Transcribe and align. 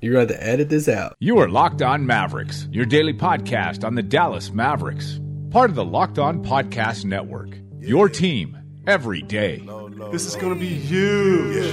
You're 0.00 0.12
going 0.12 0.28
to 0.28 0.40
edit 0.40 0.68
this 0.68 0.88
out. 0.88 1.16
You 1.18 1.38
are 1.38 1.48
Locked 1.48 1.82
On 1.82 2.06
Mavericks, 2.06 2.68
your 2.70 2.86
daily 2.86 3.12
podcast 3.12 3.84
on 3.84 3.96
the 3.96 4.02
Dallas 4.02 4.52
Mavericks, 4.52 5.20
part 5.50 5.70
of 5.70 5.76
the 5.76 5.84
Locked 5.84 6.20
On 6.20 6.40
Podcast 6.44 7.04
Network. 7.04 7.58
Your 7.80 8.08
team 8.08 8.56
every 8.86 9.22
day. 9.22 9.64
This 10.12 10.24
is 10.24 10.36
gonna 10.36 10.54
be 10.54 10.68
huge. 10.68 11.72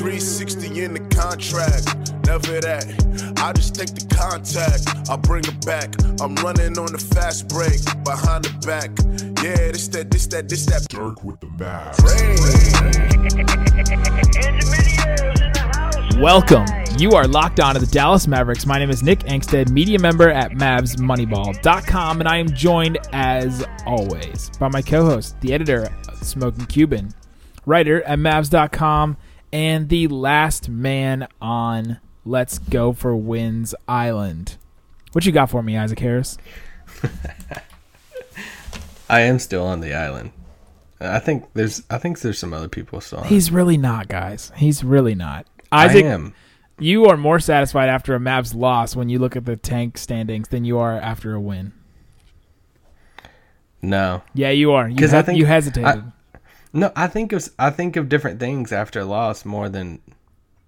360 0.00 0.84
in 0.84 0.94
the 0.94 1.00
contract. 1.14 2.14
Never 2.26 2.60
that. 2.60 3.34
I 3.38 3.52
just 3.52 3.74
take 3.74 3.94
the 3.94 4.06
contact. 4.14 5.10
I 5.10 5.16
bring 5.16 5.44
it 5.44 5.66
back. 5.66 5.94
I'm 6.20 6.34
running 6.36 6.78
on 6.78 6.92
the 6.92 6.98
fast 6.98 7.48
break. 7.48 7.84
Behind 8.04 8.44
the 8.44 8.52
back. 8.66 8.90
Yeah, 9.44 9.72
this 9.72 9.88
that, 9.88 10.10
this 10.10 10.26
that, 10.28 10.48
this 10.48 10.64
that. 10.66 10.88
Dirk 10.88 11.22
with 11.22 11.40
the 11.40 11.48
Mavs. 11.48 12.00
Welcome. 16.22 16.85
You 16.98 17.12
are 17.12 17.28
locked 17.28 17.60
on 17.60 17.74
to 17.74 17.80
the 17.80 17.86
Dallas 17.86 18.26
Mavericks. 18.26 18.64
My 18.64 18.78
name 18.78 18.88
is 18.88 19.02
Nick 19.02 19.18
Angstadt, 19.20 19.70
media 19.70 19.98
member 19.98 20.30
at 20.30 20.52
MavsMoneyball.com, 20.52 22.20
and 22.20 22.28
I 22.28 22.38
am 22.38 22.48
joined, 22.48 22.96
as 23.12 23.62
always, 23.84 24.50
by 24.58 24.68
my 24.68 24.80
co 24.80 25.04
host, 25.04 25.38
the 25.42 25.52
editor 25.52 25.94
of 26.08 26.22
Smoking 26.22 26.64
Cuban, 26.64 27.12
writer 27.66 28.02
at 28.04 28.18
Mavs.com, 28.18 29.18
and 29.52 29.90
the 29.90 30.08
last 30.08 30.70
man 30.70 31.28
on 31.38 31.98
Let's 32.24 32.58
Go 32.58 32.94
for 32.94 33.14
Wins 33.14 33.74
Island. 33.86 34.56
What 35.12 35.26
you 35.26 35.32
got 35.32 35.50
for 35.50 35.62
me, 35.62 35.76
Isaac 35.76 35.98
Harris? 35.98 36.38
I 39.10 39.20
am 39.20 39.38
still 39.38 39.66
on 39.66 39.80
the 39.80 39.92
island. 39.92 40.30
I 40.98 41.18
think 41.18 41.44
there's 41.52 41.82
I 41.90 41.98
think 41.98 42.20
there's 42.20 42.38
some 42.38 42.54
other 42.54 42.68
people 42.68 43.02
still 43.02 43.18
on. 43.18 43.26
He's 43.26 43.50
really 43.50 43.76
not, 43.76 44.08
guys. 44.08 44.50
He's 44.56 44.82
really 44.82 45.14
not. 45.14 45.46
I 45.70 45.84
Isaac, 45.84 46.04
am. 46.06 46.34
You 46.78 47.06
are 47.06 47.16
more 47.16 47.40
satisfied 47.40 47.88
after 47.88 48.14
a 48.14 48.18
Mavs 48.18 48.54
loss 48.54 48.94
when 48.96 49.08
you 49.08 49.18
look 49.18 49.36
at 49.36 49.44
the 49.44 49.56
tank 49.56 49.96
standings 49.98 50.48
than 50.48 50.64
you 50.64 50.78
are 50.78 50.92
after 51.00 51.34
a 51.34 51.40
win. 51.40 51.72
No. 53.82 54.22
Yeah, 54.34 54.50
you 54.50 54.72
are. 54.72 54.88
You, 54.88 54.96
'Cause 54.96 55.14
I 55.14 55.22
think- 55.22 55.38
you 55.38 55.46
hesitated. 55.46 56.04
No, 56.72 56.92
I 56.94 57.06
think 57.06 57.32
of 57.32 57.48
I 57.58 57.70
think 57.70 57.96
of 57.96 58.08
different 58.08 58.38
things 58.40 58.72
after 58.72 59.00
a 59.00 59.04
loss 59.04 59.44
more 59.44 59.68
than 59.68 60.00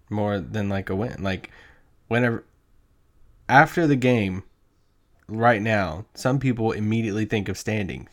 more 0.09 0.39
than 0.41 0.69
like 0.69 0.89
a 0.89 0.97
win. 0.97 1.23
Like 1.23 1.51
whenever 2.07 2.45
after 3.49 3.87
the 3.87 3.97
game 3.97 4.43
right 5.27 5.61
now, 5.61 6.07
some 6.15 6.39
people 6.39 6.73
immediately 6.73 7.27
think 7.27 7.49
of 7.49 7.59
standings. 7.59 8.11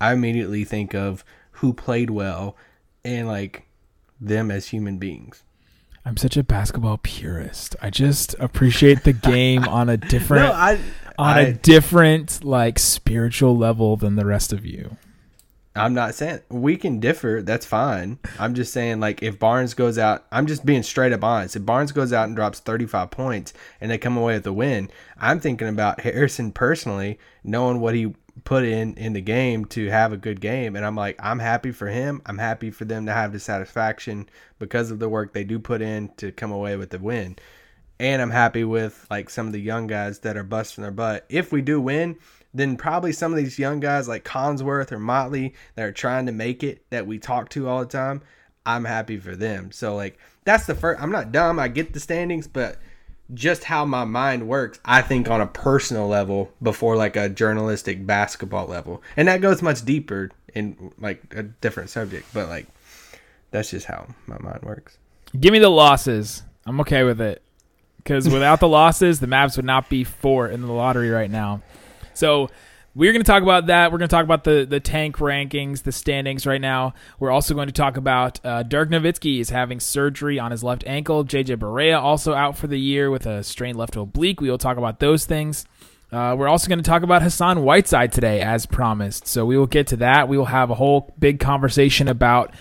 I 0.00 0.12
immediately 0.12 0.64
think 0.64 0.94
of 0.94 1.24
who 1.52 1.72
played 1.72 2.10
well 2.10 2.56
and 3.04 3.28
like 3.28 3.66
them 4.20 4.50
as 4.50 4.68
human 4.68 4.98
beings. 4.98 5.42
I'm 6.04 6.16
such 6.16 6.36
a 6.36 6.42
basketball 6.42 6.98
purist. 6.98 7.76
I 7.80 7.90
just 7.90 8.34
appreciate 8.38 9.04
the 9.04 9.12
game 9.12 9.64
on 9.68 9.88
a 9.88 9.96
different 9.96 10.46
No, 10.46 10.52
I 10.52 10.78
on 11.18 11.36
I, 11.36 11.40
a 11.40 11.52
different 11.52 12.44
like 12.44 12.78
spiritual 12.78 13.56
level 13.56 13.96
than 13.96 14.16
the 14.16 14.26
rest 14.26 14.52
of 14.52 14.66
you. 14.66 14.96
I'm 15.74 15.94
not 15.94 16.14
saying 16.14 16.40
we 16.50 16.76
can 16.76 17.00
differ. 17.00 17.40
That's 17.42 17.64
fine. 17.64 18.18
I'm 18.38 18.54
just 18.54 18.74
saying, 18.74 19.00
like, 19.00 19.22
if 19.22 19.38
Barnes 19.38 19.72
goes 19.72 19.96
out, 19.96 20.26
I'm 20.30 20.46
just 20.46 20.66
being 20.66 20.82
straight 20.82 21.14
up 21.14 21.24
honest. 21.24 21.56
If 21.56 21.64
Barnes 21.64 21.92
goes 21.92 22.12
out 22.12 22.26
and 22.26 22.36
drops 22.36 22.60
35 22.60 23.10
points 23.10 23.54
and 23.80 23.90
they 23.90 23.96
come 23.96 24.18
away 24.18 24.34
with 24.34 24.46
a 24.46 24.52
win, 24.52 24.90
I'm 25.18 25.40
thinking 25.40 25.68
about 25.68 26.00
Harrison 26.00 26.52
personally, 26.52 27.18
knowing 27.42 27.80
what 27.80 27.94
he 27.94 28.14
put 28.44 28.64
in 28.64 28.94
in 28.94 29.12
the 29.12 29.20
game 29.20 29.64
to 29.66 29.88
have 29.88 30.12
a 30.12 30.16
good 30.16 30.40
game. 30.40 30.76
And 30.76 30.84
I'm 30.84 30.96
like, 30.96 31.16
I'm 31.22 31.38
happy 31.38 31.70
for 31.70 31.88
him. 31.88 32.22
I'm 32.26 32.38
happy 32.38 32.70
for 32.70 32.84
them 32.84 33.06
to 33.06 33.12
have 33.12 33.32
the 33.32 33.40
satisfaction 33.40 34.28
because 34.58 34.90
of 34.90 34.98
the 34.98 35.08
work 35.08 35.32
they 35.32 35.44
do 35.44 35.58
put 35.58 35.82
in 35.82 36.08
to 36.16 36.32
come 36.32 36.50
away 36.50 36.76
with 36.76 36.90
the 36.90 36.98
win. 36.98 37.36
And 38.00 38.20
I'm 38.22 38.30
happy 38.30 38.64
with 38.64 39.06
like 39.10 39.30
some 39.30 39.46
of 39.46 39.52
the 39.52 39.60
young 39.60 39.86
guys 39.86 40.20
that 40.20 40.36
are 40.36 40.42
busting 40.42 40.82
their 40.82 40.90
butt. 40.90 41.24
If 41.28 41.52
we 41.52 41.62
do 41.62 41.80
win, 41.80 42.16
then 42.54 42.76
probably 42.76 43.12
some 43.12 43.32
of 43.32 43.38
these 43.38 43.58
young 43.58 43.80
guys 43.80 44.08
like 44.08 44.24
Collinsworth 44.24 44.92
or 44.92 44.98
Motley 44.98 45.54
that 45.74 45.84
are 45.84 45.92
trying 45.92 46.26
to 46.26 46.32
make 46.32 46.62
it 46.62 46.84
that 46.90 47.06
we 47.06 47.18
talk 47.18 47.48
to 47.50 47.68
all 47.68 47.80
the 47.80 47.86
time, 47.86 48.22
I'm 48.66 48.84
happy 48.84 49.18
for 49.18 49.36
them. 49.36 49.72
So 49.72 49.94
like 49.94 50.18
that's 50.44 50.66
the 50.66 50.74
first. 50.74 51.00
I'm 51.00 51.12
not 51.12 51.32
dumb. 51.32 51.58
I 51.58 51.68
get 51.68 51.92
the 51.92 52.00
standings, 52.00 52.48
but 52.48 52.78
just 53.34 53.64
how 53.64 53.84
my 53.84 54.04
mind 54.04 54.48
works, 54.48 54.78
I 54.84 55.02
think 55.02 55.28
on 55.28 55.40
a 55.40 55.46
personal 55.46 56.08
level 56.08 56.52
before 56.62 56.96
like 56.96 57.16
a 57.16 57.28
journalistic 57.28 58.06
basketball 58.06 58.66
level, 58.66 59.02
and 59.16 59.28
that 59.28 59.40
goes 59.40 59.62
much 59.62 59.84
deeper 59.84 60.30
in 60.54 60.92
like 60.98 61.22
a 61.34 61.42
different 61.42 61.90
subject. 61.90 62.26
But 62.32 62.48
like 62.48 62.66
that's 63.50 63.70
just 63.70 63.86
how 63.86 64.08
my 64.26 64.38
mind 64.38 64.62
works. 64.62 64.98
Give 65.38 65.52
me 65.52 65.58
the 65.58 65.70
losses. 65.70 66.42
I'm 66.66 66.80
okay 66.80 67.04
with 67.04 67.20
it. 67.20 67.42
Because 67.96 68.28
without 68.28 68.58
the 68.58 68.68
losses, 68.68 69.20
the 69.20 69.28
Mavs 69.28 69.56
would 69.56 69.64
not 69.64 69.88
be 69.88 70.02
four 70.02 70.48
in 70.48 70.62
the 70.62 70.72
lottery 70.72 71.10
right 71.10 71.30
now. 71.30 71.62
So 72.14 72.50
we're 72.94 73.12
going 73.12 73.24
to 73.24 73.30
talk 73.30 73.42
about 73.42 73.66
that. 73.66 73.90
We're 73.90 73.98
going 73.98 74.08
to 74.08 74.14
talk 74.14 74.24
about 74.24 74.44
the, 74.44 74.66
the 74.68 74.80
tank 74.80 75.16
rankings, 75.16 75.82
the 75.82 75.92
standings 75.92 76.46
right 76.46 76.60
now. 76.60 76.92
We're 77.18 77.30
also 77.30 77.54
going 77.54 77.68
to 77.68 77.72
talk 77.72 77.96
about 77.96 78.38
uh, 78.44 78.62
Dirk 78.64 78.90
Nowitzki 78.90 79.40
is 79.40 79.50
having 79.50 79.80
surgery 79.80 80.38
on 80.38 80.50
his 80.50 80.62
left 80.62 80.84
ankle. 80.86 81.24
JJ 81.24 81.56
Barea 81.56 81.98
also 81.98 82.34
out 82.34 82.58
for 82.58 82.66
the 82.66 82.78
year 82.78 83.10
with 83.10 83.24
a 83.24 83.42
strained 83.42 83.78
left 83.78 83.96
oblique. 83.96 84.40
We 84.40 84.50
will 84.50 84.58
talk 84.58 84.76
about 84.76 85.00
those 85.00 85.24
things. 85.24 85.64
Uh, 86.12 86.36
we're 86.38 86.48
also 86.48 86.68
going 86.68 86.78
to 86.78 86.84
talk 86.84 87.02
about 87.02 87.22
Hassan 87.22 87.62
Whiteside 87.62 88.12
today, 88.12 88.42
as 88.42 88.66
promised. 88.66 89.26
So 89.26 89.46
we 89.46 89.56
will 89.56 89.66
get 89.66 89.86
to 89.88 89.96
that. 89.96 90.28
We 90.28 90.36
will 90.36 90.44
have 90.44 90.68
a 90.68 90.74
whole 90.74 91.14
big 91.18 91.40
conversation 91.40 92.06
about 92.06 92.52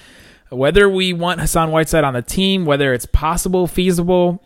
whether 0.49 0.87
we 0.89 1.11
want 1.11 1.41
Hassan 1.41 1.71
Whiteside 1.71 2.05
on 2.05 2.13
the 2.13 2.21
team, 2.21 2.63
whether 2.63 2.93
it's 2.93 3.05
possible, 3.05 3.67
feasible, 3.67 4.41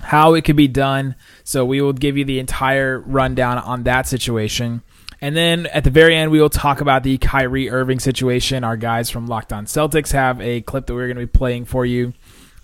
how 0.00 0.34
it 0.34 0.44
could 0.44 0.56
be 0.56 0.68
done. 0.68 1.14
So 1.44 1.64
we 1.64 1.80
will 1.80 1.94
give 1.94 2.18
you 2.18 2.26
the 2.26 2.38
entire 2.38 3.00
rundown 3.00 3.56
on 3.56 3.84
that 3.84 4.06
situation. 4.06 4.82
And 5.20 5.36
then 5.36 5.66
at 5.66 5.84
the 5.84 5.90
very 5.90 6.14
end, 6.14 6.30
we 6.30 6.40
will 6.40 6.50
talk 6.50 6.80
about 6.80 7.02
the 7.02 7.18
Kyrie 7.18 7.70
Irving 7.70 8.00
situation. 8.00 8.64
Our 8.64 8.76
guys 8.76 9.10
from 9.10 9.26
Locked 9.26 9.52
On 9.52 9.66
Celtics 9.66 10.12
have 10.12 10.40
a 10.40 10.60
clip 10.60 10.86
that 10.86 10.94
we're 10.94 11.06
going 11.06 11.16
to 11.16 11.26
be 11.26 11.38
playing 11.38 11.64
for 11.64 11.86
you. 11.86 12.12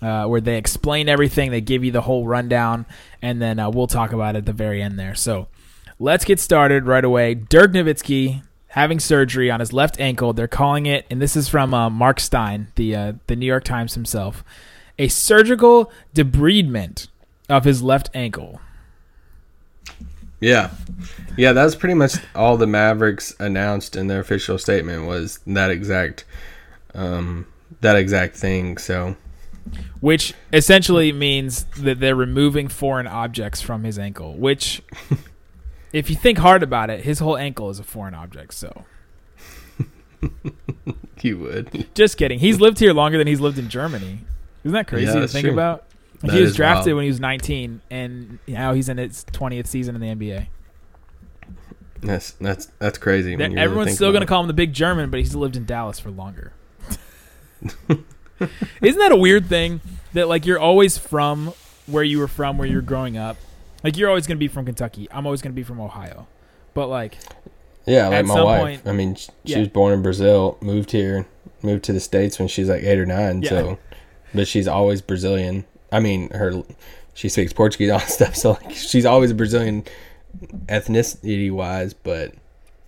Uh, 0.01 0.25
where 0.25 0.41
they 0.41 0.57
explain 0.57 1.07
everything, 1.07 1.49
they 1.49 1.61
give 1.61 1.81
you 1.81 1.89
the 1.89 2.01
whole 2.01 2.27
rundown, 2.27 2.85
and 3.21 3.41
then 3.41 3.57
uh, 3.57 3.69
we'll 3.69 3.87
talk 3.87 4.11
about 4.11 4.35
it 4.35 4.39
at 4.39 4.45
the 4.45 4.51
very 4.51 4.81
end 4.81 4.99
there. 4.99 5.15
So 5.15 5.47
let's 5.97 6.25
get 6.25 6.41
started 6.41 6.85
right 6.85 7.05
away. 7.05 7.35
Dirk 7.35 7.71
Nowitzki 7.71 8.43
having 8.67 8.99
surgery 8.99 9.49
on 9.49 9.61
his 9.61 9.71
left 9.71 9.97
ankle. 10.01 10.33
They're 10.33 10.47
calling 10.47 10.87
it, 10.87 11.05
and 11.09 11.21
this 11.21 11.37
is 11.37 11.47
from 11.47 11.73
uh, 11.73 11.89
Mark 11.89 12.19
Stein, 12.19 12.67
the 12.75 12.93
uh, 12.93 13.13
the 13.27 13.37
New 13.37 13.45
York 13.45 13.63
Times 13.63 13.93
himself, 13.93 14.43
a 14.99 15.07
surgical 15.07 15.89
debridement 16.13 17.07
of 17.47 17.63
his 17.63 17.81
left 17.81 18.09
ankle. 18.13 18.59
Yeah. 20.43 20.71
Yeah, 21.37 21.53
that's 21.53 21.73
pretty 21.75 21.95
much 21.95 22.15
all 22.35 22.57
the 22.57 22.67
Mavericks 22.67 23.33
announced 23.39 23.95
in 23.95 24.07
their 24.07 24.19
official 24.19 24.57
statement 24.57 25.05
was 25.07 25.39
that 25.47 25.71
exact 25.71 26.25
um 26.93 27.47
that 27.81 27.95
exact 27.95 28.35
thing. 28.35 28.77
So 28.77 29.15
which 30.01 30.33
essentially 30.51 31.13
means 31.13 31.63
that 31.77 31.99
they're 32.01 32.15
removing 32.15 32.67
foreign 32.67 33.07
objects 33.07 33.61
from 33.61 33.83
his 33.85 33.97
ankle. 33.97 34.33
Which, 34.33 34.81
if 35.93 36.09
you 36.09 36.15
think 36.17 36.37
hard 36.39 36.61
about 36.63 36.89
it, 36.89 37.05
his 37.05 37.19
whole 37.19 37.37
ankle 37.37 37.69
is 37.69 37.79
a 37.79 37.83
foreign 37.83 38.13
object. 38.13 38.53
So, 38.53 38.83
you 41.21 41.39
would. 41.39 41.87
just 41.95 42.17
kidding. 42.17 42.39
He's 42.39 42.59
lived 42.59 42.79
here 42.79 42.93
longer 42.93 43.17
than 43.17 43.27
he's 43.27 43.39
lived 43.39 43.57
in 43.57 43.69
Germany. 43.69 44.19
Isn't 44.65 44.73
that 44.73 44.87
crazy 44.87 45.05
Yeah, 45.13 45.21
to 45.21 45.27
think 45.27 45.45
true. 45.45 45.53
about? 45.53 45.85
That 46.23 46.33
he 46.35 46.41
was 46.41 46.55
drafted 46.55 46.87
wild. 46.93 46.95
when 46.97 47.03
he 47.03 47.09
was 47.09 47.19
19, 47.19 47.81
and 47.91 48.39
now 48.47 48.73
he's 48.73 48.87
in 48.89 48.97
his 48.97 49.25
20th 49.25 49.67
season 49.67 49.93
in 49.95 50.01
the 50.01 50.07
NBA. 50.07 50.47
That's 52.01 52.31
that's 52.31 52.65
that's 52.79 52.97
crazy. 52.97 53.35
That- 53.35 53.49
really 53.51 53.61
everyone's 53.61 53.93
still 53.95 54.11
going 54.11 54.21
to 54.21 54.27
call 54.27 54.41
him 54.41 54.47
the 54.47 54.53
Big 54.53 54.73
German, 54.73 55.09
but 55.09 55.19
he's 55.19 55.35
lived 55.35 55.55
in 55.55 55.65
Dallas 55.65 55.99
for 55.99 56.11
longer. 56.11 56.53
Isn't 58.81 58.99
that 58.99 59.11
a 59.11 59.15
weird 59.15 59.45
thing 59.47 59.79
that 60.13 60.27
like 60.27 60.45
you're 60.45 60.59
always 60.59 60.97
from 60.97 61.53
where 61.87 62.03
you 62.03 62.19
were 62.19 62.27
from, 62.27 62.57
where 62.57 62.67
you're 62.67 62.81
growing 62.81 63.17
up? 63.17 63.37
Like 63.83 63.97
you're 63.97 64.09
always 64.09 64.27
going 64.27 64.37
to 64.37 64.39
be 64.39 64.47
from 64.47 64.65
Kentucky. 64.65 65.07
I'm 65.11 65.25
always 65.25 65.41
going 65.41 65.51
to 65.53 65.55
be 65.55 65.63
from 65.63 65.79
Ohio. 65.79 66.27
But 66.73 66.87
like 66.87 67.17
Yeah, 67.85 68.07
like 68.09 68.25
my 68.25 68.41
wife. 68.43 68.61
point- 68.61 68.81
I 68.87 68.91
mean, 68.91 69.15
she 69.15 69.29
Yeah. 69.43 69.59
was 69.59 69.67
born 69.69 69.93
in 69.93 70.01
Brazil, 70.01 70.57
moved 70.61 70.91
here, 70.91 71.25
moved 71.61 71.83
to 71.85 71.93
the 71.93 71.99
states 71.99 72.39
when 72.39 72.47
she's 72.47 72.67
like 72.69 72.83
eight 72.83 72.99
or 72.99 73.05
nine. 73.05 73.41
Yeah. 73.43 73.49
So, 73.49 73.79
but 74.33 74.47
she's 74.47 74.67
always 74.67 75.01
Brazilian. 75.01 75.65
I 75.93 75.99
mean, 75.99 76.29
her 76.31 76.63
she 77.13 77.29
speaks 77.29 77.53
Portuguese 77.53 77.91
all 77.91 77.99
stuff. 78.17 78.35
So 78.35 78.51
like, 78.51 78.71
she's 78.71 79.05
always 79.05 79.31
a 79.31 79.35
Brazilian 79.35 79.83
ethnicity 80.67 81.51
wise. 81.51 81.93
But 81.93 82.33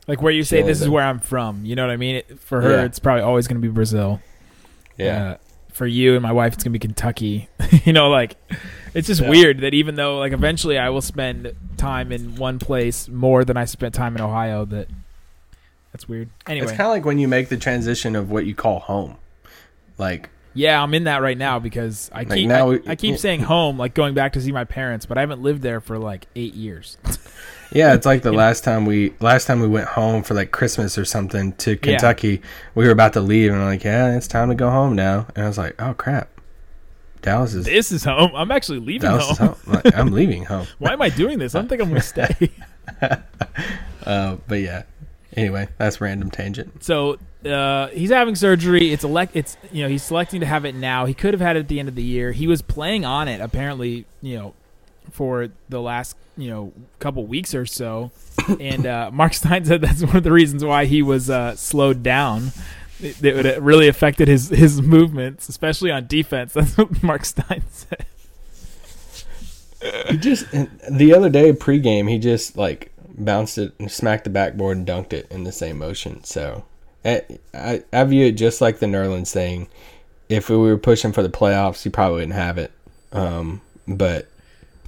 like 0.07 0.21
where 0.21 0.31
you 0.33 0.43
say 0.43 0.61
this 0.61 0.81
is 0.81 0.89
where 0.89 1.03
I'm 1.03 1.19
from. 1.19 1.65
You 1.65 1.75
know 1.75 1.85
what 1.85 1.91
I 1.93 1.97
mean? 1.97 2.17
It, 2.17 2.39
for 2.39 2.61
her, 2.61 2.71
Yeah. 2.77 2.83
it's 2.85 2.99
probably 2.99 3.21
always 3.23 3.47
going 3.47 3.61
to 3.61 3.67
be 3.67 3.71
Brazil. 3.73 4.21
yeah, 4.97 5.31
Uh, 5.31 5.37
for 5.73 5.85
you 5.87 6.13
and 6.13 6.23
my 6.23 6.31
wife, 6.31 6.53
it's 6.53 6.63
gonna 6.63 6.71
be 6.71 6.79
Kentucky. 6.79 7.49
you 7.83 7.91
know, 7.91 8.09
like 8.09 8.37
it's 8.93 9.07
just 9.07 9.21
Yeah. 9.21 9.29
weird 9.29 9.59
that 9.59 9.73
even 9.73 9.95
though 9.95 10.17
like 10.19 10.31
eventually 10.31 10.77
I 10.77 10.89
will 10.89 11.01
spend 11.01 11.53
time 11.75 12.11
in 12.13 12.35
one 12.35 12.59
place 12.59 13.09
more 13.09 13.43
than 13.43 13.57
I 13.57 13.65
spent 13.65 13.93
time 13.93 14.15
in 14.15 14.21
Ohio, 14.21 14.63
that 14.65 14.87
that's 15.91 16.07
weird. 16.07 16.29
Anyway, 16.47 16.63
it's 16.67 16.71
kind 16.71 16.83
of 16.87 16.91
like 16.91 17.03
when 17.05 17.19
you 17.19 17.27
make 17.27 17.49
the 17.49 17.57
transition 17.57 18.15
of 18.15 18.31
what 18.31 18.45
you 18.45 18.55
call 18.55 18.79
home. 18.79 19.17
Like 19.97 20.29
Yeah, 20.55 20.81
I'm 20.81 20.93
in 20.93 21.03
that 21.03 21.21
right 21.21 21.37
now 21.37 21.59
because 21.59 22.09
I 22.13 22.23
keep 22.25 22.47
now 22.47 22.65
I, 22.65 22.69
we- 22.69 22.87
I 22.87 22.95
keep 22.95 23.17
saying 23.17 23.41
home, 23.53 23.77
like 23.77 23.93
going 23.93 24.13
back 24.15 24.33
to 24.33 24.41
see 24.41 24.51
my 24.51 24.63
parents, 24.63 25.05
but 25.05 25.17
I 25.17 25.21
haven't 25.21 25.41
lived 25.43 25.61
there 25.61 25.81
for 25.81 25.99
like 25.99 26.25
eight 26.35 26.53
years. 26.55 26.97
Yeah, 27.71 27.95
it's 27.95 28.05
like 28.05 28.21
the 28.21 28.31
last 28.45 28.63
time 28.63 28.85
we 28.85 29.15
last 29.19 29.47
time 29.47 29.59
we 29.59 29.67
went 29.67 29.87
home 29.87 30.21
for 30.23 30.33
like 30.35 30.51
Christmas 30.51 30.97
or 30.99 31.03
something 31.03 31.51
to 31.53 31.75
Kentucky. 31.75 32.41
We 32.75 32.85
were 32.85 32.91
about 32.91 33.13
to 33.13 33.21
leave, 33.21 33.51
and 33.51 33.59
I'm 33.59 33.65
like, 33.67 33.83
"Yeah, 33.83 34.15
it's 34.15 34.27
time 34.27 34.49
to 34.49 34.55
go 34.55 34.69
home 34.69 34.95
now." 34.95 35.25
And 35.35 35.43
I 35.43 35.47
was 35.47 35.57
like, 35.57 35.75
"Oh 35.81 35.93
crap, 35.95 36.29
Dallas 37.23 37.53
is 37.55 37.65
this 37.65 37.91
is 37.91 38.03
home. 38.05 38.31
I'm 38.35 38.51
actually 38.51 38.79
leaving 38.79 39.09
Dallas 39.09 39.31
is 39.31 39.37
home. 39.39 39.55
home. 39.65 39.73
Like, 39.83 39.95
I'm 39.97 40.11
leaving 40.13 40.45
home." 40.45 40.67
Why 40.77 40.93
am 40.93 41.01
I 41.01 41.09
doing 41.09 41.39
this? 41.39 41.53
I 41.55 41.59
don't 41.59 41.67
think 41.67 41.81
I'm 41.81 41.89
going 41.89 42.01
to 42.01 42.07
stay. 42.07 42.51
Uh, 44.05 44.37
but 44.47 44.59
yeah. 44.61 44.83
Anyway, 45.35 45.67
that's 45.77 45.99
random 45.99 46.31
tangent. 46.31 46.83
so 46.83 47.17
uh, 47.45 47.87
he's 47.89 48.09
having 48.09 48.35
surgery. 48.35 48.91
It's 48.91 49.03
elect. 49.03 49.35
It's 49.35 49.57
you 49.71 49.83
know 49.83 49.89
he's 49.89 50.03
selecting 50.03 50.39
to 50.39 50.45
have 50.45 50.65
it 50.65 50.75
now. 50.75 51.05
He 51.05 51.13
could 51.13 51.33
have 51.33 51.41
had 51.41 51.55
it 51.55 51.61
at 51.61 51.67
the 51.67 51.79
end 51.79 51.89
of 51.89 51.95
the 51.95 52.03
year. 52.03 52.31
He 52.31 52.47
was 52.47 52.61
playing 52.61 53.05
on 53.05 53.27
it 53.27 53.41
apparently. 53.41 54.05
You 54.21 54.37
know, 54.37 54.53
for 55.11 55.49
the 55.69 55.81
last 55.81 56.15
you 56.37 56.49
know 56.49 56.73
couple 56.99 57.25
weeks 57.25 57.53
or 57.53 57.65
so. 57.65 58.11
And 58.59 58.85
uh, 58.85 59.09
Mark 59.11 59.33
Stein 59.33 59.65
said 59.65 59.81
that's 59.81 60.03
one 60.03 60.17
of 60.17 60.23
the 60.23 60.31
reasons 60.31 60.63
why 60.63 60.85
he 60.85 61.01
was 61.01 61.31
uh, 61.31 61.55
slowed 61.55 62.03
down. 62.03 62.51
It, 63.01 63.23
it 63.23 63.45
it 63.45 63.61
really 63.61 63.87
affected 63.87 64.27
his 64.27 64.49
his 64.49 64.81
movements, 64.81 65.49
especially 65.49 65.89
on 65.89 66.05
defense. 66.05 66.53
That's 66.55 66.77
what 66.77 67.01
Mark 67.01 67.25
Stein 67.25 67.63
said. 67.71 68.05
He 70.09 70.17
just 70.17 70.45
the 70.51 71.13
other 71.15 71.29
day 71.29 71.53
pregame, 71.53 72.09
he 72.09 72.19
just 72.19 72.55
like 72.55 72.91
bounced 73.17 73.57
it 73.57 73.73
and 73.79 73.91
smacked 73.91 74.25
the 74.25 74.29
backboard 74.29 74.77
and 74.77 74.87
dunked 74.87 75.13
it 75.13 75.27
in 75.31 75.43
the 75.43 75.51
same 75.51 75.79
motion. 75.79 76.23
So 76.23 76.65
I, 77.05 77.83
I, 77.93 78.03
view 78.05 78.25
it 78.25 78.31
just 78.31 78.61
like 78.61 78.79
the 78.79 78.87
Nerlens 78.87 79.31
thing. 79.31 79.67
If 80.27 80.49
we 80.49 80.57
were 80.57 80.77
pushing 80.77 81.11
for 81.11 81.21
the 81.21 81.29
playoffs, 81.29 81.83
he 81.83 81.89
probably 81.89 82.15
wouldn't 82.15 82.33
have 82.33 82.57
it. 82.57 82.71
Um, 83.11 83.61
but 83.87 84.27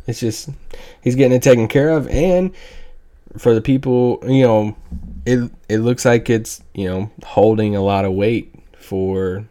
it's 0.07 0.19
just 0.19 0.49
he's 1.01 1.15
getting 1.15 1.37
it 1.37 1.43
taken 1.43 1.67
care 1.67 1.89
of, 1.89 2.07
and 2.07 2.51
for 3.37 3.53
the 3.53 3.61
people, 3.61 4.19
you 4.27 4.43
know, 4.43 4.75
it 5.25 5.51
it 5.69 5.77
looks 5.77 6.05
like 6.05 6.29
it's 6.29 6.63
you 6.73 6.87
know 6.87 7.11
holding 7.23 7.75
a 7.75 7.83
lot 7.83 8.03
of 8.03 8.13
weight 8.13 8.53
for 8.79 9.45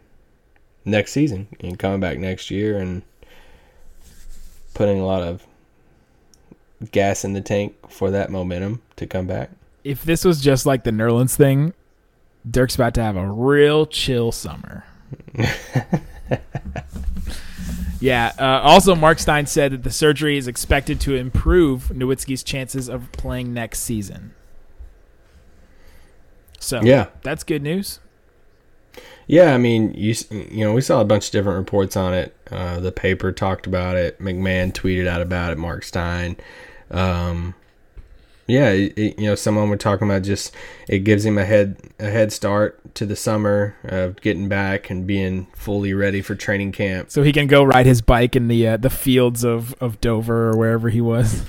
next 0.83 1.11
season 1.11 1.47
and 1.59 1.79
coming 1.79 1.99
back 1.99 2.17
next 2.17 2.49
year 2.49 2.77
and 2.77 3.01
putting 4.73 4.99
a 4.99 5.05
lot 5.05 5.21
of 5.21 5.45
gas 6.91 7.23
in 7.23 7.33
the 7.33 7.41
tank 7.41 7.75
for 7.89 8.11
that 8.11 8.29
momentum 8.29 8.81
to 8.95 9.07
come 9.07 9.27
back. 9.27 9.51
If 9.83 10.03
this 10.03 10.25
was 10.25 10.41
just 10.41 10.65
like 10.65 10.83
the 10.83 10.91
Nerlens 10.91 11.35
thing, 11.35 11.73
Dirk's 12.49 12.75
about 12.75 12.93
to 12.95 13.03
have 13.03 13.15
a 13.17 13.27
real 13.29 13.85
chill 13.85 14.31
summer. 14.31 14.83
yeah. 17.99 18.33
Uh, 18.39 18.61
also, 18.63 18.95
Mark 18.95 19.19
Stein 19.19 19.45
said 19.45 19.71
that 19.71 19.83
the 19.83 19.91
surgery 19.91 20.37
is 20.37 20.47
expected 20.47 20.99
to 21.01 21.15
improve 21.15 21.89
Nowitzki's 21.93 22.43
chances 22.43 22.87
of 22.89 23.11
playing 23.11 23.53
next 23.53 23.79
season. 23.79 24.33
So 26.59 26.81
Yeah. 26.81 27.07
that's 27.23 27.43
good 27.43 27.61
news. 27.61 27.99
Yeah, 29.27 29.53
I 29.53 29.57
mean, 29.57 29.93
you 29.93 30.15
you 30.31 30.63
know, 30.65 30.73
we 30.73 30.81
saw 30.81 31.01
a 31.01 31.05
bunch 31.05 31.25
of 31.27 31.31
different 31.31 31.57
reports 31.59 31.97
on 31.97 32.13
it. 32.13 32.33
Uh, 32.49 32.79
the 32.79 32.91
paper 32.93 33.31
talked 33.31 33.67
about 33.67 33.97
it. 33.97 34.19
MacMahon 34.21 34.71
tweeted 34.71 35.05
out 35.05 35.21
about 35.21 35.51
it. 35.51 35.57
Mark 35.57 35.83
Stein. 35.83 36.37
Um, 36.89 37.53
yeah, 38.47 38.69
it, 38.69 39.19
you 39.19 39.27
know, 39.27 39.35
someone 39.35 39.69
were 39.69 39.77
talking 39.77 40.07
about 40.07 40.23
just 40.23 40.55
it 40.87 40.99
gives 40.99 41.25
him 41.25 41.37
a 41.37 41.45
head 41.45 41.77
a 41.99 42.09
head 42.09 42.31
start 42.31 42.95
to 42.95 43.05
the 43.05 43.15
summer 43.15 43.75
of 43.83 44.21
getting 44.21 44.47
back 44.47 44.89
and 44.89 45.05
being 45.05 45.47
fully 45.53 45.93
ready 45.93 46.21
for 46.21 46.35
training 46.35 46.71
camp. 46.71 47.11
So 47.11 47.23
he 47.23 47.31
can 47.31 47.47
go 47.47 47.63
ride 47.63 47.85
his 47.85 48.01
bike 48.01 48.35
in 48.35 48.47
the 48.47 48.67
uh, 48.67 48.77
the 48.77 48.89
fields 48.89 49.43
of, 49.43 49.73
of 49.81 50.01
Dover 50.01 50.49
or 50.49 50.57
wherever 50.57 50.89
he 50.89 51.01
was. 51.01 51.43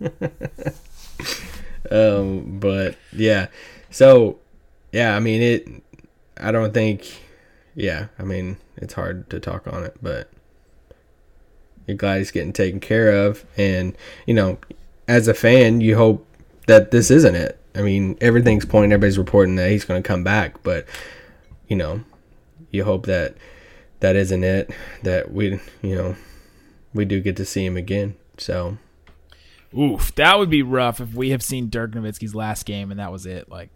Um, 1.90 2.58
but 2.58 2.96
yeah, 3.12 3.48
so 3.90 4.38
yeah, 4.92 5.16
I 5.16 5.20
mean 5.20 5.42
it. 5.42 5.68
I 6.38 6.52
don't 6.52 6.74
think. 6.74 7.22
Yeah, 7.74 8.08
I 8.18 8.22
mean 8.22 8.56
it's 8.76 8.94
hard 8.94 9.28
to 9.30 9.40
talk 9.40 9.66
on 9.66 9.84
it, 9.84 9.96
but 10.00 10.30
you're 11.86 11.96
glad 11.96 12.18
he's 12.18 12.30
getting 12.30 12.52
taken 12.52 12.80
care 12.80 13.26
of, 13.26 13.44
and 13.56 13.96
you 14.26 14.34
know, 14.34 14.58
as 15.08 15.28
a 15.28 15.34
fan, 15.34 15.80
you 15.80 15.96
hope 15.96 16.26
that 16.66 16.90
this 16.90 17.10
isn't 17.10 17.34
it. 17.34 17.58
I 17.74 17.82
mean, 17.82 18.16
everything's 18.20 18.64
pointing, 18.64 18.92
everybody's 18.92 19.18
reporting 19.18 19.56
that 19.56 19.70
he's 19.70 19.84
going 19.84 20.02
to 20.02 20.06
come 20.06 20.24
back, 20.24 20.62
but 20.62 20.86
you 21.68 21.76
know, 21.76 22.02
you 22.70 22.84
hope 22.84 23.06
that 23.06 23.36
that 24.00 24.16
isn't 24.16 24.44
it. 24.44 24.70
That 25.02 25.32
we, 25.32 25.60
you 25.82 25.94
know, 25.94 26.16
we 26.94 27.04
do 27.04 27.20
get 27.20 27.36
to 27.36 27.44
see 27.44 27.64
him 27.64 27.76
again. 27.76 28.16
So 28.38 28.78
Oof, 29.76 30.14
that 30.14 30.38
would 30.38 30.50
be 30.50 30.62
rough 30.62 31.00
if 31.00 31.14
we 31.14 31.30
have 31.30 31.42
seen 31.42 31.68
Dirk 31.68 31.92
Nowitzki's 31.92 32.34
last 32.34 32.64
game 32.64 32.90
and 32.90 32.98
that 32.98 33.12
was 33.12 33.26
it. 33.26 33.50
Like, 33.50 33.70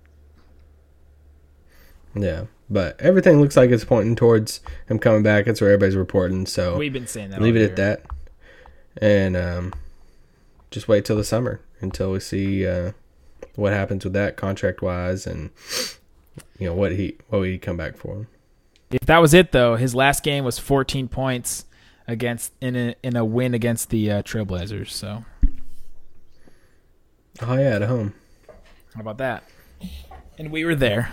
Yeah, 2.14 2.44
but 2.70 2.98
everything 3.00 3.40
looks 3.40 3.56
like 3.56 3.70
it's 3.70 3.84
pointing 3.84 4.16
towards 4.16 4.60
him 4.88 4.98
coming 4.98 5.22
back. 5.22 5.44
That's 5.44 5.60
where 5.60 5.70
everybody's 5.70 5.96
reporting. 5.96 6.46
So 6.46 6.76
we've 6.78 6.92
been 6.92 7.06
saying 7.06 7.30
that. 7.30 7.42
leave 7.42 7.56
it 7.56 7.70
at 7.70 7.76
that, 7.76 8.02
and 8.96 9.36
um, 9.36 9.72
just 10.70 10.88
wait 10.88 11.04
till 11.04 11.16
the 11.16 11.24
summer 11.24 11.60
until 11.80 12.12
we 12.12 12.20
see 12.20 12.66
uh, 12.66 12.92
what 13.54 13.72
happens 13.72 14.04
with 14.04 14.12
that 14.14 14.36
contract 14.36 14.82
wise, 14.82 15.26
and 15.26 15.50
you 16.58 16.66
know 16.66 16.74
what 16.74 16.92
he 16.92 17.16
what 17.28 17.40
would 17.40 17.48
he 17.50 17.58
come 17.58 17.76
back 17.76 17.96
for. 17.96 18.28
If 18.90 19.06
that 19.06 19.18
was 19.18 19.34
it, 19.34 19.52
though, 19.52 19.76
his 19.76 19.94
last 19.94 20.24
game 20.24 20.44
was 20.44 20.58
14 20.58 21.08
points 21.08 21.64
against 22.08 22.52
in 22.60 22.76
a 22.76 22.94
in 23.02 23.16
a 23.16 23.24
win 23.24 23.54
against 23.54 23.90
the 23.90 24.10
uh, 24.10 24.22
Trailblazers. 24.22 24.90
So 24.90 25.24
Oh 27.42 27.54
yeah, 27.54 27.76
at 27.76 27.82
home 27.82 28.14
how 28.94 29.00
about 29.00 29.18
that? 29.18 29.44
And 30.38 30.50
we 30.50 30.64
were 30.64 30.74
there. 30.74 31.12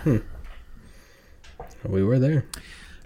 we 1.84 2.02
were 2.02 2.18
there. 2.18 2.46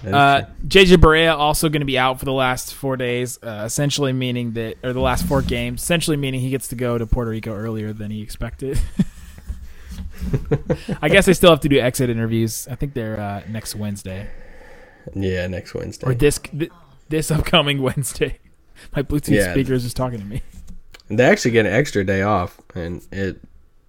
Uh. 0.06 0.42
JJ 0.66 0.96
Barea 0.96 1.36
also 1.36 1.68
going 1.68 1.80
to 1.80 1.86
be 1.86 1.98
out 1.98 2.18
for 2.18 2.24
the 2.24 2.32
last 2.32 2.74
four 2.74 2.96
days, 2.96 3.38
uh, 3.42 3.62
essentially 3.64 4.12
meaning 4.12 4.52
that, 4.52 4.76
or 4.82 4.92
the 4.92 5.00
last 5.00 5.26
four 5.26 5.42
games, 5.42 5.82
essentially 5.82 6.16
meaning 6.16 6.40
he 6.40 6.50
gets 6.50 6.68
to 6.68 6.74
go 6.74 6.98
to 6.98 7.06
Puerto 7.06 7.30
Rico 7.30 7.54
earlier 7.54 7.92
than 7.92 8.10
he 8.10 8.22
expected. 8.22 8.80
I 11.02 11.08
guess 11.08 11.26
they 11.26 11.32
still 11.34 11.50
have 11.50 11.60
to 11.60 11.68
do 11.68 11.78
exit 11.78 12.10
interviews. 12.10 12.66
I 12.70 12.74
think 12.74 12.94
they're 12.94 13.20
uh, 13.20 13.42
next 13.48 13.74
Wednesday 13.74 14.28
yeah, 15.14 15.46
next 15.46 15.74
Wednesday. 15.74 16.06
or 16.06 16.14
this 16.14 16.38
th- 16.38 16.70
this 17.08 17.30
upcoming 17.30 17.82
Wednesday. 17.82 18.38
My 18.94 19.02
Bluetooth 19.02 19.28
Yeah. 19.34 19.52
speaker 19.52 19.74
is 19.74 19.82
just 19.84 19.96
talking 19.96 20.18
to 20.18 20.24
me. 20.24 20.42
They 21.08 21.24
actually 21.24 21.50
get 21.50 21.66
an 21.66 21.72
extra 21.72 22.04
day 22.04 22.22
off, 22.22 22.60
and 22.74 23.02
it 23.12 23.40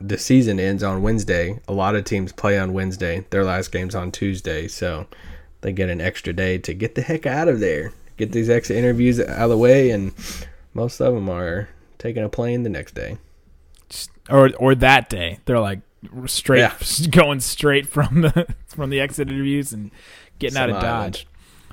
the 0.02 0.18
season 0.18 0.60
ends 0.60 0.84
on 0.84 1.02
Wednesday. 1.02 1.60
A 1.68 1.74
lot 1.74 1.96
of 1.96 2.04
teams 2.04 2.34
play 2.34 2.60
on 2.60 2.74
Wednesday. 2.74 3.26
Their 3.30 3.46
last 3.46 3.72
game's 3.72 3.96
on 3.96 4.12
Tuesday, 4.12 4.68
so 4.68 5.08
they 5.64 5.72
get 5.72 5.90
an 5.90 6.00
extra 6.00 6.34
day 6.34 6.58
to 6.60 6.74
get 6.74 6.96
the 6.96 7.02
heck 7.02 7.26
out 7.26 7.48
of 7.48 7.60
there, 7.60 7.94
get 8.18 8.32
these 8.32 8.50
extra 8.50 8.76
interviews 8.76 9.20
out 9.20 9.30
of 9.30 9.50
the 9.50 9.58
way, 9.58 9.90
and 9.90 10.14
most 10.74 11.00
of 11.00 11.14
them 11.14 11.30
are 11.30 11.70
taking 11.98 12.24
a 12.24 12.30
plane 12.30 12.64
the 12.64 12.70
next 12.70 12.94
day. 12.94 13.18
or 14.30 14.52
or 14.60 14.76
that 14.76 15.10
day. 15.10 15.40
They're 15.46 15.60
like 15.60 15.80
straight 16.26 16.60
Yeah. 16.60 16.76
going 17.12 17.40
straight 17.40 17.88
from 17.88 18.22
the 18.22 18.54
from 18.68 18.90
the 18.90 19.00
exit 19.00 19.30
interviews 19.30 19.74
and 19.74 19.92
getting 20.38 20.58
out 20.58 20.70
of 20.70 20.76
island. 20.76 21.14
Dodge. 21.14 21.28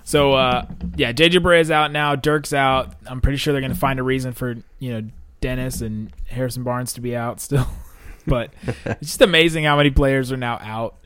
So 0.04 0.32
uh, 0.32 0.66
yeah, 0.96 1.12
JJ 1.12 1.60
is 1.60 1.70
out 1.70 1.92
now. 1.92 2.16
Dirk's 2.16 2.52
out. 2.52 2.94
I'm 3.06 3.20
pretty 3.20 3.38
sure 3.38 3.52
they're 3.52 3.60
going 3.60 3.72
to 3.72 3.78
find 3.78 4.00
a 4.00 4.02
reason 4.02 4.32
for 4.32 4.56
you 4.78 4.92
know 4.92 5.08
Dennis 5.40 5.80
and 5.80 6.12
Harrison 6.26 6.62
Barnes 6.62 6.92
to 6.94 7.00
be 7.00 7.14
out 7.16 7.40
still. 7.40 7.66
but 8.26 8.52
it's 8.84 9.00
just 9.00 9.22
amazing 9.22 9.64
how 9.64 9.76
many 9.76 9.90
players 9.90 10.30
are 10.30 10.36
now 10.36 10.58
out. 10.62 10.96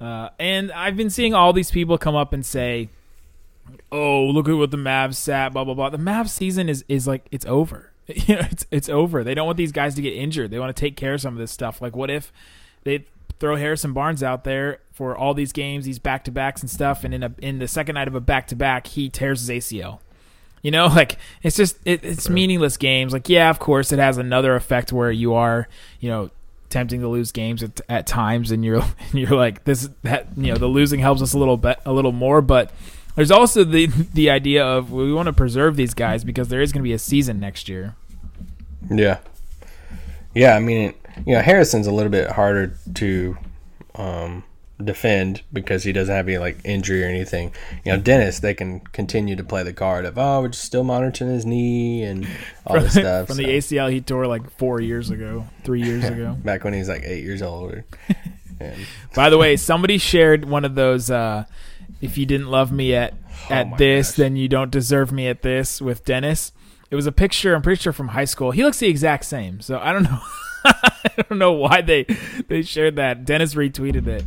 Uh, 0.00 0.30
and 0.38 0.72
I've 0.72 0.96
been 0.96 1.10
seeing 1.10 1.34
all 1.34 1.52
these 1.52 1.70
people 1.70 1.98
come 1.98 2.16
up 2.16 2.32
and 2.32 2.44
say, 2.44 2.88
"Oh, 3.92 4.24
look 4.24 4.48
at 4.48 4.56
what 4.56 4.70
the 4.70 4.76
Mavs 4.76 5.16
sat." 5.16 5.52
Blah 5.52 5.64
blah 5.64 5.74
blah. 5.74 5.90
The 5.90 5.98
Mavs 5.98 6.30
season 6.30 6.68
is 6.68 6.84
is 6.88 7.06
like 7.06 7.26
it's 7.30 7.46
over. 7.46 7.86
You 8.26 8.34
know, 8.34 8.42
it's 8.50 8.66
it's 8.72 8.88
over. 8.88 9.22
They 9.22 9.34
don't 9.34 9.46
want 9.46 9.56
these 9.56 9.70
guys 9.70 9.94
to 9.94 10.02
get 10.02 10.14
injured. 10.14 10.50
They 10.50 10.58
want 10.58 10.74
to 10.74 10.80
take 10.80 10.96
care 10.96 11.14
of 11.14 11.20
some 11.20 11.34
of 11.34 11.38
this 11.38 11.52
stuff. 11.52 11.80
Like, 11.80 11.94
what 11.94 12.10
if 12.10 12.32
they 12.82 13.04
throw 13.38 13.54
Harrison 13.54 13.92
Barnes 13.92 14.22
out 14.22 14.42
there 14.42 14.80
for 14.92 15.16
all 15.16 15.32
these 15.32 15.52
games, 15.52 15.84
these 15.84 16.00
back 16.00 16.24
to 16.24 16.32
backs 16.32 16.60
and 16.60 16.70
stuff, 16.70 17.04
and 17.04 17.14
in 17.14 17.22
a 17.22 17.32
in 17.40 17.58
the 17.58 17.68
second 17.68 17.94
night 17.94 18.08
of 18.08 18.14
a 18.16 18.20
back 18.20 18.48
to 18.48 18.56
back, 18.56 18.88
he 18.88 19.08
tears 19.08 19.46
his 19.46 19.50
ACL. 19.50 20.00
You 20.62 20.70
know, 20.70 20.86
like 20.94 21.18
it's 21.42 21.56
just 21.56 21.76
it, 21.84 22.04
it's 22.04 22.28
meaningless 22.28 22.76
games. 22.76 23.12
Like, 23.12 23.28
yeah, 23.28 23.48
of 23.48 23.58
course, 23.58 23.92
it 23.92 23.98
has 23.98 24.18
another 24.18 24.56
effect 24.56 24.92
where 24.92 25.10
you 25.10 25.34
are, 25.34 25.68
you 26.00 26.10
know, 26.10 26.30
tempting 26.70 27.00
to 27.00 27.08
lose 27.08 27.32
games 27.32 27.62
at, 27.62 27.80
at 27.88 28.06
times, 28.06 28.50
and 28.50 28.64
you're 28.64 28.80
and 29.10 29.14
you're 29.14 29.36
like 29.36 29.64
this 29.64 29.88
that 30.02 30.28
you 30.36 30.52
know 30.52 30.58
the 30.58 30.66
losing 30.66 31.00
helps 31.00 31.20
us 31.22 31.34
a 31.34 31.38
little 31.38 31.56
bit 31.56 31.78
a 31.84 31.92
little 31.92 32.12
more, 32.12 32.40
but 32.40 32.72
there's 33.16 33.30
also 33.30 33.64
the 33.64 33.86
the 34.14 34.30
idea 34.30 34.64
of 34.64 34.92
we 34.92 35.12
want 35.12 35.26
to 35.26 35.32
preserve 35.32 35.76
these 35.76 35.94
guys 35.94 36.24
because 36.24 36.48
there 36.48 36.60
is 36.60 36.72
going 36.72 36.82
to 36.82 36.88
be 36.88 36.92
a 36.92 36.98
season 36.98 37.40
next 37.40 37.68
year. 37.68 37.94
Yeah, 38.88 39.18
yeah. 40.34 40.56
I 40.56 40.60
mean, 40.60 40.94
you 41.26 41.34
know, 41.34 41.42
Harrison's 41.42 41.86
a 41.86 41.92
little 41.92 42.10
bit 42.10 42.30
harder 42.30 42.78
to 42.94 43.36
um, 43.96 44.44
defend 44.84 45.42
because 45.52 45.82
he 45.84 45.92
doesn't 45.92 46.14
have 46.14 46.28
any 46.28 46.38
like 46.38 46.58
injury 46.64 47.02
or 47.04 47.06
anything. 47.06 47.52
You 47.84 47.92
know, 47.92 47.98
Dennis, 48.00 48.40
they 48.40 48.54
can 48.54 48.80
continue 48.80 49.36
to 49.36 49.44
play 49.44 49.62
the 49.62 49.72
card 49.72 50.04
of 50.04 50.18
oh, 50.18 50.40
we're 50.42 50.48
just 50.48 50.64
still 50.64 50.84
monitoring 50.84 51.30
his 51.30 51.44
knee 51.46 52.02
and 52.02 52.26
all 52.66 52.76
from, 52.76 52.84
this 52.84 52.92
stuff. 52.94 53.26
from 53.28 53.36
so- 53.36 53.42
the 53.42 53.48
ACL 53.48 53.90
he 53.90 54.00
tore 54.00 54.26
like 54.26 54.50
four 54.58 54.80
years 54.80 55.10
ago, 55.10 55.46
three 55.64 55.82
years 55.82 56.04
ago. 56.04 56.36
back 56.44 56.64
when 56.64 56.72
he 56.72 56.78
was 56.78 56.88
like 56.88 57.02
eight 57.04 57.24
years 57.24 57.42
old. 57.42 57.74
By 59.14 59.30
the 59.30 59.38
way, 59.38 59.56
somebody 59.56 59.98
shared 59.98 60.44
one 60.44 60.64
of 60.64 60.74
those. 60.74 61.10
Uh, 61.10 61.44
if 62.00 62.16
you 62.18 62.26
didn't 62.26 62.48
love 62.48 62.70
me 62.72 62.94
at 62.94 63.14
at 63.48 63.66
Oh 63.72 63.76
this, 63.76 64.10
gosh. 64.10 64.16
then 64.16 64.36
you 64.36 64.48
don't 64.48 64.70
deserve 64.70 65.12
me 65.12 65.28
at 65.28 65.42
this 65.42 65.80
with 65.80 66.04
Dennis. 66.04 66.52
It 66.90 66.96
was 66.96 67.06
a 67.06 67.12
picture. 67.12 67.54
I'm 67.54 67.62
pretty 67.62 67.80
sure 67.80 67.92
from 67.92 68.08
high 68.08 68.24
school. 68.24 68.50
He 68.50 68.62
looks 68.62 68.78
the 68.78 68.88
exact 68.88 69.24
same. 69.24 69.60
So 69.60 69.78
I 69.78 69.92
don't 69.92 70.02
know. 70.02 70.18
I 70.64 71.24
don't 71.28 71.38
know 71.38 71.52
why 71.52 71.80
they 71.80 72.04
they 72.48 72.62
shared 72.62 72.96
that. 72.96 73.24
Dennis 73.24 73.54
retweeted 73.54 74.06
it. 74.06 74.24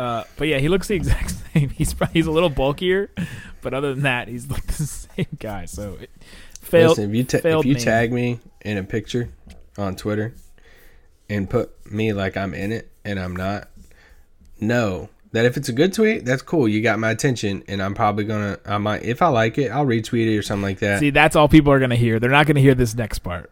Uh, 0.00 0.24
but 0.38 0.48
yeah, 0.48 0.58
he 0.58 0.70
looks 0.70 0.88
the 0.88 0.94
exact 0.94 1.30
same. 1.52 1.68
He's 1.68 1.92
probably, 1.92 2.14
he's 2.14 2.26
a 2.26 2.30
little 2.30 2.48
bulkier, 2.48 3.10
but 3.60 3.74
other 3.74 3.92
than 3.92 4.04
that, 4.04 4.28
he's 4.28 4.50
like 4.50 4.66
the 4.66 4.86
same 4.86 5.26
guy. 5.38 5.66
So 5.66 5.98
it 6.00 6.10
failed. 6.62 6.96
listen, 6.96 7.10
if 7.10 7.16
you 7.16 7.24
ta- 7.24 7.46
if 7.46 7.66
you 7.66 7.74
tag 7.74 8.10
me 8.10 8.40
in 8.62 8.78
a 8.78 8.82
picture 8.82 9.28
on 9.76 9.96
Twitter 9.96 10.34
and 11.28 11.50
put 11.50 11.70
me 11.90 12.14
like 12.14 12.38
I'm 12.38 12.54
in 12.54 12.72
it 12.72 12.90
and 13.04 13.20
I'm 13.20 13.36
not, 13.36 13.68
know 14.58 15.10
that 15.32 15.44
if 15.44 15.58
it's 15.58 15.68
a 15.68 15.72
good 15.74 15.92
tweet, 15.92 16.24
that's 16.24 16.40
cool. 16.40 16.66
You 16.66 16.80
got 16.80 16.98
my 16.98 17.10
attention, 17.10 17.62
and 17.68 17.82
I'm 17.82 17.92
probably 17.92 18.24
gonna 18.24 18.58
I 18.64 18.78
might 18.78 19.02
if 19.02 19.20
I 19.20 19.28
like 19.28 19.58
it, 19.58 19.70
I'll 19.70 19.84
retweet 19.84 20.32
it 20.32 20.38
or 20.38 20.42
something 20.42 20.62
like 20.62 20.78
that. 20.78 21.00
See, 21.00 21.10
that's 21.10 21.36
all 21.36 21.46
people 21.46 21.74
are 21.74 21.78
gonna 21.78 21.94
hear. 21.94 22.18
They're 22.18 22.30
not 22.30 22.46
gonna 22.46 22.60
hear 22.60 22.74
this 22.74 22.94
next 22.94 23.18
part. 23.18 23.50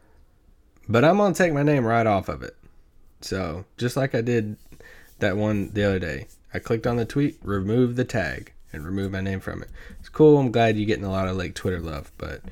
But 0.88 1.05
I'm 1.05 1.19
gonna 1.19 1.35
take 1.35 1.52
my 1.52 1.62
name 1.62 1.85
right 1.85 2.07
off 2.07 2.31
of 2.31 2.43
it. 2.43 2.57
So 3.21 3.67
just 3.76 3.99
like 3.99 4.14
I 4.14 4.23
did 4.23 4.57
that 5.19 5.37
one 5.37 5.71
the 5.75 5.85
other 5.85 5.99
day, 5.99 6.26
I 6.52 6.59
clicked 6.59 6.87
on 6.87 6.97
the 6.97 7.05
tweet, 7.05 7.38
remove 7.43 7.97
the 7.97 8.05
tag, 8.05 8.52
and 8.73 8.85
remove 8.85 9.12
my 9.12 9.21
name 9.21 9.40
from 9.40 9.62
it. 9.62 9.69
It's 10.00 10.09
cool. 10.09 10.38
I'm 10.38 10.50
glad 10.50 10.76
you're 10.76 10.87
getting 10.87 11.05
a 11.05 11.11
lot 11.11 11.28
of 11.28 11.37
like 11.37 11.55
Twitter 11.55 11.81
love, 11.81 12.11
but 12.19 12.43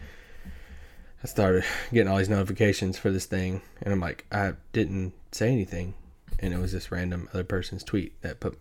I 1.22 1.26
started 1.26 1.64
getting 1.92 2.08
all 2.08 2.18
these 2.18 2.28
notifications 2.28 2.98
for 2.98 3.10
this 3.10 3.26
thing, 3.26 3.62
and 3.82 3.92
I'm 3.92 4.00
like, 4.00 4.26
I 4.30 4.54
didn't 4.72 5.14
say 5.32 5.50
anything, 5.50 5.94
and 6.38 6.52
it 6.52 6.58
was 6.58 6.72
this 6.72 6.90
random 6.92 7.28
other 7.32 7.44
person's 7.44 7.84
tweet 7.84 8.20
that 8.22 8.40
put 8.40 8.58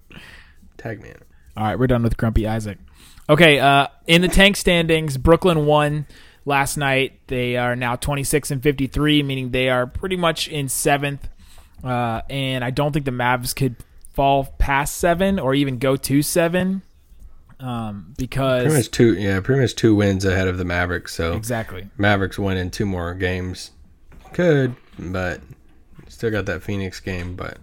tag 0.78 1.02
me 1.02 1.10
in 1.10 1.16
it. 1.16 1.28
All 1.58 1.64
right, 1.64 1.80
we're 1.80 1.88
done 1.88 2.04
with 2.04 2.18
Grumpy 2.18 2.48
Isaac. 2.48 2.78
Okay, 3.30 3.60
uh, 3.60 3.88
in 4.08 4.22
the 4.22 4.28
tank 4.28 4.58
standings, 4.58 5.18
Brooklyn 5.18 5.66
won 5.66 6.06
last 6.44 6.78
night. 6.78 7.20
They 7.28 7.58
are 7.58 7.76
now 7.76 7.96
26 7.96 8.52
and 8.52 8.62
53, 8.62 9.24
meaning 9.24 9.52
they 9.52 9.70
are 9.70 9.88
pretty 9.88 10.18
much 10.18 10.48
in 10.48 10.70
seventh. 10.70 11.28
Uh, 11.84 12.22
and 12.30 12.64
I 12.64 12.72
don't 12.72 12.92
think 12.92 13.06
the 13.06 13.12
Mavs 13.12 13.56
could 13.56 13.76
fall 14.16 14.46
past 14.58 14.96
seven 14.96 15.38
or 15.38 15.54
even 15.54 15.78
go 15.78 15.96
to 15.96 16.22
seven 16.24 16.82
um, 17.60 18.14
Pretty 18.18 18.28
because 18.28 18.74
much 18.74 18.92
two, 18.92 19.16
yeah, 19.16 19.40
pretty 19.40 19.62
much 19.62 19.76
two 19.76 19.96
wins 19.96 20.26
ahead 20.26 20.48
of 20.48 20.58
the 20.58 20.66
Mavericks. 20.66 21.14
So 21.14 21.34
exactly. 21.34 21.90
Mavericks 21.98 22.38
win 22.38 22.58
in 22.58 22.70
two 22.70 22.86
more 22.86 23.14
games. 23.14 23.72
Could, 24.34 24.76
but 25.00 25.42
still 26.08 26.32
got 26.32 26.46
that 26.48 26.64
Phoenix 26.64 27.00
game, 27.00 27.36
but 27.36 27.58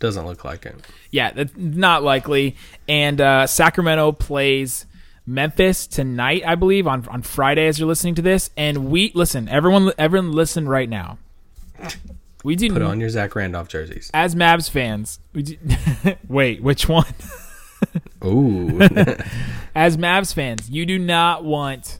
doesn't 0.00 0.26
look 0.26 0.44
like 0.44 0.66
it. 0.66 0.74
Yeah, 1.10 1.32
that's 1.32 1.56
not 1.56 2.02
likely. 2.02 2.56
And 2.88 3.20
uh, 3.20 3.46
Sacramento 3.46 4.12
plays 4.12 4.86
Memphis 5.26 5.86
tonight, 5.86 6.42
I 6.44 6.56
believe, 6.56 6.86
on 6.86 7.06
on 7.08 7.22
Friday. 7.22 7.68
As 7.68 7.78
you're 7.78 7.88
listening 7.88 8.16
to 8.16 8.22
this, 8.22 8.50
and 8.56 8.90
we 8.90 9.12
listen, 9.14 9.48
everyone, 9.48 9.92
everyone, 9.96 10.32
listen 10.32 10.68
right 10.68 10.88
now. 10.88 11.18
We 12.44 12.56
do 12.56 12.70
Put 12.70 12.82
on 12.82 13.00
your 13.00 13.08
Zach 13.08 13.34
Randolph 13.34 13.68
jerseys. 13.68 14.10
as 14.12 14.34
Mavs 14.34 14.70
fans. 14.70 15.18
We 15.32 15.58
wait, 16.28 16.62
which 16.62 16.88
one? 16.88 17.06
Ooh, 18.24 18.80
As 19.74 19.96
Mavs 19.96 20.32
fans, 20.32 20.70
you 20.70 20.86
do 20.86 20.98
not 20.98 21.44
want 21.44 21.98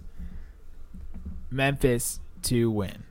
Memphis 1.51 2.21
to 2.43 2.71
win. 2.71 3.03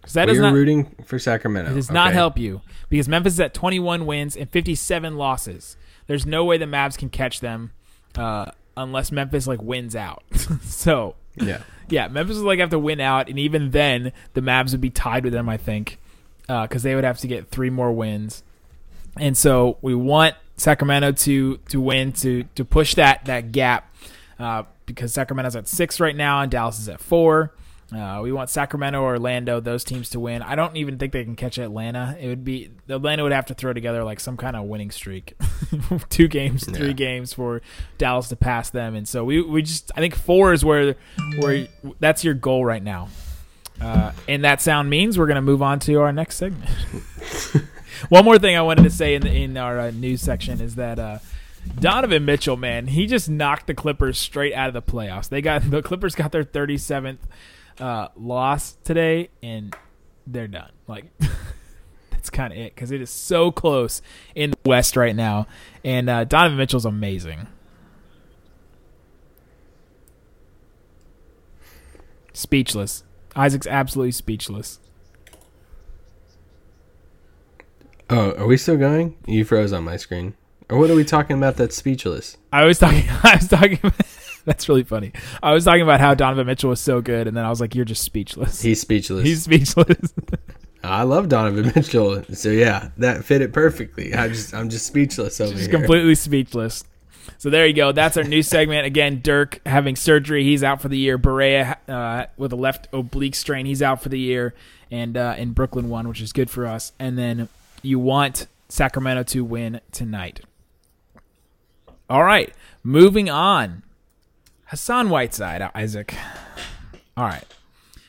Because 0.00 0.14
that 0.14 0.28
We're 0.28 0.40
not 0.40 0.52
rooting 0.52 0.94
for 1.04 1.18
Sacramento. 1.18 1.72
It 1.72 1.74
does 1.74 1.90
not 1.90 2.12
help 2.12 2.38
you 2.38 2.62
because 2.88 3.08
Memphis 3.08 3.34
is 3.34 3.40
at 3.40 3.54
21 3.54 4.06
wins 4.06 4.36
and 4.36 4.48
57 4.50 5.16
losses. 5.16 5.76
There's 6.06 6.26
no 6.26 6.44
way 6.44 6.58
the 6.58 6.66
Mavs 6.66 6.96
can 6.96 7.08
catch 7.08 7.40
them 7.40 7.72
uh, 8.14 8.52
unless 8.76 9.12
Memphis 9.12 9.46
like 9.46 9.60
wins 9.62 9.96
out. 9.96 10.22
so 10.62 11.14
Yeah, 11.36 11.62
yeah, 11.88 12.08
Memphis 12.08 12.36
would 12.36 12.46
like 12.46 12.58
have 12.58 12.70
to 12.70 12.78
win 12.78 13.00
out, 13.00 13.28
and 13.28 13.38
even 13.38 13.70
then 13.70 14.12
the 14.34 14.40
Mavs 14.40 14.72
would 14.72 14.80
be 14.80 14.90
tied 14.90 15.24
with 15.24 15.32
them. 15.32 15.48
I 15.48 15.56
think 15.56 15.98
because 16.46 16.82
they 16.82 16.94
would 16.94 17.04
have 17.04 17.18
to 17.18 17.26
get 17.26 17.48
three 17.50 17.70
more 17.70 17.92
wins, 17.92 18.42
and 19.18 19.36
so 19.36 19.78
we 19.82 19.94
want 19.94 20.34
Sacramento 20.56 21.12
to 21.12 21.56
to 21.68 21.80
win 21.80 22.12
to 22.14 22.44
to 22.54 22.64
push 22.64 22.94
that 22.94 23.24
that 23.26 23.52
gap 23.52 23.94
uh, 24.38 24.62
because 24.86 25.12
Sacramento's 25.12 25.56
at 25.56 25.68
six 25.68 26.00
right 26.00 26.16
now 26.16 26.40
and 26.40 26.50
Dallas 26.50 26.78
is 26.78 26.88
at 26.88 27.00
four. 27.00 27.52
Uh, 27.94 28.18
we 28.20 28.32
want 28.32 28.50
Sacramento 28.50 29.00
or 29.00 29.10
Orlando, 29.10 29.60
those 29.60 29.84
teams 29.84 30.10
to 30.10 30.18
win. 30.18 30.42
I 30.42 30.56
don't 30.56 30.76
even 30.76 30.98
think 30.98 31.12
they 31.12 31.22
can 31.22 31.36
catch 31.36 31.56
Atlanta. 31.56 32.16
It 32.18 32.26
would 32.26 32.44
be 32.44 32.70
Atlanta 32.88 33.22
would 33.22 33.30
have 33.30 33.46
to 33.46 33.54
throw 33.54 33.72
together 33.72 34.02
like 34.02 34.18
some 34.18 34.36
kind 34.36 34.56
of 34.56 34.64
winning 34.64 34.90
streak, 34.90 35.34
two 36.08 36.26
games, 36.26 36.64
three 36.64 36.88
Yeah. 36.88 36.92
games 36.94 37.32
for 37.32 37.62
Dallas 37.96 38.26
to 38.30 38.36
pass 38.36 38.70
them. 38.70 38.96
And 38.96 39.06
so 39.06 39.24
we, 39.24 39.40
we 39.40 39.62
just 39.62 39.92
I 39.96 40.00
think 40.00 40.16
four 40.16 40.52
is 40.52 40.64
where 40.64 40.96
where 41.38 41.68
that's 42.00 42.24
your 42.24 42.34
goal 42.34 42.64
right 42.64 42.82
now. 42.82 43.08
Uh, 43.80 44.12
and 44.28 44.44
that 44.44 44.60
sound 44.60 44.88
means 44.88 45.18
we're 45.18 45.26
gonna 45.26 45.42
move 45.42 45.62
on 45.62 45.78
to 45.80 45.94
our 46.00 46.12
next 46.12 46.36
segment. 46.36 46.70
One 48.08 48.24
more 48.24 48.38
thing 48.38 48.56
I 48.56 48.62
wanted 48.62 48.82
to 48.84 48.90
say 48.90 49.14
in 49.14 49.22
the, 49.22 49.32
in 49.32 49.56
our 49.56 49.78
uh, 49.78 49.90
news 49.90 50.20
section 50.20 50.60
is 50.60 50.74
that 50.76 50.98
uh, 50.98 51.18
Donovan 51.78 52.24
Mitchell, 52.24 52.56
man, 52.56 52.88
he 52.88 53.06
just 53.06 53.28
knocked 53.28 53.66
the 53.66 53.74
Clippers 53.74 54.18
straight 54.18 54.54
out 54.54 54.68
of 54.68 54.74
the 54.74 54.82
playoffs. 54.82 55.28
They 55.28 55.42
got 55.42 55.70
the 55.70 55.82
Clippers 55.82 56.14
got 56.14 56.32
their 56.32 56.44
37th 56.44 57.18
uh, 57.80 58.08
loss 58.16 58.76
today, 58.84 59.30
and 59.42 59.74
they're 60.26 60.48
done. 60.48 60.70
Like 60.86 61.06
that's 62.10 62.30
kind 62.30 62.52
of 62.52 62.58
it 62.58 62.74
because 62.74 62.90
it 62.90 63.00
is 63.00 63.10
so 63.10 63.50
close 63.50 64.02
in 64.34 64.50
the 64.50 64.58
West 64.64 64.96
right 64.96 65.16
now, 65.16 65.46
and 65.84 66.08
uh, 66.08 66.24
Donovan 66.24 66.58
Mitchell's 66.58 66.86
amazing. 66.86 67.46
Speechless. 72.32 73.02
Isaac's 73.36 73.66
absolutely 73.66 74.12
speechless. 74.12 74.80
Oh, 78.08 78.32
are 78.32 78.46
we 78.46 78.56
still 78.56 78.76
going? 78.76 79.16
You 79.26 79.44
froze 79.44 79.72
on 79.72 79.84
my 79.84 79.96
screen. 79.96 80.34
Or 80.70 80.78
what 80.78 80.90
are 80.90 80.94
we 80.94 81.04
talking 81.04 81.36
about 81.36 81.56
that's 81.56 81.76
speechless? 81.76 82.38
I 82.52 82.64
was 82.64 82.78
talking. 82.78 83.04
I 83.22 83.36
was 83.36 83.48
talking. 83.48 83.78
About, 83.82 83.94
that's 84.44 84.68
really 84.68 84.84
funny. 84.84 85.12
I 85.42 85.52
was 85.52 85.64
talking 85.64 85.82
about 85.82 86.00
how 86.00 86.14
Donovan 86.14 86.46
Mitchell 86.46 86.70
was 86.70 86.80
so 86.80 87.00
good, 87.00 87.28
and 87.28 87.36
then 87.36 87.44
I 87.44 87.50
was 87.50 87.60
like, 87.60 87.74
"You're 87.74 87.84
just 87.84 88.02
speechless." 88.02 88.62
He's 88.62 88.80
speechless. 88.80 89.24
He's 89.24 89.42
speechless. 89.42 90.14
I 90.82 91.02
love 91.02 91.28
Donovan 91.28 91.72
Mitchell. 91.74 92.22
So 92.32 92.50
yeah, 92.50 92.90
that 92.98 93.24
fit 93.24 93.42
it 93.42 93.52
perfectly. 93.52 94.14
I 94.14 94.28
just 94.28 94.54
I'm 94.54 94.70
just 94.70 94.86
speechless 94.86 95.40
over 95.40 95.52
just 95.52 95.70
here. 95.70 95.78
completely 95.78 96.14
speechless. 96.14 96.84
So 97.38 97.50
there 97.50 97.66
you 97.66 97.72
go. 97.72 97.92
That's 97.92 98.16
our 98.16 98.24
new 98.24 98.42
segment. 98.42 98.86
Again, 98.86 99.20
Dirk 99.22 99.60
having 99.66 99.96
surgery. 99.96 100.44
He's 100.44 100.62
out 100.62 100.80
for 100.80 100.88
the 100.88 100.98
year. 100.98 101.18
Barea 101.18 101.76
uh, 101.88 102.26
with 102.36 102.52
a 102.52 102.56
left 102.56 102.88
oblique 102.92 103.34
strain. 103.34 103.66
He's 103.66 103.82
out 103.82 104.02
for 104.02 104.08
the 104.08 104.18
year. 104.18 104.54
And 104.90 105.16
uh, 105.16 105.34
in 105.36 105.52
Brooklyn 105.52 105.88
won, 105.88 106.08
which 106.08 106.20
is 106.20 106.32
good 106.32 106.50
for 106.50 106.66
us. 106.66 106.92
And 106.98 107.18
then 107.18 107.48
you 107.82 107.98
want 107.98 108.46
Sacramento 108.68 109.24
to 109.24 109.44
win 109.44 109.80
tonight. 109.92 110.40
All 112.08 112.22
right, 112.22 112.52
moving 112.84 113.28
on. 113.28 113.82
Hassan 114.66 115.10
Whiteside, 115.10 115.70
Isaac. 115.74 116.14
All 117.16 117.24
right. 117.24 117.44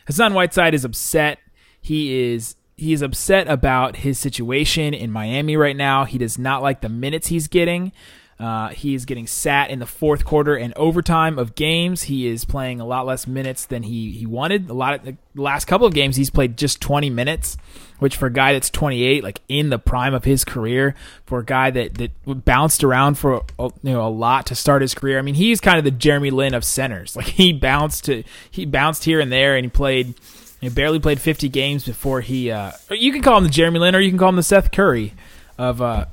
Hassan 0.06 0.34
Whiteside 0.34 0.74
is 0.74 0.86
upset. 0.86 1.40
He 1.82 2.34
is 2.34 2.56
he 2.76 2.94
is 2.94 3.02
upset 3.02 3.48
about 3.48 3.98
his 3.98 4.20
situation 4.20 4.94
in 4.94 5.12
Miami 5.12 5.58
right 5.58 5.76
now. 5.76 6.06
He 6.06 6.18
does 6.18 6.38
not 6.38 6.62
like 6.62 6.82
the 6.82 6.90
minutes 6.90 7.28
he's 7.28 7.48
getting. 7.48 7.92
Uh, 8.39 8.70
he 8.70 8.94
is 8.94 9.06
getting 9.06 9.25
sat 9.25 9.72
in 9.72 9.79
the 9.79 9.86
fourth 9.88 10.24
quarter 10.24 10.56
and 10.56 10.72
overtime 10.75 11.39
of 11.39 11.56
games. 11.56 12.03
He 12.03 12.27
is 12.27 12.46
playing 12.46 12.79
a 12.79 12.86
lot 12.86 13.08
less 13.08 13.25
minutes 13.25 13.65
than 13.65 13.82
he, 13.82 14.12
he 14.12 14.27
wanted. 14.27 14.70
A 14.70 14.74
lot 14.74 14.94
of 14.94 15.03
the 15.03 15.17
last 15.34 15.65
couple 15.65 15.88
of 15.88 15.94
games, 15.96 16.15
he's 16.17 16.29
played 16.29 16.56
just 16.56 16.79
20 16.79 17.10
minutes, 17.10 17.58
which 17.98 18.15
for 18.15 18.27
a 18.27 18.32
guy 18.32 18.53
that's 18.53 18.70
28, 18.70 19.24
like 19.24 19.41
in 19.50 19.70
the 19.72 19.79
prime 19.79 20.13
of 20.13 20.24
his 20.24 20.46
career, 20.46 20.94
for 21.25 21.39
a 21.39 21.46
guy 21.46 21.72
that 21.72 21.96
that 21.96 22.12
bounced 22.46 22.84
around 22.84 23.17
for 23.17 23.44
you 23.58 23.72
know 23.82 24.06
a 24.06 24.10
lot 24.10 24.46
to 24.48 24.56
start 24.56 24.84
his 24.84 24.94
career. 24.94 25.17
I 25.17 25.24
mean, 25.24 25.36
he's 25.36 25.60
kind 25.60 25.79
of 25.79 25.84
the 25.84 25.91
Jeremy 25.91 26.29
Lin 26.29 26.53
of 26.53 26.63
centers. 26.63 27.15
Like 27.17 27.25
he 27.25 27.51
bounced 27.51 28.06
to 28.06 28.24
he 28.51 28.67
bounced 28.67 29.03
here 29.03 29.20
and 29.20 29.32
there, 29.32 29.56
and 29.56 29.65
he 29.65 29.70
played. 29.70 30.13
He 30.62 30.70
barely 30.70 31.00
played 31.00 31.20
50 31.20 31.50
games 31.50 31.86
before 31.86 32.22
he. 32.22 32.51
Uh, 32.51 32.72
you 32.91 33.12
can 33.12 33.24
call 33.24 33.39
him 33.39 33.44
the 33.44 33.50
Jeremy 33.50 33.79
Lin, 33.79 33.96
or 33.96 34.00
you 34.00 34.12
can 34.12 34.20
call 34.20 34.29
him 34.29 34.36
the 34.36 34.44
Seth 34.44 34.72
Curry 34.72 35.13
of 35.58 35.82
uh, 35.82 36.06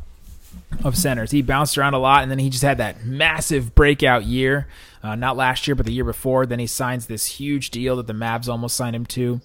of 0.82 0.96
centers. 0.96 1.30
He 1.30 1.42
bounced 1.42 1.78
around 1.78 1.94
a 1.94 1.98
lot, 1.98 2.22
and 2.22 2.30
then 2.30 2.38
he 2.38 2.50
just 2.50 2.62
had 2.62 2.78
that 2.78 3.04
massive 3.04 3.74
breakout 3.74 4.24
year. 4.24 4.66
Uh, 5.02 5.14
not 5.14 5.36
last 5.36 5.66
year, 5.66 5.74
but 5.74 5.86
the 5.86 5.92
year 5.92 6.04
before. 6.04 6.46
Then 6.46 6.58
he 6.58 6.66
signs 6.66 7.06
this 7.06 7.26
huge 7.26 7.70
deal 7.70 7.96
that 7.96 8.06
the 8.06 8.12
Mavs 8.12 8.48
almost 8.48 8.76
signed 8.76 8.96
him 8.96 9.06
to. 9.06 9.40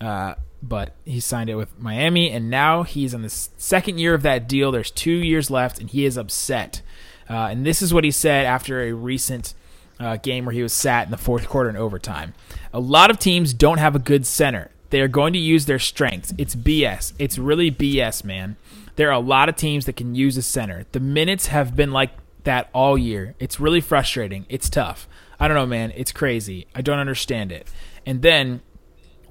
Uh, 0.00 0.34
but 0.62 0.94
he 1.04 1.20
signed 1.20 1.48
it 1.48 1.54
with 1.54 1.78
Miami, 1.78 2.30
and 2.30 2.50
now 2.50 2.82
he's 2.82 3.14
in 3.14 3.22
the 3.22 3.30
second 3.30 3.98
year 3.98 4.14
of 4.14 4.22
that 4.22 4.48
deal. 4.48 4.72
There's 4.72 4.90
two 4.90 5.12
years 5.12 5.50
left, 5.50 5.78
and 5.78 5.88
he 5.88 6.04
is 6.04 6.16
upset. 6.16 6.82
Uh, 7.28 7.48
and 7.50 7.64
this 7.64 7.82
is 7.82 7.92
what 7.92 8.04
he 8.04 8.10
said 8.10 8.46
after 8.46 8.82
a 8.82 8.92
recent 8.92 9.54
uh, 9.98 10.16
game 10.16 10.44
where 10.44 10.52
he 10.52 10.62
was 10.62 10.72
sat 10.72 11.06
in 11.06 11.10
the 11.10 11.16
fourth 11.16 11.48
quarter 11.48 11.70
in 11.70 11.76
overtime. 11.76 12.34
A 12.72 12.80
lot 12.80 13.10
of 13.10 13.18
teams 13.18 13.52
don't 13.52 13.78
have 13.78 13.96
a 13.96 14.00
good 14.00 14.26
center. 14.26 14.70
They 14.90 15.00
are 15.00 15.08
going 15.08 15.32
to 15.32 15.38
use 15.38 15.66
their 15.66 15.78
strengths. 15.78 16.32
It's 16.38 16.54
BS. 16.54 17.12
It's 17.18 17.38
really 17.38 17.70
BS, 17.70 18.24
man. 18.24 18.56
There 18.96 19.08
are 19.08 19.12
a 19.12 19.20
lot 19.20 19.48
of 19.48 19.56
teams 19.56 19.86
that 19.86 19.96
can 19.96 20.14
use 20.14 20.36
a 20.36 20.42
center. 20.42 20.86
The 20.92 21.00
minutes 21.00 21.46
have 21.46 21.76
been 21.76 21.92
like 21.92 22.10
that 22.44 22.70
all 22.72 22.96
year. 22.96 23.34
It's 23.38 23.60
really 23.60 23.80
frustrating. 23.80 24.46
It's 24.48 24.70
tough. 24.70 25.08
I 25.38 25.48
don't 25.48 25.56
know, 25.56 25.66
man. 25.66 25.92
It's 25.94 26.12
crazy. 26.12 26.66
I 26.74 26.82
don't 26.82 26.98
understand 26.98 27.52
it. 27.52 27.68
And 28.06 28.22
then 28.22 28.62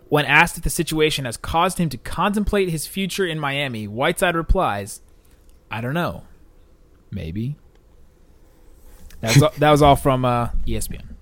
when 0.09 0.25
asked 0.25 0.57
if 0.57 0.63
the 0.63 0.69
situation 0.69 1.25
has 1.25 1.35
caused 1.35 1.79
him 1.79 1.89
to 1.89 1.97
contemplate 1.97 2.69
his 2.69 2.85
future 2.85 3.25
in 3.25 3.39
Miami, 3.39 3.87
Whiteside 3.87 4.35
replies, 4.35 5.01
I 5.71 5.81
don't 5.81 5.95
know. 5.95 6.23
Maybe. 7.09 7.55
That 9.21 9.33
was 9.33 9.43
all, 9.43 9.51
that 9.57 9.71
was 9.71 9.81
all 9.81 9.95
from 9.95 10.25
uh, 10.25 10.49
ESPN. 10.67 11.15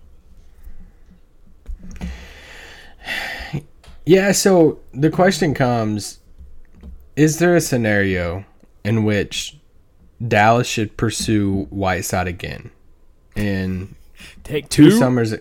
Yeah, 4.06 4.34
so 4.34 4.80
the 4.94 5.10
question 5.10 5.54
comes 5.54 6.20
Is 7.15 7.39
there 7.39 7.55
a 7.55 7.62
scenario 7.62 8.46
in 8.84 9.03
which 9.03 9.58
Dallas 10.25 10.67
should 10.67 10.98
pursue 10.98 11.65
Whiteside 11.70 12.27
again? 12.27 12.72
And 13.36 13.96
Take 14.43 14.70
two 14.70 14.91
two. 14.91 14.98
summers 14.98 15.34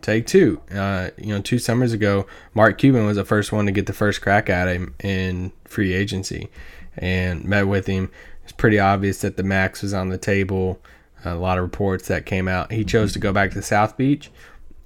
take 0.00 0.26
two. 0.26 0.60
Uh, 0.74 1.10
you 1.16 1.28
know, 1.28 1.40
two 1.40 1.58
summers 1.58 1.92
ago, 1.92 2.26
Mark 2.54 2.78
Cuban 2.78 3.06
was 3.06 3.16
the 3.16 3.24
first 3.24 3.52
one 3.52 3.66
to 3.66 3.72
get 3.72 3.86
the 3.86 3.92
first 3.92 4.20
crack 4.20 4.50
at 4.50 4.68
him 4.68 4.94
in 5.02 5.52
free 5.64 5.92
agency 5.92 6.50
and 6.98 7.44
met 7.44 7.68
with 7.68 7.86
him. 7.86 8.10
It's 8.42 8.52
pretty 8.52 8.78
obvious 8.78 9.20
that 9.20 9.36
the 9.36 9.42
max 9.44 9.82
was 9.82 9.94
on 9.94 10.08
the 10.08 10.18
table. 10.18 10.80
A 11.24 11.36
lot 11.36 11.56
of 11.58 11.62
reports 11.62 12.08
that 12.08 12.26
came 12.26 12.48
out. 12.48 12.72
He 12.72 12.84
chose 12.84 13.12
to 13.12 13.20
go 13.20 13.32
back 13.32 13.52
to 13.52 13.62
South 13.62 13.96
Beach. 13.96 14.30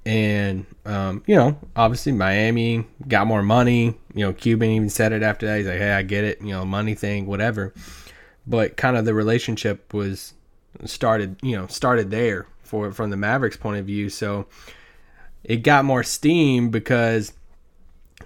And, 0.05 0.65
um, 0.85 1.23
you 1.25 1.35
know, 1.35 1.57
obviously 1.75 2.11
Miami 2.11 2.85
got 3.07 3.27
more 3.27 3.41
money. 3.41 3.97
You 4.17 4.25
know, 4.25 4.33
Cuban 4.33 4.71
even 4.71 4.89
said 4.89 5.11
it 5.11 5.21
after 5.21 5.45
that. 5.45 5.57
He's 5.57 5.67
like, 5.67 5.77
hey, 5.77 5.91
I 5.91 6.01
get 6.01 6.23
it. 6.23 6.41
You 6.41 6.47
know, 6.47 6.65
money 6.65 6.95
thing, 6.95 7.27
whatever. 7.27 7.73
But 8.47 8.75
kind 8.75 8.97
of 8.97 9.05
the 9.05 9.13
relationship 9.13 9.93
was 9.93 10.33
started, 10.85 11.37
you 11.43 11.55
know, 11.55 11.67
started 11.67 12.09
there 12.09 12.47
for 12.63 12.91
from 12.91 13.11
the 13.11 13.17
Mavericks 13.17 13.57
point 13.57 13.77
of 13.77 13.85
view. 13.85 14.09
So 14.09 14.47
it 15.43 15.57
got 15.57 15.85
more 15.85 16.03
steam 16.03 16.69
because 16.69 17.33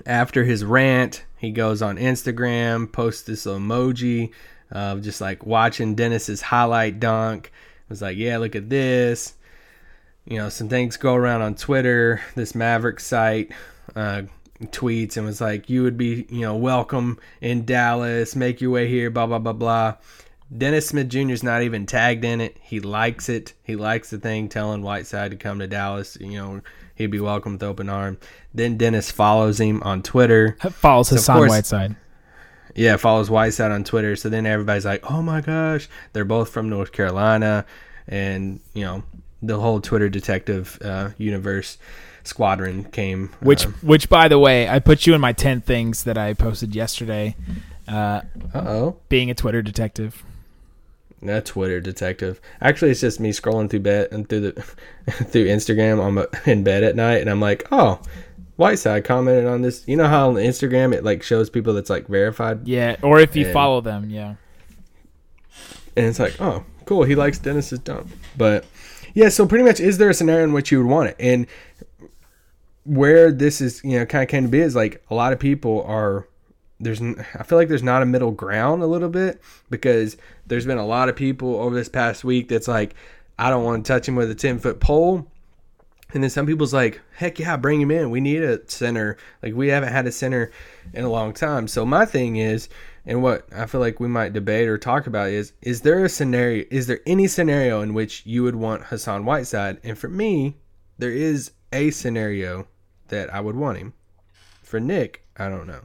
after 0.06 0.46
his 0.46 0.64
rant, 0.64 1.26
he 1.38 1.52
goes 1.52 1.82
on 1.82 1.98
Instagram, 1.98 2.92
posts 2.92 3.24
this 3.24 3.46
emoji 3.46 4.32
of 4.72 5.02
just 5.02 5.20
like 5.20 5.46
watching 5.46 5.96
Dennis's 5.96 6.42
highlight 6.42 7.00
dunk. 7.00 7.48
It 7.48 7.90
was 7.90 8.02
like, 8.02 8.18
yeah, 8.18 8.38
look 8.38 8.56
at 8.56 8.70
this. 8.70 9.34
You 10.24 10.38
know, 10.38 10.50
some 10.50 10.70
things 10.70 10.96
go 10.96 11.16
around 11.16 11.42
on 11.42 11.56
Twitter. 11.56 12.22
This 12.36 12.56
Maverick 12.56 13.00
site 13.00 13.52
uh, 13.96 14.24
tweets 14.68 15.18
and 15.18 15.26
was 15.26 15.42
like, 15.42 15.70
you 15.70 15.84
would 15.84 15.98
be, 15.98 16.26
you 16.30 16.42
know, 16.42 16.56
welcome 16.56 17.20
in 17.42 17.66
Dallas. 17.66 18.36
Make 18.36 18.62
your 18.62 18.72
way 18.72 18.88
here. 18.88 19.10
Blah 19.10 19.28
blah 19.28 19.40
blah 19.40 19.54
blah. 19.54 19.96
Dennis 20.56 20.88
Smith 20.88 21.08
Jr. 21.10 21.32
is 21.32 21.44
not 21.44 21.62
even 21.62 21.86
tagged 21.86 22.26
in 22.26 22.42
it. 22.42 22.58
He 22.62 22.80
likes 22.82 23.30
it. 23.30 23.54
He 23.64 23.76
likes 23.78 24.10
the 24.10 24.18
thing 24.18 24.50
telling 24.50 24.82
Whiteside 24.82 25.32
to 25.32 25.38
come 25.38 25.60
to 25.60 25.68
Dallas. 25.68 26.18
You 26.20 26.32
know, 26.34 26.62
he'd 26.96 27.08
be 27.12 27.22
welcome 27.22 27.54
with 27.54 27.64
open 27.64 27.88
arm. 27.90 28.18
Then 28.54 28.76
Dennis 28.78 29.10
follows 29.10 29.62
him 29.62 29.82
on 29.84 30.04
Twitter. 30.04 30.58
Follows 30.72 31.08
So, 31.08 31.16
Hassan 31.16 31.38
course- 31.38 31.50
Whiteside. 31.50 31.96
Yeah, 32.76 32.96
follows 32.98 33.30
Whiteside 33.30 33.72
on 33.72 33.84
Twitter. 33.84 34.16
So 34.16 34.30
then 34.30 34.46
everybody's 34.46 34.86
like, 34.86 35.10
"Oh 35.12 35.22
my 35.22 35.42
gosh, 35.42 35.90
they're 36.14 36.24
both 36.26 36.50
from 36.50 36.70
North 36.70 36.92
Carolina," 36.94 37.66
and 38.08 38.62
you 38.74 38.86
know, 38.86 39.04
the 39.42 39.60
whole 39.60 39.82
Twitter 39.82 40.08
detective 40.08 40.78
uh, 40.84 41.10
universe 41.18 41.78
squadron 42.24 42.86
came. 42.86 43.30
Which, 43.42 43.66
uh 43.66 43.70
which, 43.82 44.10
by 44.10 44.28
the 44.28 44.40
way, 44.40 44.68
I 44.70 44.80
put 44.80 45.06
you 45.08 45.14
in 45.14 45.22
my 45.22 45.34
ten 45.34 45.62
things 45.62 46.04
that 46.06 46.18
I 46.18 46.34
posted 46.34 46.76
yesterday. 46.76 47.36
Uh, 47.88 48.22
oh, 48.54 48.98
being 49.10 49.30
a 49.30 49.34
Twitter 49.34 49.62
detective. 49.62 50.24
that 51.22 51.46
Twitter 51.46 51.80
detective. 51.82 52.40
Actually, 52.62 52.92
it's 52.92 53.02
just 53.02 53.20
me 53.20 53.32
scrolling 53.32 53.70
through 53.70 53.82
bed 53.82 54.08
and 54.12 54.28
through 54.30 54.40
the 54.52 54.52
through 55.26 55.46
Instagram. 55.48 56.04
I'm 56.06 56.26
in 56.50 56.64
bed 56.64 56.84
at 56.84 56.96
night, 56.96 57.22
and 57.22 57.30
I'm 57.30 57.42
like, 57.42 57.68
"Oh." 57.72 58.00
Whiteside 58.58 59.06
commented 59.06 59.48
on 59.48 59.64
this. 59.64 59.84
You 59.88 59.98
know 59.98 60.08
how 60.08 60.30
on 60.30 60.36
Instagram 60.36 60.94
it 60.94 61.04
like 61.04 61.24
shows 61.24 61.50
people 61.50 61.74
that's 61.74 61.90
like 61.90 62.08
verified, 62.08 62.68
Yeah, 62.68 62.96
or 63.02 63.20
if 63.20 63.36
you 63.36 63.46
And- 63.46 63.54
follow 63.54 63.82
them, 63.82 64.12
yeah. 64.12 64.36
and 65.96 66.06
it's 66.06 66.20
like, 66.20 66.40
oh, 66.40 66.64
cool, 66.86 67.04
he 67.04 67.16
likes 67.16 67.40
Dennis's 67.40 67.80
dunk. 67.80 68.08
But 68.38 68.66
yeah, 69.16 69.30
so 69.30 69.48
pretty 69.48 69.64
much, 69.66 69.80
is 69.80 69.98
there 69.98 70.10
a 70.10 70.14
scenario 70.14 70.44
in 70.44 70.54
which 70.54 70.72
you 70.72 70.78
would 70.84 70.88
want 70.90 71.10
it? 71.10 71.16
And 71.20 71.48
where 72.84 73.32
this 73.32 73.62
is, 73.62 73.84
you 73.84 74.00
know, 74.00 74.06
kind 74.06 74.24
of 74.24 74.30
came 74.30 74.44
to 74.44 74.50
be 74.50 74.60
is 74.60 74.76
like 74.76 75.04
a 75.10 75.16
lot 75.16 75.34
of 75.34 75.40
people 75.40 75.84
are. 75.84 76.28
There's, 76.84 77.00
I 77.00 77.44
feel 77.44 77.60
like 77.60 77.68
there's 77.68 77.84
not 77.84 78.02
a 78.02 78.08
middle 78.08 78.32
ground 78.32 78.82
a 78.82 78.88
little 78.88 79.08
bit 79.08 79.40
because 79.70 80.18
there's 80.48 80.66
been 80.66 80.80
a 80.80 80.86
lot 80.86 81.10
of 81.10 81.16
people 81.16 81.58
over 81.58 81.76
this 81.76 81.90
past 81.90 82.24
week 82.24 82.50
that's 82.50 82.68
like, 82.68 82.96
I 83.38 83.52
don't 83.52 83.64
want 83.64 83.86
to 83.86 83.94
touch 83.94 84.08
him 84.08 84.16
with 84.16 84.32
a 84.32 84.36
ten 84.36 84.58
foot 84.58 84.80
pole. 84.80 85.28
And 86.12 86.24
then 86.24 86.32
some 86.32 86.48
people's 86.48 86.74
like, 86.74 87.00
heck 87.16 87.38
yeah, 87.38 87.56
bring 87.56 87.80
him 87.80 87.92
in. 87.92 88.10
We 88.10 88.20
need 88.20 88.42
a 88.42 88.68
center. 88.68 89.18
Like 89.44 89.54
we 89.54 89.68
haven't 89.68 89.94
had 89.94 90.08
a 90.08 90.12
center 90.12 90.52
in 90.92 91.06
a 91.06 91.10
long 91.10 91.34
time. 91.34 91.68
So 91.68 91.86
my 91.86 92.04
thing 92.04 92.38
is, 92.38 92.68
and 93.06 93.22
what 93.22 93.48
I 93.56 93.68
feel 93.68 93.80
like 93.80 94.00
we 94.00 94.08
might 94.08 94.34
debate 94.34 94.68
or 94.68 94.80
talk 94.80 95.06
about 95.06 95.30
is, 95.30 95.54
is 95.62 95.82
there 95.82 96.04
a 96.04 96.10
scenario? 96.10 96.66
Is 96.72 96.88
there 96.88 97.02
any 97.06 97.28
scenario 97.28 97.82
in 97.82 97.94
which 97.94 98.26
you 98.26 98.42
would 98.42 98.56
want 98.56 98.86
Hassan 98.86 99.24
Whiteside? 99.24 99.78
And 99.84 100.00
for 100.00 100.10
me, 100.10 100.58
there 100.98 101.12
is 101.12 101.52
a 101.72 101.92
scenario 101.92 102.68
that 103.08 103.34
I 103.34 103.40
would 103.40 103.56
want 103.56 103.78
him. 103.78 103.94
For 104.64 104.80
Nick, 104.80 105.26
I 105.38 105.50
don't 105.50 105.68
know. 105.68 105.82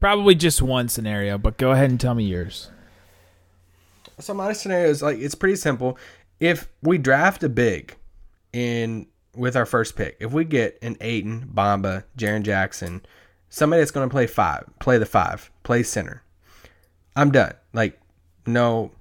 Probably 0.00 0.34
just 0.34 0.60
one 0.62 0.88
scenario, 0.88 1.38
but 1.38 1.56
go 1.56 1.70
ahead 1.72 1.90
and 1.90 2.00
tell 2.00 2.14
me 2.14 2.24
yours. 2.24 2.70
So 4.18 4.34
my 4.34 4.52
scenario 4.52 4.88
is 4.88 5.02
like 5.02 5.18
it's 5.18 5.34
pretty 5.34 5.56
simple. 5.56 5.98
If 6.40 6.68
we 6.82 6.98
draft 6.98 7.42
a 7.42 7.48
big 7.48 7.96
in 8.52 9.06
with 9.34 9.56
our 9.56 9.66
first 9.66 9.96
pick, 9.96 10.16
if 10.20 10.32
we 10.32 10.44
get 10.44 10.78
an 10.82 10.96
Ayton, 11.00 11.48
Bomba, 11.52 12.04
Jaren 12.16 12.42
Jackson, 12.42 13.04
somebody 13.48 13.80
that's 13.80 13.90
going 13.90 14.08
to 14.08 14.12
play 14.12 14.26
five, 14.26 14.64
play 14.78 14.98
the 14.98 15.06
five, 15.06 15.50
play 15.62 15.82
center, 15.82 16.22
I'm 17.16 17.30
done. 17.30 17.54
Like, 17.72 18.00
no, 18.46 18.92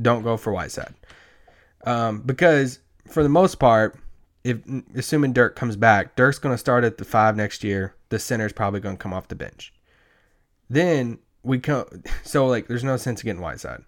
don't 0.00 0.22
go 0.22 0.36
for 0.36 0.52
Whiteside. 0.52 0.94
Um, 1.84 2.20
because 2.20 2.78
for 3.08 3.22
the 3.22 3.28
most 3.28 3.56
part, 3.56 3.98
if 4.44 4.58
assuming 4.94 5.32
Dirk 5.32 5.56
comes 5.56 5.74
back, 5.74 6.14
Dirk's 6.16 6.38
going 6.38 6.52
to 6.54 6.58
start 6.58 6.84
at 6.84 6.98
the 6.98 7.04
five 7.04 7.34
next 7.34 7.64
year. 7.64 7.94
The 8.10 8.18
center's 8.18 8.52
probably 8.52 8.80
going 8.80 8.96
to 8.96 9.02
come 9.02 9.14
off 9.14 9.28
the 9.28 9.34
bench. 9.34 9.72
Then 10.68 11.18
we 11.42 11.58
come, 11.58 11.86
so 12.22 12.46
like, 12.46 12.68
there's 12.68 12.84
no 12.84 12.98
sense 12.98 13.22
getting 13.22 13.40
Whiteside. 13.40 13.82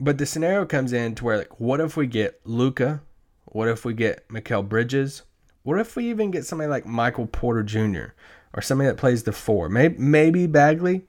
But 0.00 0.18
the 0.18 0.26
scenario 0.26 0.64
comes 0.66 0.92
in 0.92 1.14
to 1.16 1.24
where 1.24 1.38
like, 1.38 1.60
what 1.60 1.80
if 1.80 1.96
we 1.96 2.06
get 2.06 2.40
Luka? 2.44 3.02
What 3.44 3.68
if 3.68 3.84
we 3.84 3.94
get 3.94 4.26
Mikal 4.28 4.66
Bridges? 4.66 5.22
What 5.62 5.78
if 5.78 5.96
we 5.96 6.10
even 6.10 6.30
get 6.30 6.44
somebody 6.44 6.68
like 6.68 6.86
Michael 6.86 7.26
Porter 7.26 7.62
Jr. 7.62 8.12
or 8.52 8.62
somebody 8.62 8.88
that 8.88 8.98
plays 8.98 9.22
the 9.22 9.32
four? 9.32 9.68
Maybe 9.68 9.96
maybe 9.98 10.46
Bagley, 10.46 11.06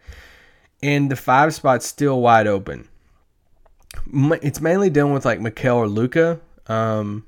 and 0.81 1.11
the 1.11 1.15
five 1.15 1.53
spot's 1.53 1.85
still 1.85 2.21
wide 2.21 2.47
open. 2.47 2.87
It's 4.41 4.61
mainly 4.61 4.89
dealing 4.89 5.13
with 5.13 5.25
like 5.25 5.39
Mikal 5.39 5.75
or 5.75 5.87
Luka. 5.87 6.39
Um, 6.67 7.25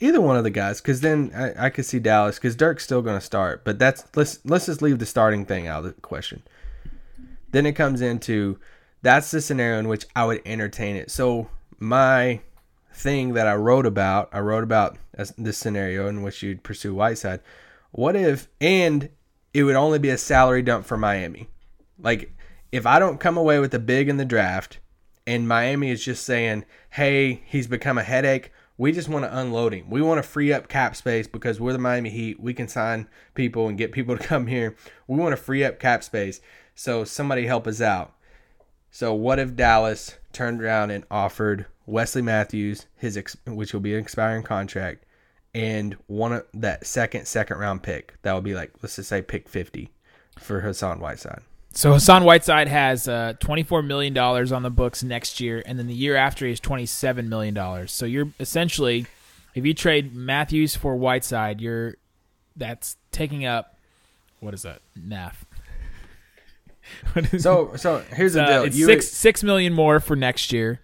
either 0.00 0.20
one 0.20 0.36
of 0.36 0.44
the 0.44 0.50
guys, 0.50 0.80
because 0.80 1.00
then 1.00 1.32
I, 1.34 1.66
I 1.66 1.70
could 1.70 1.86
see 1.86 1.98
Dallas 1.98 2.36
because 2.36 2.56
Dirk's 2.56 2.84
still 2.84 3.02
going 3.02 3.18
to 3.18 3.24
start. 3.24 3.64
But 3.64 3.78
that's 3.78 4.04
let's 4.14 4.40
let's 4.44 4.66
just 4.66 4.82
leave 4.82 4.98
the 4.98 5.06
starting 5.06 5.44
thing 5.44 5.66
out 5.66 5.84
of 5.84 5.94
the 5.94 6.00
question. 6.00 6.42
Then 7.52 7.66
it 7.66 7.72
comes 7.72 8.00
into 8.00 8.58
that's 9.02 9.30
the 9.30 9.40
scenario 9.40 9.78
in 9.78 9.88
which 9.88 10.06
I 10.14 10.24
would 10.24 10.42
entertain 10.44 10.96
it. 10.96 11.10
So 11.10 11.48
my 11.78 12.40
thing 12.92 13.34
that 13.34 13.46
I 13.46 13.54
wrote 13.54 13.86
about, 13.86 14.28
I 14.32 14.40
wrote 14.40 14.64
about 14.64 14.96
this 15.38 15.58
scenario 15.58 16.08
in 16.08 16.22
which 16.22 16.42
you'd 16.42 16.62
pursue 16.62 16.94
Whiteside. 16.94 17.40
What 17.92 18.16
if 18.16 18.48
and 18.60 19.08
it 19.54 19.62
would 19.62 19.76
only 19.76 19.98
be 19.98 20.10
a 20.10 20.18
salary 20.18 20.62
dump 20.62 20.84
for 20.84 20.96
Miami? 20.96 21.48
Like 21.98 22.32
if 22.72 22.84
I 22.84 22.98
don't 22.98 23.20
come 23.20 23.36
away 23.36 23.58
with 23.58 23.72
a 23.74 23.78
big 23.78 24.08
in 24.08 24.16
the 24.16 24.24
draft 24.24 24.78
and 25.26 25.48
Miami 25.48 25.90
is 25.90 26.04
just 26.04 26.24
saying, 26.24 26.64
"Hey, 26.90 27.42
he's 27.46 27.66
become 27.66 27.98
a 27.98 28.02
headache. 28.02 28.52
We 28.78 28.92
just 28.92 29.08
want 29.08 29.24
to 29.24 29.38
unload 29.38 29.72
him. 29.72 29.88
We 29.88 30.02
want 30.02 30.18
to 30.18 30.28
free 30.28 30.52
up 30.52 30.68
cap 30.68 30.94
space 30.96 31.26
because 31.26 31.60
we're 31.60 31.72
the 31.72 31.78
Miami 31.78 32.10
Heat. 32.10 32.38
We 32.38 32.52
can 32.54 32.68
sign 32.68 33.08
people 33.34 33.68
and 33.68 33.78
get 33.78 33.92
people 33.92 34.16
to 34.18 34.22
come 34.22 34.46
here. 34.46 34.76
We 35.06 35.18
want 35.18 35.32
to 35.32 35.42
free 35.42 35.64
up 35.64 35.78
cap 35.78 36.04
space. 36.04 36.40
So 36.74 37.04
somebody 37.04 37.46
help 37.46 37.66
us 37.66 37.80
out." 37.80 38.12
So 38.90 39.12
what 39.12 39.38
if 39.38 39.56
Dallas 39.56 40.16
turned 40.32 40.62
around 40.62 40.90
and 40.90 41.04
offered 41.10 41.66
Wesley 41.86 42.22
Matthews 42.22 42.86
his 42.96 43.16
ex- 43.16 43.36
which 43.46 43.72
will 43.72 43.80
be 43.80 43.94
an 43.94 44.00
expiring 44.00 44.42
contract 44.42 45.04
and 45.54 45.96
one 46.06 46.32
of 46.32 46.44
that 46.52 46.86
second 46.86 47.26
second 47.26 47.58
round 47.58 47.82
pick. 47.82 48.14
That 48.22 48.34
would 48.34 48.44
be 48.44 48.54
like 48.54 48.72
let's 48.82 48.96
just 48.96 49.08
say 49.08 49.22
pick 49.22 49.48
fifty 49.48 49.90
for 50.38 50.60
Hassan 50.60 51.00
Whiteside. 51.00 51.42
So 51.76 51.92
Hassan 51.92 52.24
Whiteside 52.24 52.68
has 52.68 53.06
uh, 53.06 53.34
$24 53.38 53.86
million 53.86 54.16
on 54.16 54.62
the 54.62 54.70
books 54.70 55.02
next 55.04 55.40
year, 55.40 55.62
and 55.66 55.78
then 55.78 55.86
the 55.86 55.94
year 55.94 56.16
after 56.16 56.46
he 56.46 56.50
has 56.52 56.60
$27 56.60 57.28
million. 57.28 57.86
So 57.86 58.06
you're 58.06 58.32
essentially, 58.40 59.06
if 59.54 59.66
you 59.66 59.74
trade 59.74 60.14
Matthews 60.14 60.74
for 60.74 60.96
Whiteside, 60.96 61.60
you're 61.60 61.96
that's 62.56 62.96
taking 63.12 63.44
up 63.44 63.76
what 64.40 64.54
is 64.54 64.62
that 64.62 64.80
math? 64.94 65.44
So 67.38 67.72
so 67.76 67.98
here's 68.12 68.34
the 68.34 68.44
Uh, 68.44 68.46
deal. 68.48 68.62
it's 68.64 68.76
You- 68.76 68.86
six 68.86 69.08
six 69.08 69.42
million 69.42 69.72
more 69.72 69.98
for 69.98 70.14
next 70.14 70.52
year 70.52 70.80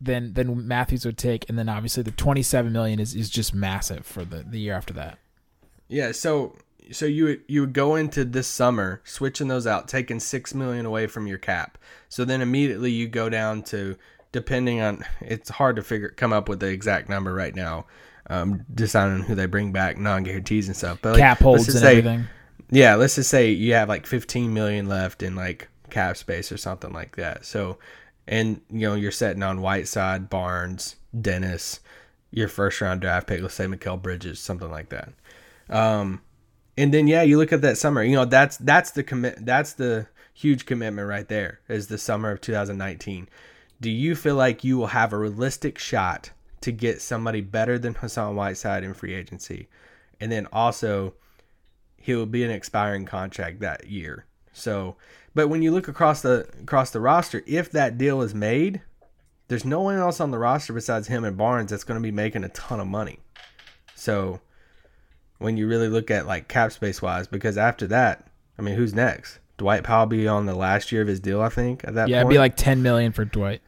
than 0.00 0.32
than 0.32 0.66
Matthews 0.66 1.04
would 1.04 1.18
take, 1.18 1.44
and 1.48 1.58
then 1.58 1.68
obviously 1.68 2.02
the 2.02 2.10
twenty 2.10 2.42
seven 2.42 2.72
million 2.72 2.98
is, 2.98 3.14
is 3.14 3.28
just 3.28 3.54
massive 3.54 4.06
for 4.06 4.24
the, 4.24 4.38
the 4.38 4.58
year 4.58 4.72
after 4.72 4.94
that. 4.94 5.18
Yeah, 5.88 6.12
so 6.12 6.56
so 6.92 7.06
you 7.06 7.24
would 7.24 7.40
you 7.48 7.62
would 7.62 7.72
go 7.72 7.96
into 7.96 8.24
this 8.24 8.46
summer 8.46 9.00
switching 9.04 9.48
those 9.48 9.66
out, 9.66 9.88
taking 9.88 10.20
six 10.20 10.54
million 10.54 10.86
away 10.86 11.06
from 11.06 11.26
your 11.26 11.38
cap. 11.38 11.78
So 12.08 12.24
then 12.24 12.40
immediately 12.40 12.90
you 12.90 13.08
go 13.08 13.28
down 13.28 13.62
to 13.64 13.96
depending 14.32 14.80
on 14.80 15.04
it's 15.20 15.48
hard 15.48 15.76
to 15.76 15.82
figure 15.82 16.08
come 16.10 16.32
up 16.32 16.48
with 16.48 16.60
the 16.60 16.68
exact 16.68 17.08
number 17.08 17.32
right 17.32 17.54
now. 17.54 17.86
Um, 18.30 18.64
deciding 18.74 19.24
who 19.24 19.34
they 19.34 19.46
bring 19.46 19.70
back, 19.72 19.98
non 19.98 20.22
guarantees 20.22 20.66
and 20.68 20.76
stuff. 20.76 20.98
But 21.02 21.12
like, 21.12 21.20
Cap 21.20 21.40
holds 21.40 21.68
and 21.68 21.78
say- 21.78 21.98
everything. 21.98 22.26
Yeah, 22.70 22.94
let's 22.94 23.14
just 23.16 23.28
say 23.30 23.50
you 23.50 23.74
have 23.74 23.88
like 23.90 24.06
15 24.06 24.52
million 24.52 24.88
left 24.88 25.22
in 25.22 25.36
like 25.36 25.68
cap 25.90 26.16
space 26.16 26.50
or 26.50 26.56
something 26.56 26.92
like 26.92 27.16
that. 27.16 27.44
So, 27.44 27.78
and 28.26 28.62
you 28.70 28.88
know 28.88 28.94
you're 28.94 29.12
setting 29.12 29.42
on 29.42 29.60
Whiteside, 29.60 30.30
Barnes, 30.30 30.96
Dennis, 31.18 31.80
your 32.30 32.48
first 32.48 32.80
round 32.80 33.02
draft 33.02 33.26
pick. 33.26 33.42
Let's 33.42 33.54
say 33.54 33.66
Mikal 33.66 34.00
Bridges, 34.00 34.40
something 34.40 34.70
like 34.70 34.88
that. 34.88 35.12
Um, 35.68 36.22
and 36.76 36.92
then 36.92 37.06
yeah, 37.06 37.22
you 37.22 37.38
look 37.38 37.52
at 37.52 37.62
that 37.62 37.78
summer. 37.78 38.02
You 38.02 38.16
know 38.16 38.24
that's 38.24 38.56
that's 38.56 38.90
the 38.90 39.02
commit. 39.02 39.44
That's 39.44 39.74
the 39.74 40.06
huge 40.32 40.66
commitment 40.66 41.08
right 41.08 41.28
there. 41.28 41.60
Is 41.68 41.88
the 41.88 41.98
summer 41.98 42.30
of 42.30 42.40
2019. 42.40 43.28
Do 43.80 43.90
you 43.90 44.14
feel 44.14 44.36
like 44.36 44.64
you 44.64 44.78
will 44.78 44.88
have 44.88 45.12
a 45.12 45.18
realistic 45.18 45.78
shot 45.78 46.30
to 46.60 46.72
get 46.72 47.02
somebody 47.02 47.42
better 47.42 47.78
than 47.78 47.94
Hassan 47.94 48.36
Whiteside 48.36 48.84
in 48.84 48.94
free 48.94 49.14
agency, 49.14 49.68
and 50.20 50.32
then 50.32 50.46
also 50.52 51.14
he 51.96 52.14
will 52.14 52.26
be 52.26 52.44
an 52.44 52.50
expiring 52.50 53.06
contract 53.06 53.60
that 53.60 53.86
year. 53.86 54.26
So, 54.52 54.96
but 55.34 55.48
when 55.48 55.62
you 55.62 55.72
look 55.72 55.88
across 55.88 56.22
the 56.22 56.48
across 56.60 56.90
the 56.90 57.00
roster, 57.00 57.42
if 57.46 57.70
that 57.72 57.98
deal 57.98 58.22
is 58.22 58.34
made, 58.34 58.82
there's 59.48 59.64
no 59.64 59.80
one 59.80 59.96
else 59.96 60.20
on 60.20 60.30
the 60.30 60.38
roster 60.38 60.72
besides 60.72 61.08
him 61.08 61.24
and 61.24 61.36
Barnes 61.36 61.70
that's 61.70 61.84
going 61.84 62.00
to 62.00 62.02
be 62.02 62.10
making 62.10 62.44
a 62.44 62.48
ton 62.50 62.80
of 62.80 62.86
money. 62.86 63.20
So, 63.94 64.40
when 65.44 65.58
you 65.58 65.68
really 65.68 65.88
look 65.88 66.10
at 66.10 66.26
like 66.26 66.48
cap 66.48 66.72
space 66.72 67.02
wise, 67.02 67.26
because 67.26 67.58
after 67.58 67.86
that, 67.88 68.26
I 68.58 68.62
mean, 68.62 68.76
who's 68.76 68.94
next? 68.94 69.38
Dwight 69.58 69.84
Powell 69.84 70.06
be 70.06 70.26
on 70.26 70.46
the 70.46 70.54
last 70.54 70.90
year 70.90 71.02
of 71.02 71.06
his 71.06 71.20
deal, 71.20 71.40
I 71.42 71.50
think. 71.50 71.84
At 71.84 71.94
that 71.94 72.08
Yeah, 72.08 72.20
it'd 72.20 72.30
be 72.30 72.38
like 72.38 72.56
ten 72.56 72.82
million 72.82 73.12
for 73.12 73.24
Dwight. 73.24 73.60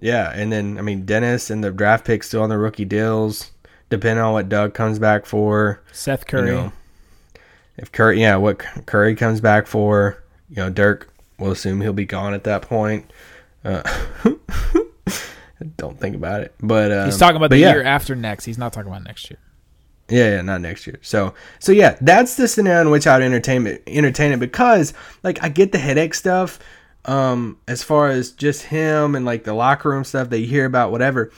yeah, 0.00 0.32
and 0.34 0.50
then 0.50 0.78
I 0.78 0.82
mean 0.82 1.04
Dennis 1.04 1.50
and 1.50 1.62
the 1.62 1.70
draft 1.70 2.06
picks 2.06 2.28
still 2.28 2.42
on 2.42 2.48
the 2.48 2.56
rookie 2.58 2.86
deals, 2.86 3.52
depending 3.90 4.24
on 4.24 4.32
what 4.32 4.48
Doug 4.48 4.72
comes 4.74 4.98
back 4.98 5.26
for. 5.26 5.82
Seth 5.92 6.26
Curry. 6.26 6.48
You 6.48 6.54
know, 6.56 6.72
if 7.76 7.92
Curry, 7.92 8.20
yeah, 8.20 8.36
what 8.36 8.58
Curry 8.86 9.14
comes 9.14 9.40
back 9.40 9.66
for, 9.66 10.22
you 10.48 10.56
know, 10.56 10.70
Dirk, 10.70 11.12
we'll 11.38 11.52
assume 11.52 11.82
he'll 11.82 11.92
be 11.92 12.06
gone 12.06 12.32
at 12.32 12.44
that 12.44 12.62
point. 12.62 13.10
Uh, 13.64 13.82
don't 15.76 16.00
think 16.00 16.16
about 16.16 16.40
it, 16.40 16.54
but 16.60 16.90
um, 16.90 17.04
He's 17.04 17.18
talking 17.18 17.36
about 17.36 17.50
the 17.50 17.58
yeah, 17.58 17.74
year 17.74 17.82
after 17.82 18.16
next. 18.16 18.46
He's 18.46 18.58
not 18.58 18.72
talking 18.72 18.88
about 18.90 19.04
next 19.04 19.30
year. 19.30 19.38
Yeah, 20.12 20.34
yeah, 20.34 20.42
not 20.42 20.60
next 20.60 20.86
year. 20.86 20.98
So, 21.00 21.32
so 21.58 21.72
yeah, 21.72 21.96
that's 22.02 22.36
the 22.36 22.46
scenario 22.46 22.82
in 22.82 22.90
which 22.90 23.06
I'd 23.06 23.22
entertain 23.22 23.66
it, 23.66 23.82
entertain 23.86 24.32
it 24.32 24.40
because, 24.40 24.92
like, 25.22 25.42
I 25.42 25.48
get 25.48 25.72
the 25.72 25.78
headache 25.78 26.12
stuff, 26.12 26.58
um, 27.06 27.58
as 27.66 27.82
far 27.82 28.10
as 28.10 28.30
just 28.30 28.64
him 28.64 29.14
and 29.14 29.24
like 29.24 29.44
the 29.44 29.54
locker 29.54 29.88
room 29.88 30.04
stuff 30.04 30.28
that 30.28 30.40
you 30.40 30.46
hear 30.46 30.66
about, 30.66 30.90
whatever. 30.90 31.32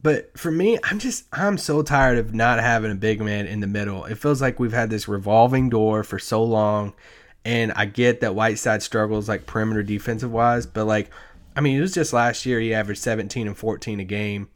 But 0.00 0.38
for 0.38 0.52
me, 0.52 0.78
I'm 0.84 1.00
just 1.00 1.24
I'm 1.32 1.58
so 1.58 1.82
tired 1.82 2.18
of 2.18 2.32
not 2.32 2.60
having 2.60 2.92
a 2.92 2.94
big 2.94 3.20
man 3.20 3.46
in 3.46 3.58
the 3.58 3.66
middle. 3.66 4.04
It 4.04 4.16
feels 4.16 4.40
like 4.40 4.60
we've 4.60 4.72
had 4.72 4.90
this 4.90 5.08
revolving 5.08 5.68
door 5.68 6.04
for 6.04 6.20
so 6.20 6.42
long, 6.44 6.94
and 7.44 7.72
I 7.72 7.84
get 7.86 8.20
that 8.20 8.36
Whiteside 8.36 8.84
struggles 8.84 9.28
like 9.28 9.44
perimeter 9.44 9.82
defensive 9.82 10.30
wise, 10.30 10.66
but 10.66 10.86
like, 10.86 11.10
I 11.56 11.60
mean, 11.62 11.76
it 11.76 11.80
was 11.80 11.92
just 11.92 12.12
last 12.12 12.46
year 12.46 12.60
he 12.60 12.72
averaged 12.72 13.02
17 13.02 13.48
and 13.48 13.58
14 13.58 13.98
a 13.98 14.04
game 14.04 14.48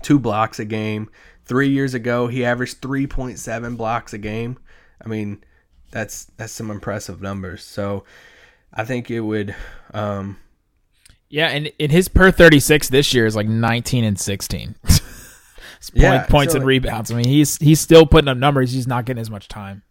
two 0.00 0.18
blocks 0.18 0.58
a 0.58 0.64
game. 0.64 1.10
Three 1.44 1.68
years 1.68 1.94
ago, 1.94 2.28
he 2.28 2.44
averaged 2.44 2.80
3.7 2.80 3.76
blocks 3.76 4.12
a 4.12 4.18
game. 4.18 4.58
I 5.04 5.08
mean, 5.08 5.42
that's 5.90 6.26
that's 6.36 6.52
some 6.52 6.70
impressive 6.70 7.20
numbers. 7.20 7.62
So, 7.64 8.04
I 8.72 8.84
think 8.84 9.10
it 9.10 9.20
would. 9.20 9.54
Um, 9.92 10.38
Yeah, 11.28 11.48
and 11.48 11.72
in 11.78 11.90
his 11.90 12.08
per 12.08 12.30
thirty 12.30 12.60
six 12.60 12.88
this 12.88 13.12
year 13.12 13.26
is 13.26 13.36
like 13.36 13.48
nineteen 13.48 14.04
and 14.04 14.18
sixteen. 14.18 14.74
It's 15.78 15.90
point, 15.90 16.02
Yeah, 16.04 16.26
points 16.26 16.52
so, 16.52 16.58
and 16.58 16.66
rebounds. 16.66 17.10
I 17.10 17.16
mean, 17.16 17.26
he's 17.26 17.56
he's 17.56 17.80
still 17.80 18.06
putting 18.06 18.28
up 18.28 18.38
numbers. 18.38 18.72
He's 18.72 18.86
not 18.86 19.04
getting 19.04 19.20
as 19.20 19.30
much 19.30 19.48
time. 19.48 19.82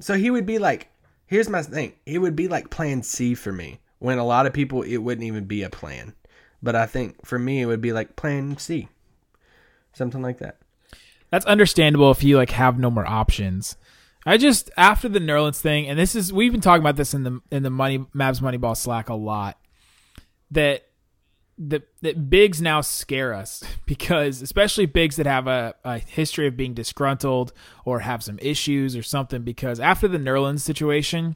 so 0.00 0.14
he 0.14 0.30
would 0.30 0.46
be 0.46 0.58
like. 0.58 0.88
Here's 1.26 1.50
my 1.50 1.60
thing. 1.60 1.92
It 2.06 2.18
would 2.18 2.34
be 2.34 2.48
like 2.48 2.70
Plan 2.70 3.02
C 3.02 3.34
for 3.34 3.52
me. 3.52 3.80
When 3.98 4.16
a 4.16 4.24
lot 4.24 4.46
of 4.46 4.54
people, 4.54 4.80
it 4.80 4.96
wouldn't 4.96 5.26
even 5.26 5.44
be 5.44 5.62
a 5.62 5.70
plan. 5.70 6.14
But 6.62 6.76
I 6.76 6.86
think 6.86 7.26
for 7.26 7.38
me, 7.38 7.60
it 7.60 7.66
would 7.66 7.82
be 7.82 7.92
like 7.92 8.16
Plan 8.16 8.56
C, 8.56 8.88
something 9.92 10.22
like 10.22 10.38
that. 10.38 10.56
That's 11.32 11.46
understandable 11.46 12.10
if 12.10 12.22
you 12.22 12.36
like 12.36 12.50
have 12.50 12.78
no 12.78 12.90
more 12.90 13.08
options. 13.08 13.76
I 14.26 14.36
just 14.36 14.70
after 14.76 15.08
the 15.08 15.18
Nerlens 15.18 15.60
thing, 15.60 15.88
and 15.88 15.98
this 15.98 16.14
is 16.14 16.30
we've 16.30 16.52
been 16.52 16.60
talking 16.60 16.82
about 16.82 16.96
this 16.96 17.14
in 17.14 17.24
the 17.24 17.40
in 17.50 17.62
the 17.62 17.70
money 17.70 17.98
Mavs 18.14 18.40
Moneyball 18.40 18.76
Slack 18.76 19.08
a 19.08 19.14
lot. 19.14 19.58
That 20.50 20.84
that 21.56 21.88
that 22.02 22.28
bigs 22.28 22.60
now 22.60 22.82
scare 22.82 23.32
us 23.32 23.64
because 23.86 24.42
especially 24.42 24.84
bigs 24.84 25.16
that 25.16 25.26
have 25.26 25.46
a, 25.46 25.74
a 25.84 25.98
history 25.98 26.46
of 26.46 26.56
being 26.56 26.74
disgruntled 26.74 27.54
or 27.86 28.00
have 28.00 28.22
some 28.22 28.38
issues 28.40 28.94
or 28.94 29.02
something. 29.02 29.42
Because 29.42 29.80
after 29.80 30.06
the 30.06 30.18
Nerlens 30.18 30.60
situation, 30.60 31.34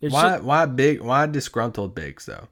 Why? 0.00 0.30
just, 0.32 0.42
Why 0.42 0.66
big? 0.66 1.00
Why 1.00 1.26
disgruntled 1.26 1.94
bigs 1.94 2.26
though? 2.26 2.48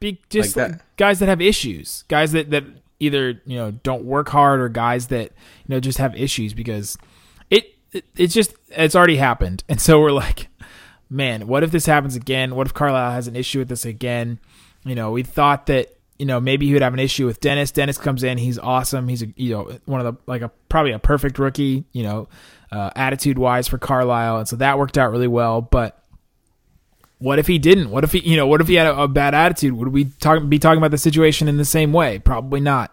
be 0.00 0.20
just 0.30 0.56
like 0.56 0.70
that. 0.70 0.96
guys 0.96 1.18
that 1.18 1.28
have 1.28 1.42
issues, 1.42 2.04
guys 2.08 2.32
that 2.32 2.50
that 2.50 2.64
either 3.04 3.40
you 3.46 3.56
know 3.56 3.70
don't 3.70 4.04
work 4.04 4.28
hard 4.28 4.60
or 4.60 4.68
guys 4.68 5.08
that 5.08 5.32
you 5.66 5.68
know 5.68 5.80
just 5.80 5.98
have 5.98 6.14
issues 6.16 6.54
because 6.54 6.96
it, 7.50 7.74
it 7.92 8.04
it's 8.16 8.34
just 8.34 8.54
it's 8.70 8.94
already 8.94 9.16
happened, 9.16 9.64
and 9.68 9.80
so 9.80 10.00
we're 10.00 10.12
like, 10.12 10.48
man, 11.08 11.46
what 11.46 11.62
if 11.62 11.70
this 11.70 11.86
happens 11.86 12.16
again? 12.16 12.54
What 12.54 12.66
if 12.66 12.74
Carlisle 12.74 13.12
has 13.12 13.28
an 13.28 13.36
issue 13.36 13.60
with 13.60 13.68
this 13.68 13.84
again? 13.84 14.38
You 14.84 14.94
know, 14.94 15.10
we 15.12 15.22
thought 15.22 15.66
that 15.66 15.96
you 16.18 16.26
know 16.26 16.40
maybe 16.40 16.66
he 16.66 16.72
would 16.72 16.82
have 16.82 16.94
an 16.94 17.00
issue 17.00 17.26
with 17.26 17.40
Dennis. 17.40 17.70
Dennis 17.70 17.98
comes 17.98 18.22
in, 18.22 18.38
he's 18.38 18.58
awesome. 18.58 19.08
He's 19.08 19.22
a 19.22 19.26
you 19.36 19.54
know 19.54 19.78
one 19.86 20.04
of 20.04 20.14
the 20.14 20.20
like 20.26 20.42
a 20.42 20.50
probably 20.68 20.92
a 20.92 20.98
perfect 20.98 21.38
rookie. 21.38 21.84
You 21.92 22.02
know, 22.02 22.28
uh, 22.70 22.90
attitude 22.94 23.38
wise 23.38 23.68
for 23.68 23.78
Carlisle, 23.78 24.38
and 24.38 24.48
so 24.48 24.56
that 24.56 24.78
worked 24.78 24.98
out 24.98 25.10
really 25.10 25.28
well, 25.28 25.60
but 25.60 26.03
what 27.18 27.38
if 27.38 27.46
he 27.46 27.58
didn't? 27.58 27.90
What 27.90 28.04
if 28.04 28.12
he, 28.12 28.20
you 28.20 28.36
know, 28.36 28.46
what 28.46 28.60
if 28.60 28.68
he 28.68 28.74
had 28.74 28.86
a, 28.86 29.02
a 29.02 29.08
bad 29.08 29.34
attitude? 29.34 29.74
Would 29.74 29.88
we 29.88 30.06
talk, 30.06 30.48
be 30.48 30.58
talking 30.58 30.78
about 30.78 30.90
the 30.90 30.98
situation 30.98 31.48
in 31.48 31.56
the 31.56 31.64
same 31.64 31.92
way? 31.92 32.18
Probably 32.18 32.60
not. 32.60 32.92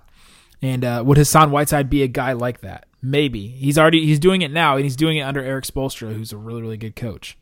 And 0.62 0.86
uh, 0.86 1.04
would 1.06 1.18
Hassan 1.18 1.52
Whiteside 1.52 1.90
be 1.90 2.04
a 2.04 2.08
guy 2.08 2.34
like 2.34 2.62
that? 2.62 2.86
Maybe. 3.02 3.48
He's 3.48 3.78
already 3.78 4.06
he's 4.06 4.20
doing 4.20 4.44
it 4.44 4.52
now, 4.52 4.76
and 4.76 4.84
he's 4.84 4.96
doing 4.96 5.18
it 5.18 5.22
under 5.22 5.44
Erik 5.44 5.66
Spoelstra, 5.66 6.14
who's 6.14 6.32
a 6.32 6.38
really 6.38 6.62
really 6.62 6.78
good 6.78 6.96
coach. 6.96 7.36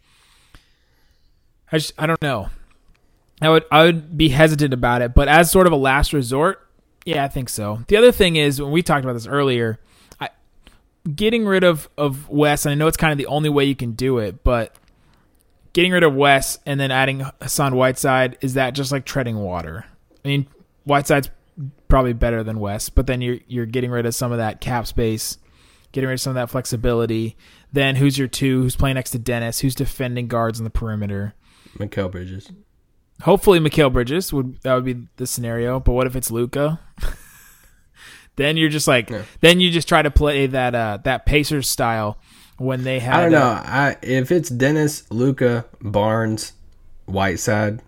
I 1.72 1.78
just 1.78 1.92
I 1.98 2.08
don't 2.08 2.22
know. 2.22 2.50
I 3.42 3.50
would 3.50 3.66
I 3.72 3.84
would 3.84 4.18
be 4.18 4.30
hesitant 4.30 4.74
about 4.74 5.02
it, 5.02 5.14
but 5.14 5.28
as 5.28 5.52
sort 5.52 5.68
of 5.68 5.74
a 5.74 5.78
last 5.78 6.14
resort, 6.14 6.66
yeah, 7.06 7.24
I 7.24 7.28
think 7.28 7.50
so. 7.50 7.82
The 7.88 7.98
other 7.98 8.12
thing 8.12 8.36
is 8.36 8.62
when 8.62 8.72
we 8.72 8.82
talked 8.82 9.04
about 9.04 9.14
this 9.14 9.28
earlier, 9.28 9.80
I 10.20 10.30
getting 11.14 11.46
rid 11.46 11.64
of 11.64 11.90
of 11.98 12.30
Wes. 12.30 12.66
And 12.66 12.72
I 12.72 12.76
know 12.76 12.88
it's 12.88 12.98
kind 12.98 13.12
of 13.12 13.18
the 13.18 13.28
only 13.28 13.50
way 13.50 13.66
you 13.66 13.76
can 13.76 13.94
do 13.94 14.18
it, 14.18 14.44
but 14.46 14.76
getting 15.74 15.92
rid 15.92 16.04
of 16.04 16.14
Wes 16.16 16.60
and 16.66 16.80
then 16.80 16.92
adding 16.92 17.26
Hassan 17.42 17.76
Whiteside 17.76 18.38
is 18.42 18.54
that 18.56 18.74
just 18.74 18.92
like 18.92 19.06
treading 19.06 19.38
water? 19.38 19.86
I 20.24 20.28
mean, 20.28 20.48
Whiteside's 20.84 21.30
probably 21.88 22.14
better 22.14 22.44
than 22.44 22.60
Wes, 22.60 22.90
but 22.90 23.08
then 23.08 23.22
you're 23.22 23.38
you're 23.48 23.66
getting 23.66 23.92
rid 23.92 24.06
of 24.06 24.16
some 24.16 24.32
of 24.32 24.38
that 24.38 24.62
cap 24.62 24.88
space, 24.88 25.38
getting 25.92 26.08
rid 26.08 26.16
of 26.16 26.22
some 26.22 26.32
of 26.32 26.36
that 26.36 26.50
flexibility. 26.50 27.36
Then 27.72 27.96
who's 27.98 28.18
your 28.18 28.28
two? 28.28 28.62
Who's 28.64 28.76
playing 28.76 28.96
next 28.96 29.12
to 29.12 29.20
Dennis? 29.20 29.60
Who's 29.60 29.76
defending 29.76 30.28
guards 30.28 30.60
on 30.60 30.64
the 30.64 30.70
perimeter? 30.70 31.36
Mikal 31.78 32.12
Bridges. 32.12 32.52
Hopefully, 33.22 33.60
Mikal 33.60 33.92
Bridges 33.94 34.32
would 34.34 34.60
that 34.64 34.74
would 34.76 34.86
be 34.86 35.08
the 35.18 35.28
scenario. 35.28 35.80
But 35.80 35.94
what 35.94 36.08
if 36.08 36.16
it's 36.16 36.32
Luka? 36.32 36.80
then 38.38 38.58
you're 38.58 38.70
just 38.70 38.88
like, 38.88 39.10
Yeah. 39.10 39.24
then 39.42 39.60
you 39.60 39.70
just 39.72 39.88
try 39.88 40.02
to 40.02 40.12
play 40.12 40.48
that 40.48 40.74
uh, 40.74 41.00
that 41.04 41.26
Pacers 41.26 41.70
style 41.70 42.18
when 42.60 42.84
they 42.84 43.00
had. 43.00 43.16
I 43.16 43.22
don't 43.24 43.32
know. 43.32 43.40
uh, 43.40 43.64
I 43.66 43.98
if 44.04 44.32
it's 44.32 44.50
Dennis, 44.50 45.04
Luka, 45.12 45.66
Barnes, 45.82 46.54
Whiteside, 47.06 47.82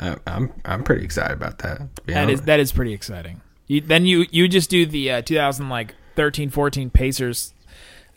uh, 0.00 0.16
I'm 0.26 0.52
I'm 0.64 0.82
pretty 0.84 1.04
excited 1.04 1.34
about 1.36 1.58
that. 1.58 1.94
To 1.96 2.02
be 2.02 2.12
That 2.12 2.24
is 2.28 2.40
honest. 2.40 2.46
that 2.46 2.60
is 2.60 2.72
pretty 2.72 2.92
exciting. 2.92 3.40
You, 3.66 3.80
then 3.80 4.04
you 4.06 4.26
you 4.30 4.48
just 4.48 4.68
do 4.70 4.84
the 4.86 5.10
uh, 5.10 5.22
2000 5.22 5.68
like 5.68 5.94
13 6.16 6.50
14 6.50 6.90
Pacers 6.90 7.54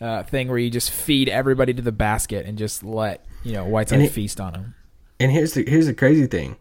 uh, 0.00 0.22
thing 0.24 0.48
where 0.48 0.58
you 0.58 0.70
just 0.70 0.90
feed 0.90 1.28
everybody 1.28 1.72
to 1.72 1.82
the 1.82 1.92
basket 1.92 2.44
and 2.46 2.58
just 2.58 2.84
let 2.84 3.24
you 3.42 3.52
know 3.54 3.64
Whiteside 3.64 4.00
it- 4.00 4.12
feast 4.12 4.40
on 4.40 4.52
them. 4.52 4.74
And 5.20 5.32
here's 5.32 5.54
the 5.54 5.64
here's 5.68 5.86
the 5.86 5.94
crazy 5.94 6.26
thing. 6.26 6.56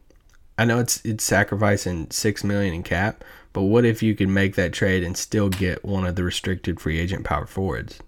I 0.57 0.65
know 0.65 0.79
it's 0.79 1.03
it's 1.05 1.23
sacrificing 1.23 2.09
six 2.09 2.43
million 2.43 2.73
in 2.73 2.81
cap, 2.83 3.23
but 3.53 3.63
what 3.63 3.85
if 3.85 4.01
you 4.01 4.15
could 4.15 4.29
make 4.29 4.55
that 4.55 4.73
trade 4.73 5.03
and 5.03 5.15
still 5.15 5.49
get 5.49 5.85
one 5.85 6.05
of 6.07 6.15
the 6.15 6.23
restricted 6.23 6.79
free 6.79 6.99
agent 6.99 7.23
power 7.25 7.45
forwards? 7.45 7.99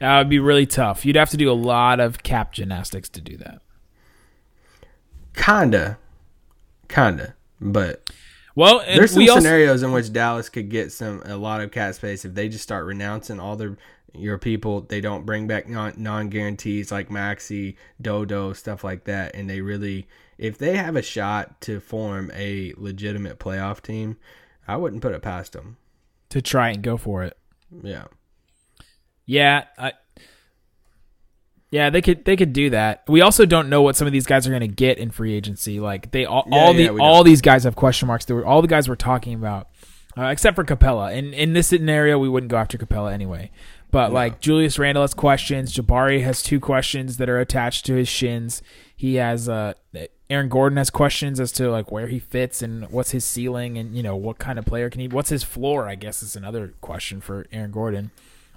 That 0.00 0.18
would 0.18 0.28
be 0.28 0.38
really 0.38 0.66
tough. 0.66 1.04
You'd 1.04 1.16
have 1.16 1.30
to 1.30 1.36
do 1.36 1.50
a 1.50 1.54
lot 1.54 2.00
of 2.00 2.22
cap 2.22 2.52
gymnastics 2.52 3.08
to 3.10 3.20
do 3.20 3.36
that. 3.38 3.60
Kinda, 5.34 5.98
kinda, 6.88 7.34
but 7.60 8.10
Well, 8.54 8.82
there's 8.86 9.12
some 9.12 9.18
we 9.18 9.28
also, 9.28 9.40
scenarios 9.40 9.82
in 9.82 9.92
which 9.92 10.12
Dallas 10.12 10.48
could 10.48 10.68
get 10.68 10.90
some 10.90 11.22
a 11.24 11.36
lot 11.36 11.60
of 11.60 11.70
cap 11.70 11.94
space 11.94 12.24
if 12.24 12.34
they 12.34 12.48
just 12.48 12.64
start 12.64 12.86
renouncing 12.86 13.38
all 13.38 13.56
their 13.56 13.76
your 14.14 14.38
people. 14.38 14.80
They 14.80 15.00
don't 15.00 15.24
bring 15.26 15.46
back 15.46 15.68
non 15.68 15.94
non 15.96 16.28
guarantees 16.28 16.90
like 16.90 17.08
Maxi, 17.08 17.76
Dodo, 18.00 18.52
stuff 18.52 18.82
like 18.82 19.04
that, 19.04 19.34
and 19.34 19.48
they 19.48 19.60
really 19.60 20.08
if 20.38 20.58
they 20.58 20.76
have 20.76 20.96
a 20.96 21.02
shot 21.02 21.60
to 21.62 21.78
form 21.80 22.30
a 22.34 22.72
legitimate 22.76 23.38
playoff 23.38 23.80
team, 23.80 24.16
I 24.66 24.76
wouldn't 24.76 25.02
put 25.02 25.14
it 25.14 25.22
past 25.22 25.52
them. 25.52 25.76
to 26.30 26.42
try 26.42 26.70
and 26.70 26.82
go 26.82 26.96
for 26.96 27.22
it. 27.24 27.36
Yeah. 27.82 28.04
Yeah, 29.28 29.64
I, 29.76 29.92
yeah, 31.70 31.90
they 31.90 32.00
could 32.00 32.24
they 32.24 32.34
could 32.34 32.54
do 32.54 32.70
that. 32.70 33.04
We 33.06 33.20
also 33.20 33.44
don't 33.44 33.68
know 33.68 33.82
what 33.82 33.94
some 33.94 34.06
of 34.06 34.12
these 34.12 34.26
guys 34.26 34.46
are 34.46 34.50
going 34.50 34.60
to 34.60 34.68
get 34.68 34.96
in 34.96 35.10
free 35.10 35.34
agency. 35.34 35.80
Like 35.80 36.10
they 36.12 36.24
all, 36.24 36.44
Yeah, 36.48 36.56
all 36.56 36.74
yeah, 36.74 36.92
the 36.92 36.98
all 36.98 37.22
these 37.24 37.42
guys 37.42 37.64
have 37.64 37.76
question 37.76 38.08
marks. 38.08 38.24
They 38.24 38.32
were, 38.32 38.46
all 38.46 38.62
the 38.62 38.68
guys 38.68 38.88
we're 38.88 38.94
talking 38.96 39.34
about, 39.34 39.68
uh, 40.16 40.24
except 40.24 40.56
for 40.56 40.64
Capela. 40.64 41.14
And 41.14 41.34
in 41.34 41.52
this 41.52 41.66
scenario, 41.66 42.18
we 42.18 42.28
wouldn't 42.28 42.50
go 42.50 42.56
after 42.56 42.78
Capela 42.78 43.12
anyway. 43.12 43.50
But 43.90 44.14
like 44.14 44.40
Julius 44.40 44.78
Randle 44.78 45.02
has 45.02 45.12
questions. 45.12 45.74
Jabari 45.74 46.22
has 46.22 46.42
two 46.42 46.58
questions 46.58 47.18
that 47.18 47.28
are 47.28 47.38
attached 47.38 47.84
to 47.86 47.94
his 47.94 48.08
shins. 48.08 48.62
He 48.96 49.16
has 49.16 49.46
uh, 49.46 49.74
Aaron 50.30 50.48
Gordon 50.48 50.78
has 50.78 50.88
questions 50.88 51.38
as 51.38 51.52
to 51.52 51.70
like 51.70 51.92
where 51.92 52.06
he 52.06 52.18
fits 52.18 52.62
and 52.62 52.88
what's 52.90 53.10
his 53.10 53.26
ceiling 53.26 53.76
and 53.76 53.94
you 53.94 54.02
know 54.02 54.16
what 54.16 54.38
kind 54.38 54.58
of 54.58 54.64
player 54.64 54.88
can 54.88 55.02
he. 55.02 55.08
What's 55.08 55.30
his 55.30 55.44
floor? 55.44 55.86
I 55.86 55.96
guess 55.96 56.22
is 56.22 56.34
another 56.34 56.72
question 56.80 57.20
for 57.20 57.46
Aaron 57.52 57.72
Gordon. 57.72 58.10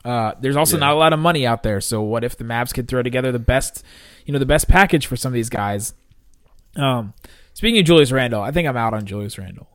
Uh, 0.04 0.34
there's 0.40 0.56
also 0.56 0.78
not 0.78 0.94
a 0.94 0.96
lot 0.96 1.14
of 1.14 1.20
money 1.20 1.46
out 1.46 1.64
there. 1.64 1.80
So 1.80 2.02
what 2.02 2.24
if 2.24 2.36
the 2.38 2.44
Mavs 2.44 2.74
could 2.74 2.88
throw 2.88 3.04
together 3.04 3.32
the 3.32 3.40
best, 3.40 3.84
you 4.26 4.34
know, 4.34 4.40
the 4.40 4.46
best 4.46 4.68
package 4.68 5.06
for 5.06 5.16
some 5.16 5.30
of 5.30 5.34
these 5.36 5.50
guys? 5.50 5.94
Um, 6.76 7.14
speaking 7.54 7.80
of 7.80 7.86
Julius 7.86 8.12
Randle, 8.12 8.42
I 8.42 8.52
think 8.52 8.68
I'm 8.68 8.78
out 8.78 8.94
on 8.94 9.06
Julius 9.06 9.38
Randle. 9.38 9.68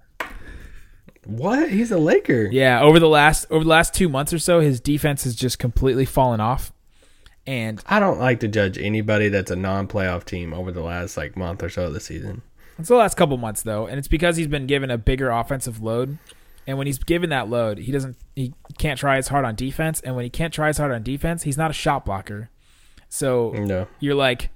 What? 1.25 1.71
He's 1.71 1.91
a 1.91 1.99
Laker. 1.99 2.49
Yeah, 2.53 2.81
over 2.81 3.01
the 3.01 3.09
last 3.09 3.47
over 3.51 3.65
the 3.65 3.71
last 3.71 3.95
two 3.95 4.09
months 4.09 4.33
or 4.33 4.39
so, 4.39 4.61
his 4.61 4.81
defense 4.81 5.25
has 5.25 5.35
just 5.35 5.59
completely 5.59 6.05
fallen 6.05 6.41
off. 6.41 6.73
And 7.47 7.83
I 7.87 8.01
don't 8.01 8.19
like 8.19 8.41
to 8.41 8.49
judge 8.49 8.77
anybody 8.79 9.29
that's 9.29 9.51
a 9.51 9.57
non-playoff 9.57 10.25
team 10.25 10.53
over 10.53 10.73
the 10.73 10.83
last 10.83 11.17
like 11.17 11.37
month 11.37 11.63
or 11.63 11.69
so 11.69 11.87
of 11.87 11.95
the 11.95 12.01
season. 12.01 12.43
it's 12.79 12.89
the 12.89 12.97
last 12.97 13.17
couple 13.17 13.37
months 13.39 13.63
though, 13.63 13.87
and 13.87 13.99
it's 13.99 14.09
because 14.09 14.37
he's 14.37 14.49
been 14.49 14.67
given 14.67 14.91
a 14.91 14.99
bigger 14.99 15.31
offensive 15.31 15.83
load. 15.83 16.19
And 16.67 16.79
when 16.79 16.87
he's 16.87 16.99
given 16.99 17.31
that 17.31 17.49
load, 17.49 17.79
he 17.79 17.93
doesn't 17.93 18.17
he 18.35 18.53
can't 18.79 18.99
try 18.99 19.17
as 19.19 19.29
hard 19.29 19.45
on 19.45 19.55
defense. 19.55 20.01
And 20.01 20.17
when 20.17 20.25
he 20.25 20.31
can't 20.31 20.53
try 20.53 20.69
as 20.69 20.79
hard 20.79 20.93
on 20.93 21.03
defense, 21.03 21.45
he's 21.45 21.57
not 21.57 21.71
a 21.71 21.75
shot 21.75 22.05
blocker. 22.05 22.51
So 23.09 23.51
No. 23.53 23.87
you're 24.01 24.15
like 24.17 24.51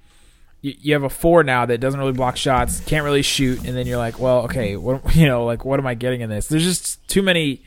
you, 0.61 0.75
you 0.79 0.93
have 0.93 1.03
a 1.03 1.09
four 1.09 1.43
now 1.43 1.65
that 1.65 1.79
doesn't 1.79 1.99
really 1.99 2.11
block 2.11 2.37
shots, 2.37 2.81
can't 2.81 3.03
really 3.03 3.21
shoot, 3.23 3.65
and 3.65 3.75
then 3.75 3.87
you're 3.87 3.97
like, 3.97 4.19
well, 4.19 4.41
okay, 4.43 4.75
what 4.75 5.15
you 5.15 5.25
know, 5.25 5.45
like 5.45 5.63
what 5.65 5.79
am 5.79 5.87
I 5.87 5.93
getting 5.95 6.21
in 6.21 6.29
this? 6.29 6.47
There's 6.47 6.63
just 6.65 7.07
too 7.07 7.21
many. 7.21 7.63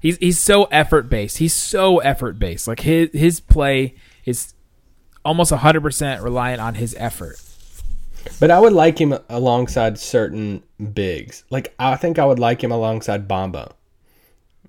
He's 0.00 0.16
he's 0.18 0.38
so 0.38 0.64
effort 0.64 1.08
based. 1.08 1.38
He's 1.38 1.54
so 1.54 1.98
effort 1.98 2.38
based. 2.38 2.68
Like 2.68 2.80
his 2.80 3.10
his 3.12 3.40
play 3.40 3.94
is 4.24 4.52
almost 5.24 5.52
100% 5.52 6.22
reliant 6.22 6.60
on 6.60 6.74
his 6.74 6.94
effort. 6.98 7.40
But 8.40 8.50
I 8.50 8.58
would 8.60 8.72
like 8.72 9.00
him 9.00 9.14
alongside 9.28 9.98
certain 9.98 10.62
bigs. 10.92 11.44
Like 11.50 11.74
I 11.78 11.96
think 11.96 12.18
I 12.18 12.24
would 12.24 12.38
like 12.38 12.62
him 12.62 12.72
alongside 12.72 13.28
Bamba. 13.28 13.72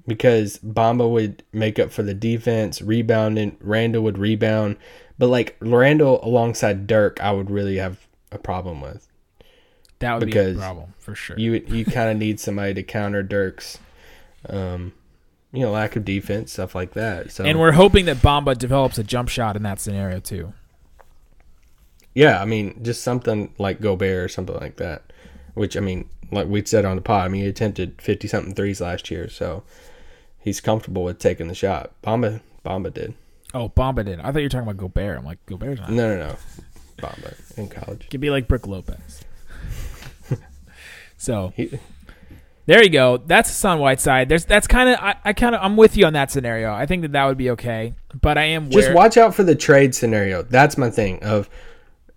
Because 0.06 0.58
Bamba 0.60 1.10
would 1.10 1.44
make 1.54 1.80
up 1.80 1.90
for 1.90 2.04
the 2.04 2.14
defense, 2.14 2.82
rebounding, 2.82 3.56
Randle 3.62 4.04
would 4.04 4.18
rebound. 4.18 4.76
But 5.18 5.28
like 5.28 5.56
Randle 5.62 6.20
alongside 6.24 6.88
Dirk, 6.88 7.22
I 7.22 7.32
would 7.32 7.50
really 7.50 7.78
have 7.78 8.06
a 8.32 8.38
problem 8.38 8.82
with. 8.82 9.08
That 10.00 10.16
would 10.16 10.26
Because 10.26 10.56
be 10.56 10.60
a 10.60 10.66
problem 10.66 10.94
for 11.00 11.16
sure. 11.16 11.38
You 11.40 11.54
you 11.68 11.86
kind 11.86 12.12
of 12.12 12.18
need 12.18 12.40
somebody 12.40 12.74
to 12.74 12.84
counter 12.84 13.24
Dirk's 13.24 13.78
um 14.50 14.94
you 15.54 15.60
know, 15.62 15.72
lack 15.72 15.96
of 15.96 16.04
defense, 16.04 16.52
stuff 16.52 16.74
like 16.74 16.94
that. 16.94 17.32
So 17.32 17.46
and 17.46 17.60
we're 17.60 17.74
hoping 17.74 18.06
that 18.06 18.18
Bamba 18.18 18.58
develops 18.58 18.98
a 18.98 19.04
jump 19.04 19.30
shot 19.30 19.56
in 19.56 19.62
that 19.64 19.80
scenario 19.80 20.20
too. 20.20 20.52
Yeah, 22.14 22.42
I 22.42 22.46
mean, 22.46 22.84
just 22.84 23.04
something 23.04 23.54
like 23.58 23.82
Gobert 23.82 24.26
or 24.26 24.28
something 24.28 24.56
like 24.56 24.78
that. 24.78 25.04
Which 25.54 25.78
I 25.78 25.80
mean, 25.80 26.10
like 26.32 26.48
we 26.48 26.64
said 26.66 26.86
on 26.86 26.96
the 26.96 27.02
pod, 27.02 27.26
I 27.26 27.28
mean, 27.28 27.42
he 27.42 27.48
attempted 27.48 28.02
fifty 28.02 28.28
something 28.28 28.54
threes 28.54 28.82
last 28.82 29.10
year, 29.12 29.30
so 29.30 29.64
he's 30.40 30.62
comfortable 30.62 31.04
with 31.04 31.20
taking 31.20 31.48
the 31.48 31.56
shot. 31.56 31.92
Bamba, 32.04 32.42
Bamba 32.66 32.94
did. 32.94 33.14
Oh, 33.54 33.70
Bamba 33.70 34.06
did. 34.06 34.20
I 34.20 34.32
thought 34.32 34.40
you 34.40 34.46
were 34.46 34.50
talking 34.50 34.68
about 34.68 34.78
Gobert. 34.78 35.18
I'm 35.18 35.26
like, 35.26 35.44
Gobert's 35.46 35.82
not. 35.82 35.92
No, 35.92 36.16
no, 36.16 36.28
no, 36.28 36.36
Bamba 36.98 37.58
in 37.58 37.70
college. 37.70 38.10
Could 38.10 38.22
be 38.22 38.30
like 38.32 38.48
Brick 38.48 38.66
Lopez. 38.66 39.24
so 41.18 41.54
He, 41.56 41.78
there 42.66 42.82
you 42.82 42.90
go. 42.90 43.18
That's 43.18 43.50
Hassan 43.50 43.80
Whiteside. 43.80 44.30
There's 44.30 44.46
that's 44.46 44.68
kind 44.68 44.90
of 44.90 45.00
I, 45.00 45.16
I 45.26 45.34
kind 45.34 45.54
of 45.54 45.62
I'm 45.62 45.76
with 45.76 45.98
you 45.98 46.06
on 46.06 46.14
that 46.14 46.32
scenario. 46.32 46.74
I 46.74 46.86
think 46.86 47.02
that 47.02 47.12
that 47.12 47.26
would 47.26 47.38
be 47.38 47.50
okay. 47.52 47.94
But 48.22 48.38
I 48.38 48.44
am 48.44 48.70
just 48.70 48.88
where, 48.88 48.96
watch 48.96 49.18
out 49.18 49.36
for 49.36 49.44
the 49.44 49.56
trade 49.56 49.94
scenario. 49.94 50.44
That's 50.44 50.78
my 50.78 50.90
thing. 50.90 51.22
Of 51.24 51.50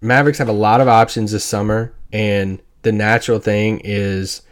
Mavericks 0.00 0.38
have 0.38 0.48
a 0.48 0.52
lot 0.52 0.80
of 0.80 0.88
options 0.88 1.32
this 1.32 1.44
summer, 1.44 1.94
and 2.12 2.60
the 2.82 2.92
natural 2.92 3.38
thing 3.38 3.80
is, 3.82 4.42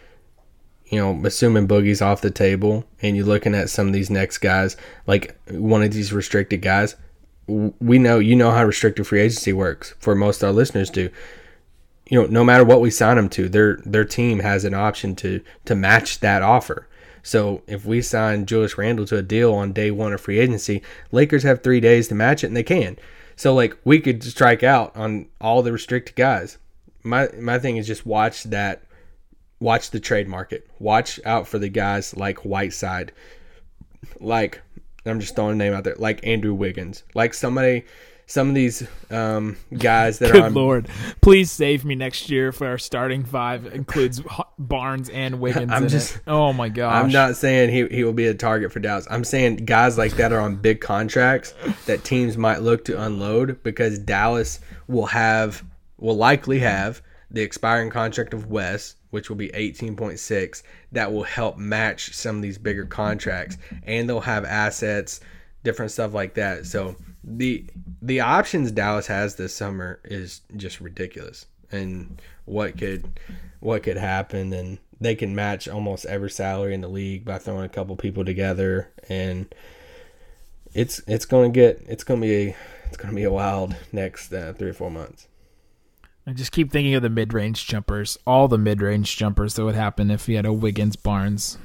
you 0.87 0.99
know, 0.99 1.21
assuming 1.25 1.69
Boogie's 1.69 2.03
off 2.03 2.21
the 2.21 2.31
table, 2.31 2.85
and 3.03 3.17
you're 3.17 3.27
looking 3.27 3.55
at 3.55 3.71
some 3.71 3.87
of 3.87 3.93
these 3.93 4.11
next 4.11 4.39
guys, 4.39 4.77
like 5.07 5.39
one 5.51 5.83
of 5.83 5.93
these 5.93 6.13
restricted 6.13 6.63
guys. 6.63 6.97
We 7.47 7.99
know 7.99 8.19
you 8.19 8.37
know 8.37 8.53
how 8.53 8.65
restricted 8.65 9.07
free 9.07 9.21
agency 9.21 9.53
works. 9.53 9.95
For 9.99 10.15
most 10.15 10.43
of 10.43 10.49
our 10.49 10.53
listeners, 10.53 10.89
do 10.89 11.11
you 12.09 12.23
know? 12.23 12.27
No 12.27 12.43
matter 12.43 12.65
what 12.65 12.81
we 12.81 12.91
sign 12.91 13.17
them 13.17 13.29
to, 13.31 13.51
their 13.51 13.77
their 13.85 14.05
team 14.05 14.39
has 14.39 14.65
an 14.65 14.73
option 14.73 15.15
to 15.17 15.43
to 15.67 15.75
match 15.75 16.21
that 16.21 16.43
offer. 16.43 16.89
So 17.23 17.63
if 17.67 17.85
we 17.85 18.03
sign 18.03 18.47
Julius 18.47 18.77
Randle 18.79 19.07
to 19.07 19.17
a 19.17 19.23
deal 19.23 19.55
on 19.55 19.73
day 19.73 19.91
one 19.91 20.13
of 20.13 20.21
free 20.21 20.39
agency, 20.39 20.83
Lakers 21.13 21.43
have 21.43 21.63
three 21.63 21.81
days 21.81 22.09
to 22.09 22.15
match 22.15 22.45
it, 22.45 22.49
and 22.49 22.57
they 22.57 22.63
can. 22.63 22.97
So 23.37 23.55
like 23.55 23.77
we 23.85 24.01
could 24.01 24.23
strike 24.23 24.63
out 24.63 24.95
on 24.97 25.27
all 25.41 25.63
the 25.63 25.73
restricted 25.73 26.17
guys. 26.17 26.59
My 27.03 27.29
my 27.39 27.59
thing 27.59 27.77
is 27.77 27.87
just 27.87 28.07
watch 28.07 28.45
that, 28.45 28.83
watch 29.61 29.91
the 29.91 30.01
trade 30.01 30.29
market. 30.29 30.69
Watch 30.79 31.21
out 31.25 31.47
for 31.47 31.59
the 31.59 31.69
guys 31.69 32.17
like 32.17 32.45
Whiteside, 32.45 33.13
like 34.21 34.63
I'm 35.07 35.21
just 35.21 35.37
throwing 35.37 35.53
a 35.53 35.57
name 35.57 35.75
out 35.75 35.85
there, 35.85 35.97
like 35.99 36.27
Andrew 36.27 36.55
Wiggins, 36.55 37.05
like 37.15 37.35
somebody, 37.35 37.85
some 38.27 38.49
of 38.49 38.55
these 38.55 38.87
um, 39.11 39.57
guys 39.77 40.19
that 40.19 40.31
are 40.31 40.33
Good 40.35 40.43
on 40.43 40.55
lord, 40.55 40.89
please 41.21 41.51
save 41.51 41.85
me 41.85 41.95
next 41.95 42.31
year 42.31 42.53
for 42.53 42.67
our 42.67 42.79
starting 42.79 43.25
five 43.25 43.67
includes 43.67 44.23
Barnes 44.59 45.09
and 45.11 45.41
Wiggins. 45.41 45.71
I'm 45.73 45.89
just- 45.89 46.17
it. 46.17 46.23
oh 46.27 46.53
my 46.53 46.69
god. 46.69 46.93
I'm 47.05 47.13
not 47.13 47.37
saying 47.37 47.71
he, 47.71 47.87
he 47.95 48.05
will 48.05 48.13
be 48.13 48.27
a 48.27 48.35
target 48.35 48.73
for 48.73 48.81
Dallas. 48.81 49.07
I'm 49.11 49.25
saying 49.25 49.57
guys 49.57 49.99
like 49.99 50.13
that 50.13 50.33
are 50.33 50.41
on 50.41 50.57
big 50.57 50.81
contracts 50.81 51.55
that 51.87 52.05
teams 52.05 52.37
might 52.37 52.63
look 52.63 52.85
to 52.87 53.01
unload 53.03 53.63
because 53.63 53.99
Dallas 53.99 54.61
will 54.89 55.07
have 55.07 55.65
will 55.99 56.17
likely 56.17 56.59
have 56.61 57.03
the 57.31 57.43
expiring 57.43 57.91
contract 57.91 58.33
of 58.33 58.47
West, 58.51 58.97
which 59.11 59.29
will 59.29 59.37
be 59.37 59.49
18.6, 59.49 60.63
that 60.93 61.13
will 61.13 61.25
help 61.25 61.57
match 61.59 62.15
some 62.15 62.37
of 62.37 62.43
these 62.43 62.59
bigger 62.59 62.85
contracts, 62.85 63.57
and 63.83 64.09
they'll 64.09 64.21
have 64.21 64.45
assets, 64.45 65.21
different 65.65 65.91
stuff 65.91 66.15
like 66.15 66.35
that. 66.35 66.65
So 66.67 66.95
the 67.27 67.65
the 68.03 68.21
options 68.21 68.71
Dallas 68.71 69.07
has 69.07 69.37
this 69.37 69.55
summer 69.55 70.01
is 70.05 70.43
just 70.57 70.81
ridiculous, 70.81 71.47
and 71.71 72.21
what 72.45 72.77
could 72.77 73.19
what 73.61 73.83
could 73.83 73.97
happen, 73.97 74.53
and 74.53 74.79
they 75.01 75.15
can 75.15 75.35
match 75.35 75.67
almost 75.67 76.05
every 76.07 76.31
salary 76.31 76.75
in 76.75 76.83
the 76.83 76.89
league 76.89 77.25
by 77.25 77.39
throwing 77.39 77.65
a 77.65 77.69
couple 77.69 77.97
people 77.97 78.25
together, 78.25 78.91
and 79.09 79.55
it's 80.75 81.01
it's 81.07 81.25
gonna 81.25 81.49
get 81.49 81.83
it's 81.87 82.05
gonna 82.05 82.21
be 82.21 82.35
a, 82.35 82.57
it's 82.87 82.97
gonna 82.97 83.15
be 83.15 83.25
a 83.25 83.33
wild 83.33 83.75
next 83.93 84.33
uh, 84.33 84.53
three 84.53 84.69
or 84.69 84.75
four 84.75 84.91
months. 84.91 85.27
I 86.27 86.33
just 86.33 86.53
keep 86.53 86.73
thinking 86.73 86.95
of 86.95 87.03
the 87.03 87.11
mid-range 87.11 87.67
jumpers, 87.67 88.17
all 88.27 88.49
the 88.49 88.57
mid-range 88.57 89.15
jumpers 89.17 89.55
that 89.55 89.65
would 89.65 89.75
happen 89.75 90.11
if 90.11 90.27
you 90.27 90.37
had 90.37 90.47
a 90.47 90.53
Wiggins 90.55 90.97
Barnes 90.97 91.59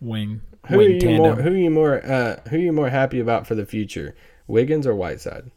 wing 0.00 0.42
Who 0.68 0.78
are 0.78 0.82
you 0.82 1.00
tandem. 1.00 1.22
more 1.22 1.34
who 1.42 1.50
are 1.50 1.56
you 1.56 1.70
more 1.70 2.04
uh, 2.04 2.40
who 2.48 2.56
are 2.56 2.60
you 2.60 2.72
more 2.72 2.90
happy 2.90 3.20
about 3.20 3.46
for 3.46 3.54
the 3.54 3.66
future, 3.66 4.14
Wiggins 4.46 4.86
or 4.86 4.94
Whiteside? 4.94 5.50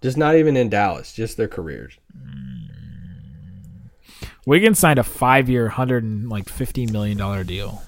Just 0.00 0.16
not 0.16 0.34
even 0.34 0.56
in 0.56 0.68
Dallas, 0.68 1.12
just 1.12 1.36
their 1.36 1.48
careers. 1.48 1.98
Wiggins 4.44 4.78
signed 4.80 4.98
a 4.98 5.04
five-year, 5.04 5.68
hundred 5.68 6.02
and 6.02 6.28
like 6.28 6.48
fifty 6.48 6.86
million 6.86 7.16
dollar 7.16 7.44
deal. 7.44 7.82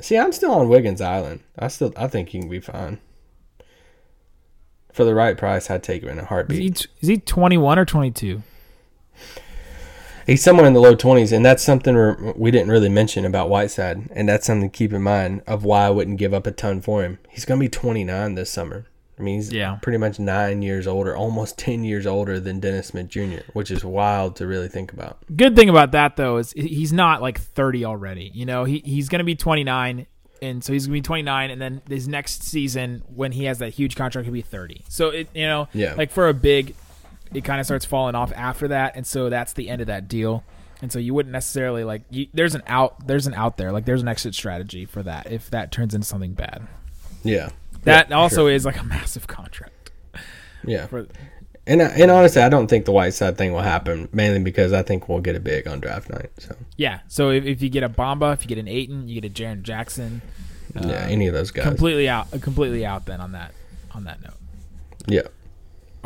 See, 0.00 0.16
I'm 0.16 0.32
still 0.32 0.52
on 0.52 0.68
Wiggins 0.68 1.00
Island. 1.00 1.40
I 1.58 1.68
still 1.68 1.92
I 1.96 2.06
think 2.06 2.28
he 2.28 2.38
can 2.40 2.48
be 2.48 2.60
fine. 2.60 3.00
For 4.92 5.04
the 5.04 5.14
right 5.14 5.36
price, 5.36 5.70
I'd 5.70 5.82
take 5.82 6.02
him 6.02 6.08
in 6.10 6.18
a 6.18 6.22
Is 6.22 6.28
heartbeat. 6.28 6.78
he, 6.78 6.86
is 7.00 7.08
he 7.08 7.18
21 7.18 7.78
or 7.78 7.84
22? 7.84 8.42
He's 10.26 10.42
somewhere 10.42 10.66
in 10.66 10.74
the 10.74 10.80
low 10.80 10.96
20s, 10.96 11.32
and 11.34 11.44
that's 11.44 11.62
something 11.62 11.94
we're, 11.94 12.50
didn't 12.50 12.68
really 12.70 12.88
mention 12.88 13.24
about 13.24 13.48
Whiteside, 13.48 14.08
and 14.12 14.28
that's 14.28 14.46
something 14.46 14.68
to 14.70 14.76
keep 14.76 14.92
in 14.92 15.02
mind 15.02 15.42
of 15.46 15.64
why 15.64 15.86
I 15.86 15.90
wouldn't 15.90 16.18
give 16.18 16.34
up 16.34 16.46
a 16.46 16.50
ton 16.50 16.80
for 16.80 17.02
him. 17.04 17.18
He's 17.28 17.44
going 17.44 17.60
to 17.60 17.64
be 17.64 17.68
29 17.68 18.34
this 18.34 18.50
summer. 18.50 18.86
I 19.18 19.22
mean, 19.22 19.36
he's 19.36 19.52
Yeah. 19.52 19.76
pretty 19.80 19.98
much 19.98 20.18
nine 20.18 20.60
years 20.62 20.86
older, 20.86 21.16
almost 21.16 21.56
10 21.60 21.84
years 21.84 22.06
older 22.06 22.40
than 22.40 22.58
Dennis 22.60 22.88
Smith 22.88 23.08
Jr., 23.08 23.38
which 23.52 23.70
is 23.70 23.84
wild 23.84 24.36
to 24.36 24.46
really 24.46 24.68
think 24.68 24.92
about. 24.92 25.18
Good 25.34 25.54
thing 25.56 25.68
about 25.68 25.92
that 25.92 26.16
though 26.16 26.36
is 26.38 26.52
he's 26.52 26.92
not 26.92 27.22
like 27.22 27.40
30 27.40 27.84
already. 27.84 28.30
You 28.34 28.44
know, 28.46 28.64
he 28.64 28.82
he's 28.84 29.08
going 29.08 29.20
to 29.20 29.24
be 29.24 29.34
29 29.36 30.06
and 30.42 30.62
so 30.62 30.74
he's 30.74 30.86
going 30.86 30.96
to 30.96 30.98
be 30.98 31.06
29 31.06 31.50
and 31.50 31.62
then 31.62 31.80
his 31.88 32.06
next 32.08 32.42
season 32.42 33.02
when 33.14 33.32
he 33.32 33.44
has 33.44 33.58
that 33.60 33.70
huge 33.72 33.96
contract 33.96 34.26
he'll 34.26 34.34
be 34.34 34.42
30. 34.42 34.82
So 34.90 35.08
it 35.08 35.28
you 35.34 35.46
know, 35.46 35.68
Yeah. 35.72 35.94
like 35.94 36.10
for 36.10 36.28
a 36.28 36.34
big 36.34 36.74
it 37.34 37.44
kind 37.44 37.60
of 37.60 37.66
starts 37.66 37.84
falling 37.84 38.14
off 38.14 38.32
after 38.34 38.68
that 38.68 38.96
and 38.96 39.06
so 39.06 39.28
that's 39.28 39.52
the 39.52 39.68
end 39.68 39.80
of 39.80 39.86
that 39.88 40.08
deal. 40.08 40.44
And 40.82 40.92
so 40.92 40.98
you 40.98 41.14
wouldn't 41.14 41.32
necessarily 41.32 41.84
like 41.84 42.02
you, 42.10 42.26
there's 42.34 42.54
an 42.54 42.62
out 42.66 43.06
there's 43.06 43.26
an 43.26 43.34
out 43.34 43.56
there 43.56 43.72
like 43.72 43.84
there's 43.86 44.02
an 44.02 44.08
exit 44.08 44.34
strategy 44.34 44.84
for 44.84 45.02
that 45.02 45.30
if 45.32 45.50
that 45.50 45.72
turns 45.72 45.94
into 45.94 46.06
something 46.06 46.34
bad. 46.34 46.66
Yeah. 47.24 47.48
That 47.84 48.10
Yeah, 48.10 48.16
also 48.16 48.42
sure. 48.46 48.50
is 48.50 48.64
like 48.64 48.80
a 48.80 48.84
massive 48.96 49.26
contract. 49.26 49.90
Yeah. 50.64 50.86
For 50.86 51.06
And, 51.66 51.80
uh, 51.82 51.90
and 51.96 52.10
honestly, 52.10 52.42
I 52.42 52.48
don't 52.48 52.66
think 52.68 52.84
the 52.84 52.92
Whiteside 52.92 53.36
thing 53.38 53.52
will 53.52 53.60
happen, 53.62 54.08
mainly 54.12 54.40
because 54.40 54.72
I 54.72 54.82
think 54.82 55.08
we'll 55.08 55.20
get 55.20 55.34
a 55.34 55.40
big 55.40 55.66
on 55.66 55.80
draft 55.80 56.10
night. 56.10 56.30
So, 56.38 56.54
yeah, 56.76 57.00
so 57.08 57.30
if, 57.30 57.44
if 57.44 57.62
you 57.62 57.68
get 57.70 57.82
a 57.82 57.88
Bamba, 57.88 58.32
if 58.34 58.42
you 58.42 58.48
get 58.48 58.58
an 58.58 58.68
Ayton, 58.68 59.08
you 59.08 59.20
get 59.20 59.28
a 59.28 59.32
Jaren 59.32 59.62
Jackson, 59.62 60.22
yeah, 60.74 61.04
uh, 61.04 61.06
any 61.08 61.26
of 61.26 61.34
those 61.34 61.50
guys. 61.50 61.64
completely 61.64 62.08
out 62.08 62.30
completely 62.42 62.84
out 62.84 63.06
then 63.06 63.20
on 63.20 63.32
that 63.32 63.52
on 63.94 64.04
that 64.04 64.22
note. 64.22 64.34
Yeah. 65.06 65.22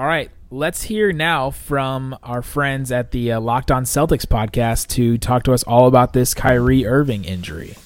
All 0.01 0.07
right, 0.07 0.31
let's 0.51 0.81
hear 0.81 1.13
now 1.13 1.51
from 1.51 2.17
our 2.23 2.41
friends 2.41 2.91
at 2.91 3.11
the 3.11 3.33
uh, 3.33 3.41
Locked 3.41 3.71
On 3.71 3.85
Celtics 3.85 4.25
podcast 4.25 4.87
to 4.93 5.19
talk 5.19 5.43
to 5.43 5.53
us 5.53 5.63
all 5.65 5.87
about 5.87 6.15
this 6.15 6.33
Kyrie 6.33 6.87
Irving 6.87 7.27
injury. 7.27 7.77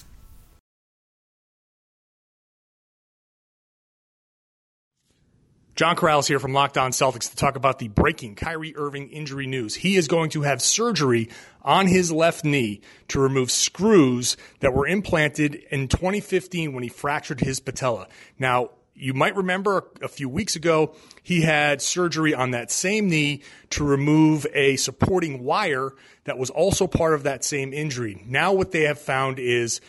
John 5.74 5.96
Karalis 5.96 6.28
here 6.28 6.38
from 6.38 6.52
Locked 6.52 6.78
On 6.78 6.92
Celtics 6.92 7.30
to 7.30 7.36
talk 7.36 7.56
about 7.56 7.80
the 7.80 7.88
breaking 7.88 8.36
Kyrie 8.36 8.76
Irving 8.76 9.08
injury 9.10 9.48
news. 9.48 9.74
He 9.74 9.96
is 9.96 10.06
going 10.06 10.30
to 10.30 10.42
have 10.42 10.62
surgery 10.62 11.30
on 11.62 11.88
his 11.88 12.12
left 12.12 12.44
knee 12.44 12.82
to 13.08 13.18
remove 13.18 13.50
screws 13.50 14.36
that 14.60 14.72
were 14.72 14.86
implanted 14.86 15.56
in 15.72 15.88
2015 15.88 16.74
when 16.74 16.84
he 16.84 16.88
fractured 16.88 17.40
his 17.40 17.58
patella. 17.58 18.06
Now, 18.38 18.70
you 18.94 19.12
might 19.12 19.36
remember 19.36 19.84
a 20.02 20.08
few 20.08 20.28
weeks 20.28 20.56
ago, 20.56 20.94
he 21.22 21.42
had 21.42 21.82
surgery 21.82 22.34
on 22.34 22.52
that 22.52 22.70
same 22.70 23.08
knee 23.08 23.42
to 23.70 23.84
remove 23.84 24.46
a 24.54 24.76
supporting 24.76 25.42
wire 25.42 25.92
that 26.24 26.38
was 26.38 26.50
also 26.50 26.86
part 26.86 27.14
of 27.14 27.24
that 27.24 27.44
same 27.44 27.72
injury. 27.72 28.22
Now, 28.26 28.52
what 28.52 28.70
they 28.70 28.82
have 28.82 28.98
found 28.98 29.38
is 29.38 29.80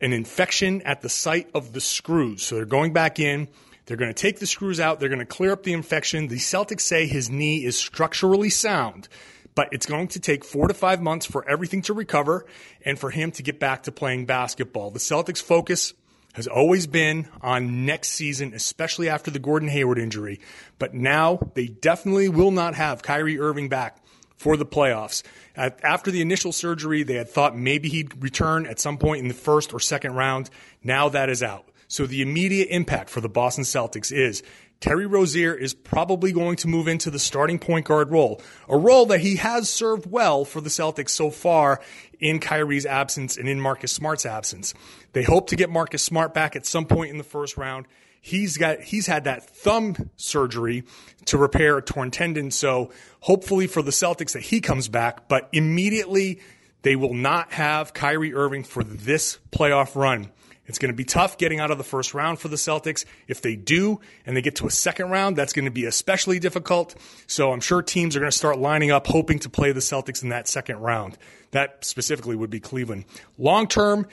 an 0.00 0.12
infection 0.12 0.82
at 0.82 1.00
the 1.00 1.08
site 1.08 1.50
of 1.54 1.72
the 1.72 1.80
screws. 1.80 2.42
So 2.42 2.56
they're 2.56 2.64
going 2.64 2.92
back 2.92 3.18
in. 3.18 3.48
They're 3.86 3.96
going 3.96 4.12
to 4.12 4.22
take 4.22 4.38
the 4.38 4.46
screws 4.46 4.78
out. 4.78 5.00
They're 5.00 5.08
going 5.08 5.18
to 5.20 5.24
clear 5.24 5.52
up 5.52 5.62
the 5.62 5.72
infection. 5.72 6.28
The 6.28 6.36
Celtics 6.36 6.82
say 6.82 7.06
his 7.06 7.28
knee 7.28 7.64
is 7.64 7.76
structurally 7.76 8.50
sound, 8.50 9.08
but 9.54 9.68
it's 9.72 9.86
going 9.86 10.08
to 10.08 10.20
take 10.20 10.44
four 10.44 10.68
to 10.68 10.74
five 10.74 11.02
months 11.02 11.26
for 11.26 11.48
everything 11.48 11.82
to 11.82 11.94
recover 11.94 12.46
and 12.84 12.98
for 12.98 13.10
him 13.10 13.32
to 13.32 13.42
get 13.42 13.58
back 13.58 13.84
to 13.84 13.92
playing 13.92 14.26
basketball. 14.26 14.90
The 14.90 15.00
Celtics 15.00 15.42
focus 15.42 15.92
has 16.34 16.46
always 16.46 16.86
been 16.86 17.28
on 17.42 17.84
next 17.84 18.10
season, 18.10 18.54
especially 18.54 19.08
after 19.08 19.30
the 19.30 19.38
Gordon 19.38 19.68
Hayward 19.68 19.98
injury. 19.98 20.40
But 20.78 20.94
now 20.94 21.50
they 21.54 21.66
definitely 21.66 22.28
will 22.28 22.50
not 22.52 22.74
have 22.74 23.02
Kyrie 23.02 23.38
Irving 23.38 23.68
back 23.68 23.96
for 24.36 24.56
the 24.56 24.64
playoffs. 24.64 25.22
After 25.56 26.10
the 26.10 26.22
initial 26.22 26.52
surgery, 26.52 27.02
they 27.02 27.14
had 27.14 27.28
thought 27.28 27.58
maybe 27.58 27.88
he'd 27.88 28.22
return 28.22 28.64
at 28.66 28.80
some 28.80 28.96
point 28.96 29.20
in 29.22 29.28
the 29.28 29.34
first 29.34 29.74
or 29.74 29.80
second 29.80 30.14
round. 30.14 30.48
Now 30.82 31.08
that 31.10 31.28
is 31.28 31.42
out. 31.42 31.66
So 31.88 32.06
the 32.06 32.22
immediate 32.22 32.68
impact 32.70 33.10
for 33.10 33.20
the 33.20 33.28
Boston 33.28 33.64
Celtics 33.64 34.12
is 34.12 34.42
Terry 34.80 35.04
Rozier 35.04 35.54
is 35.54 35.74
probably 35.74 36.32
going 36.32 36.56
to 36.56 36.68
move 36.68 36.88
into 36.88 37.10
the 37.10 37.18
starting 37.18 37.58
point 37.58 37.84
guard 37.84 38.10
role, 38.10 38.40
a 38.66 38.78
role 38.78 39.04
that 39.06 39.20
he 39.20 39.36
has 39.36 39.68
served 39.68 40.10
well 40.10 40.46
for 40.46 40.62
the 40.62 40.70
Celtics 40.70 41.10
so 41.10 41.30
far 41.30 41.82
in 42.18 42.40
Kyrie's 42.40 42.86
absence 42.86 43.36
and 43.36 43.46
in 43.46 43.60
Marcus 43.60 43.92
Smart's 43.92 44.24
absence. 44.24 44.72
They 45.12 45.22
hope 45.22 45.48
to 45.48 45.56
get 45.56 45.68
Marcus 45.68 46.02
Smart 46.02 46.32
back 46.32 46.56
at 46.56 46.64
some 46.64 46.86
point 46.86 47.10
in 47.10 47.18
the 47.18 47.24
first 47.24 47.58
round. 47.58 47.86
He's 48.22 48.56
got 48.56 48.80
he's 48.80 49.06
had 49.06 49.24
that 49.24 49.50
thumb 49.50 50.10
surgery 50.16 50.84
to 51.26 51.36
repair 51.36 51.76
a 51.76 51.82
torn 51.82 52.10
tendon, 52.10 52.50
so 52.50 52.90
hopefully 53.20 53.66
for 53.66 53.82
the 53.82 53.90
Celtics 53.90 54.32
that 54.32 54.42
he 54.42 54.62
comes 54.62 54.88
back, 54.88 55.28
but 55.28 55.48
immediately 55.52 56.40
they 56.82 56.96
will 56.96 57.14
not 57.14 57.52
have 57.52 57.92
Kyrie 57.92 58.34
Irving 58.34 58.64
for 58.64 58.82
this 58.82 59.38
playoff 59.52 59.94
run. 59.94 60.30
It's 60.70 60.78
going 60.78 60.92
to 60.92 60.96
be 60.96 61.04
tough 61.04 61.36
getting 61.36 61.58
out 61.58 61.72
of 61.72 61.78
the 61.78 61.84
first 61.84 62.14
round 62.14 62.38
for 62.38 62.46
the 62.46 62.54
Celtics. 62.54 63.04
If 63.26 63.42
they 63.42 63.56
do 63.56 64.00
and 64.24 64.36
they 64.36 64.40
get 64.40 64.54
to 64.56 64.68
a 64.68 64.70
second 64.70 65.10
round, 65.10 65.34
that's 65.34 65.52
going 65.52 65.64
to 65.64 65.70
be 65.72 65.84
especially 65.84 66.38
difficult. 66.38 66.94
So 67.26 67.50
I'm 67.50 67.58
sure 67.58 67.82
teams 67.82 68.14
are 68.14 68.20
going 68.20 68.30
to 68.30 68.38
start 68.38 68.56
lining 68.56 68.92
up 68.92 69.08
hoping 69.08 69.40
to 69.40 69.48
play 69.48 69.72
the 69.72 69.80
Celtics 69.80 70.22
in 70.22 70.28
that 70.28 70.46
second 70.46 70.78
round. 70.78 71.18
That 71.50 71.84
specifically 71.84 72.36
would 72.36 72.50
be 72.50 72.60
Cleveland. 72.60 73.06
Long 73.36 73.66
term, 73.66 74.06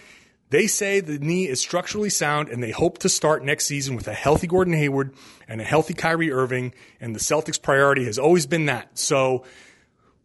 they 0.50 0.66
say 0.66 1.00
the 1.00 1.20
knee 1.20 1.48
is 1.48 1.62
structurally 1.62 2.10
sound 2.10 2.50
and 2.50 2.64
they 2.64 2.72
hope 2.72 2.98
to 3.00 3.10
start 3.10 3.46
next 3.46 3.68
season 3.68 3.96
with 3.96 4.08
a 4.08 4.16
healthy 4.16 4.48
Gordon 4.48 4.74
Hayward 4.74 5.14
and 5.48 5.62
a 5.62 5.64
healthy 5.64 5.94
Kyrie 5.94 6.32
Irving. 6.32 6.74
And 7.00 7.14
the 7.14 7.20
Celtics' 7.20 7.62
priority 7.62 8.06
has 8.06 8.18
always 8.18 8.48
been 8.48 8.66
that. 8.66 8.98
So 8.98 9.44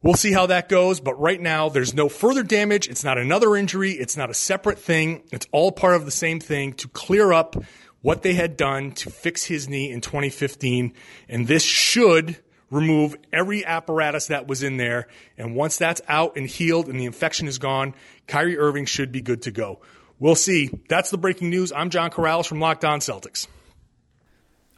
We'll 0.03 0.15
see 0.15 0.33
how 0.33 0.47
that 0.47 0.69
goes, 0.69 0.99
but 0.99 1.21
right 1.21 1.41
now 1.41 1.69
there's 1.69 1.95
no 1.95 2.09
further 2.09 2.43
damage. 2.43 2.89
It's 2.89 3.05
not 3.05 3.19
another 3.19 3.55
injury. 3.55 3.93
It's 3.93 4.17
not 4.17 4.31
a 4.31 4.35
separate 4.35 4.81
thing. 4.81 5.23
It's 5.31 5.47
all 5.53 5.71
part 5.71 5.95
of 5.95 6.05
the 6.05 6.11
same 6.11 6.41
thing 6.41 6.73
to 6.75 6.89
clear 6.89 7.33
up 7.33 7.55
what 8.01 8.23
they 8.23 8.35
had 8.35 8.57
done 8.57 8.91
to 8.93 9.11
fix 9.11 9.45
his 9.45 9.69
knee 9.69 9.93
in 9.93 10.01
2015. 10.01 10.93
And 11.29 11.47
this 11.47 11.63
should 11.63 12.37
remove 12.69 13.17
every 13.33 13.65
apparatus 13.65 14.27
that 14.27 14.49
was 14.49 14.65
in 14.65 14.77
there. 14.77 15.07
And 15.39 15.55
once 15.55 15.77
that's 15.77 16.01
out 16.09 16.37
and 16.37 16.49
healed 16.49 16.89
and 16.89 16.99
the 16.99 17.05
infection 17.05 17.47
is 17.47 17.59
gone, 17.59 17.95
Kyrie 18.27 18.59
Irving 18.59 18.87
should 18.87 19.13
be 19.13 19.21
good 19.21 19.43
to 19.43 19.53
go. 19.53 19.83
We'll 20.19 20.35
see. 20.35 20.71
That's 20.89 21.11
the 21.11 21.19
breaking 21.19 21.51
news. 21.51 21.71
I'm 21.71 21.91
John 21.91 22.11
Karalis 22.11 22.47
from 22.47 22.59
Locked 22.59 22.85
On 22.85 22.99
Celtics. 22.99 23.47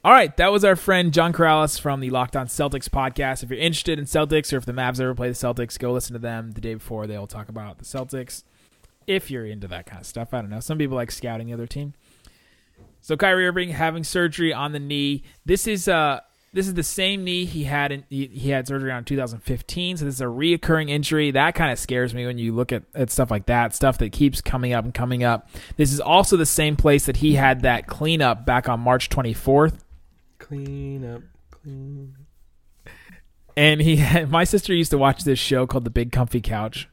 All 0.04 0.12
right, 0.12 0.36
that 0.36 0.52
was 0.52 0.66
our 0.66 0.76
friend 0.76 1.14
John 1.14 1.32
Karalis 1.32 1.80
from 1.80 2.00
the 2.00 2.10
Locked 2.10 2.36
On 2.36 2.46
Celtics 2.46 2.90
podcast. 2.90 3.42
If 3.42 3.48
you're 3.48 3.58
interested 3.58 3.98
in 3.98 4.04
Celtics 4.04 4.52
or 4.52 4.58
if 4.58 4.66
the 4.66 4.72
Mavs 4.72 5.00
ever 5.00 5.14
play 5.14 5.28
the 5.28 5.34
Celtics, 5.34 5.78
go 5.78 5.92
listen 5.92 6.12
to 6.12 6.18
them 6.18 6.50
the 6.50 6.60
day 6.60 6.74
before. 6.74 7.06
They'll 7.06 7.26
talk 7.26 7.48
about 7.48 7.78
the 7.78 7.86
Celtics. 7.86 8.44
If 9.06 9.30
you're 9.30 9.46
into 9.46 9.66
that 9.68 9.86
kind 9.86 10.02
of 10.02 10.06
stuff, 10.06 10.34
I 10.34 10.42
don't 10.42 10.50
know. 10.50 10.60
Some 10.60 10.76
people 10.76 10.94
like 10.94 11.10
scouting 11.10 11.46
the 11.46 11.54
other 11.54 11.66
team. 11.66 11.94
So 13.00 13.16
Kyrie 13.16 13.48
Irving 13.48 13.70
having 13.70 14.04
surgery 14.04 14.52
on 14.52 14.72
the 14.72 14.78
knee. 14.78 15.22
This 15.46 15.66
is 15.66 15.88
uh 15.88 16.20
this 16.52 16.68
is 16.68 16.74
the 16.74 16.82
same 16.82 17.24
knee 17.24 17.46
he 17.46 17.64
had 17.64 17.90
in 17.90 18.04
he, 18.10 18.26
he 18.26 18.50
had 18.50 18.68
surgery 18.68 18.92
on 18.92 18.98
in 18.98 19.04
2015. 19.04 19.96
So 19.96 20.04
this 20.04 20.16
is 20.16 20.20
a 20.20 20.24
reoccurring 20.24 20.90
injury. 20.90 21.30
That 21.30 21.54
kind 21.54 21.72
of 21.72 21.78
scares 21.78 22.12
me 22.12 22.26
when 22.26 22.36
you 22.36 22.52
look 22.52 22.72
at, 22.72 22.82
at 22.94 23.10
stuff 23.10 23.30
like 23.30 23.46
that, 23.46 23.74
stuff 23.74 23.96
that 23.98 24.12
keeps 24.12 24.42
coming 24.42 24.74
up 24.74 24.84
and 24.84 24.92
coming 24.92 25.24
up. 25.24 25.48
This 25.78 25.94
is 25.94 26.00
also 26.00 26.36
the 26.36 26.44
same 26.44 26.76
place 26.76 27.06
that 27.06 27.16
he 27.16 27.36
had 27.36 27.62
that 27.62 27.86
cleanup 27.86 28.44
back 28.44 28.68
on 28.68 28.80
March 28.80 29.08
24th. 29.08 29.78
Clean 30.44 31.04
up. 31.06 31.22
Clean. 31.50 32.14
and 33.56 33.80
he 33.80 33.96
had, 34.04 34.30
my 34.30 34.44
sister 34.44 34.74
used 34.74 34.90
to 34.90 34.98
watch 34.98 35.24
this 35.24 35.38
show 35.38 35.66
called 35.66 35.84
The 35.84 35.90
Big 35.90 36.12
Comfy 36.12 36.42
Couch, 36.42 36.86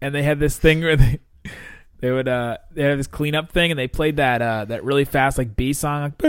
and 0.00 0.14
they 0.14 0.22
had 0.22 0.38
this 0.38 0.56
thing 0.56 0.82
where 0.82 0.96
they 0.96 1.18
they 1.98 2.12
would 2.12 2.28
uh 2.28 2.58
they 2.70 2.84
had 2.84 2.96
this 2.96 3.08
cleanup 3.08 3.50
thing, 3.50 3.72
and 3.72 3.78
they 3.78 3.88
played 3.88 4.18
that 4.18 4.40
uh 4.40 4.66
that 4.66 4.84
really 4.84 5.04
fast 5.04 5.36
like 5.36 5.56
B 5.56 5.72
song, 5.72 6.02
like, 6.02 6.22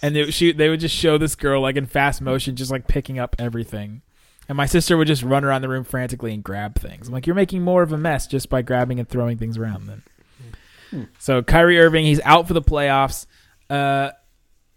and 0.00 0.14
they 0.14 0.30
she 0.30 0.52
they 0.52 0.68
would 0.68 0.78
just 0.80 0.94
show 0.94 1.18
this 1.18 1.34
girl 1.34 1.60
like 1.60 1.74
in 1.76 1.86
fast 1.86 2.22
motion, 2.22 2.54
just 2.54 2.70
like 2.70 2.86
picking 2.86 3.18
up 3.18 3.34
everything. 3.38 4.02
And 4.48 4.54
my 4.54 4.66
sister 4.66 4.96
would 4.96 5.08
just 5.08 5.24
run 5.24 5.44
around 5.44 5.62
the 5.62 5.68
room 5.68 5.82
frantically 5.82 6.32
and 6.32 6.44
grab 6.44 6.78
things. 6.78 7.08
I'm 7.08 7.14
like, 7.14 7.26
you're 7.26 7.34
making 7.34 7.62
more 7.62 7.82
of 7.82 7.90
a 7.90 7.98
mess 7.98 8.28
just 8.28 8.48
by 8.48 8.62
grabbing 8.62 9.00
and 9.00 9.08
throwing 9.08 9.38
things 9.38 9.58
around. 9.58 9.88
Then, 9.88 11.08
so 11.18 11.42
Kyrie 11.42 11.80
Irving, 11.80 12.04
he's 12.04 12.20
out 12.20 12.46
for 12.46 12.54
the 12.54 12.62
playoffs. 12.62 13.26
Uh, 13.68 14.10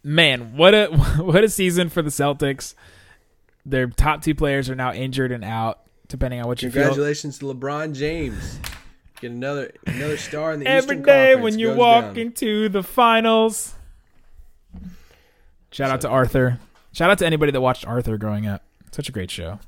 man, 0.03 0.55
what 0.57 0.73
a 0.73 0.87
what 1.17 1.43
a 1.43 1.49
season 1.49 1.89
for 1.89 2.01
the 2.01 2.09
Celtics. 2.09 2.73
Their 3.65 3.87
top 3.87 4.21
two 4.21 4.33
players 4.35 4.69
are 4.69 4.75
now 4.75 4.93
injured 4.93 5.31
and 5.31 5.43
out, 5.43 5.81
depending 6.07 6.41
on 6.41 6.47
what 6.47 6.61
you 6.61 6.71
feel. 6.71 6.83
Congratulations 6.83 7.37
to 7.39 7.45
LeBron 7.45 7.93
James. 7.93 8.59
Get 9.21 9.31
another 9.31 9.71
another 9.85 10.17
star 10.17 10.53
in 10.53 10.61
the 10.61 10.67
Every 10.67 10.95
Eastern 10.95 11.01
day 11.03 11.33
Conference 11.33 11.43
when 11.43 11.59
you 11.59 11.73
walk 11.73 12.05
down. 12.05 12.17
into 12.17 12.69
the 12.69 12.81
finals. 12.81 13.75
Shout 15.71 15.91
out 15.91 16.01
to 16.01 16.09
Arthur. 16.09 16.59
Shout 16.93 17.11
out 17.11 17.19
to 17.19 17.25
anybody 17.25 17.51
that 17.51 17.61
watched 17.61 17.85
Arthur 17.85 18.17
growing 18.17 18.47
up. 18.47 18.63
Such 18.91 19.09
a 19.09 19.11
great 19.11 19.29
show. 19.29 19.59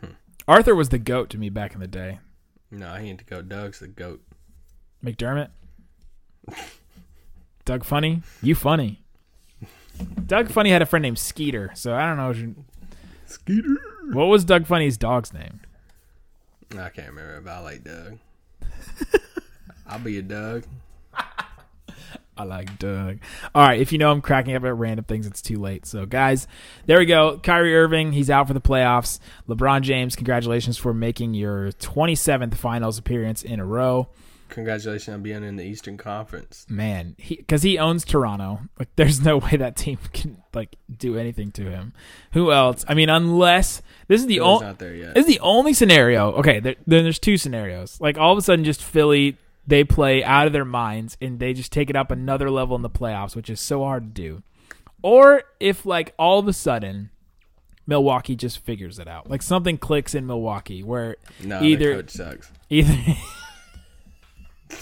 Hmm. 0.00 0.12
Arthur 0.46 0.74
was 0.74 0.90
the 0.90 0.98
goat 0.98 1.30
to 1.30 1.38
me 1.38 1.48
back 1.48 1.74
in 1.74 1.80
the 1.80 1.86
day. 1.86 2.18
No, 2.70 2.94
he 2.96 3.08
ain't 3.08 3.18
the 3.18 3.24
goat. 3.24 3.48
Doug's 3.48 3.78
the 3.78 3.88
goat. 3.88 4.20
McDermott. 5.02 5.48
Doug 7.64 7.84
Funnie. 7.84 8.22
You 8.42 8.54
funny. 8.54 9.00
Doug 10.26 10.50
Funnie 10.50 10.70
had 10.70 10.82
a 10.82 10.86
friend 10.86 11.02
named 11.02 11.18
Skeeter, 11.18 11.70
so 11.74 11.94
I 11.94 12.06
don't 12.06 12.16
know. 12.16 12.30
you- 12.32 12.64
Skeeter. 13.26 13.76
What 14.12 14.26
was 14.26 14.44
Doug 14.44 14.66
Funnie's 14.66 14.96
dog's 14.98 15.32
name? 15.32 15.60
I 16.72 16.88
can't 16.88 17.08
remember, 17.08 17.40
but 17.40 17.50
I 17.52 17.58
like 17.60 17.84
Doug. 17.84 18.18
I'll 19.86 19.98
be 20.00 20.18
a 20.18 20.22
Doug. 20.22 20.64
I 22.36 22.42
like 22.42 22.78
Doug. 22.80 23.18
All 23.54 23.64
right, 23.64 23.80
if 23.80 23.92
you 23.92 23.98
know 23.98 24.10
I'm 24.10 24.20
cracking 24.20 24.56
up 24.56 24.64
at 24.64 24.74
random 24.74 25.04
things, 25.04 25.26
it's 25.26 25.40
too 25.40 25.56
late. 25.58 25.86
So, 25.86 26.04
guys, 26.04 26.48
there 26.86 26.98
we 26.98 27.06
go. 27.06 27.38
Kyrie 27.40 27.76
Irving, 27.76 28.12
he's 28.12 28.28
out 28.28 28.48
for 28.48 28.54
the 28.54 28.60
playoffs. 28.60 29.20
LeBron 29.48 29.82
James, 29.82 30.16
congratulations 30.16 30.76
for 30.76 30.92
making 30.92 31.34
your 31.34 31.70
27th 31.72 32.54
finals 32.56 32.98
appearance 32.98 33.42
in 33.44 33.60
a 33.60 33.64
row. 33.64 34.08
Congratulations 34.54 35.12
on 35.12 35.20
being 35.20 35.42
in 35.42 35.56
the 35.56 35.64
Eastern 35.64 35.96
Conference. 35.96 36.64
Man, 36.68 37.16
because 37.28 37.62
he 37.64 37.76
owns 37.76 38.04
Toronto. 38.04 38.60
Like, 38.78 38.88
there's 38.94 39.20
no 39.20 39.38
way 39.38 39.56
that 39.56 39.74
team 39.74 39.98
can 40.12 40.42
like 40.54 40.76
do 40.96 41.18
anything 41.18 41.50
to 41.52 41.68
him. 41.68 41.92
Who 42.34 42.52
else? 42.52 42.84
I 42.86 42.94
mean, 42.94 43.08
unless 43.08 43.82
this 44.06 44.20
is 44.20 44.28
the 44.28 44.38
only 44.38 44.64
not 44.66 44.78
there 44.78 44.94
yet. 44.94 45.14
This 45.16 45.26
is 45.26 45.34
the 45.34 45.40
only 45.40 45.74
scenario. 45.74 46.30
Okay, 46.34 46.60
there, 46.60 46.76
then 46.86 47.02
there's 47.02 47.18
two 47.18 47.36
scenarios. 47.36 48.00
Like 48.00 48.16
all 48.16 48.30
of 48.30 48.38
a 48.38 48.42
sudden, 48.42 48.64
just 48.64 48.80
Philly, 48.80 49.36
they 49.66 49.82
play 49.82 50.22
out 50.22 50.46
of 50.46 50.52
their 50.52 50.64
minds 50.64 51.16
and 51.20 51.40
they 51.40 51.52
just 51.52 51.72
take 51.72 51.90
it 51.90 51.96
up 51.96 52.12
another 52.12 52.48
level 52.48 52.76
in 52.76 52.82
the 52.82 52.90
playoffs, 52.90 53.34
which 53.34 53.50
is 53.50 53.58
so 53.60 53.82
hard 53.82 54.14
to 54.14 54.22
do. 54.22 54.42
Or 55.02 55.42
if 55.58 55.84
like 55.84 56.14
all 56.16 56.38
of 56.38 56.46
a 56.46 56.52
sudden, 56.52 57.10
Milwaukee 57.88 58.36
just 58.36 58.58
figures 58.60 59.00
it 59.00 59.08
out. 59.08 59.28
Like 59.28 59.42
something 59.42 59.78
clicks 59.78 60.14
in 60.14 60.26
Milwaukee 60.28 60.84
where 60.84 61.16
No, 61.42 61.60
either 61.60 61.96
coach 61.96 62.10
sucks. 62.10 62.52
either 62.70 62.96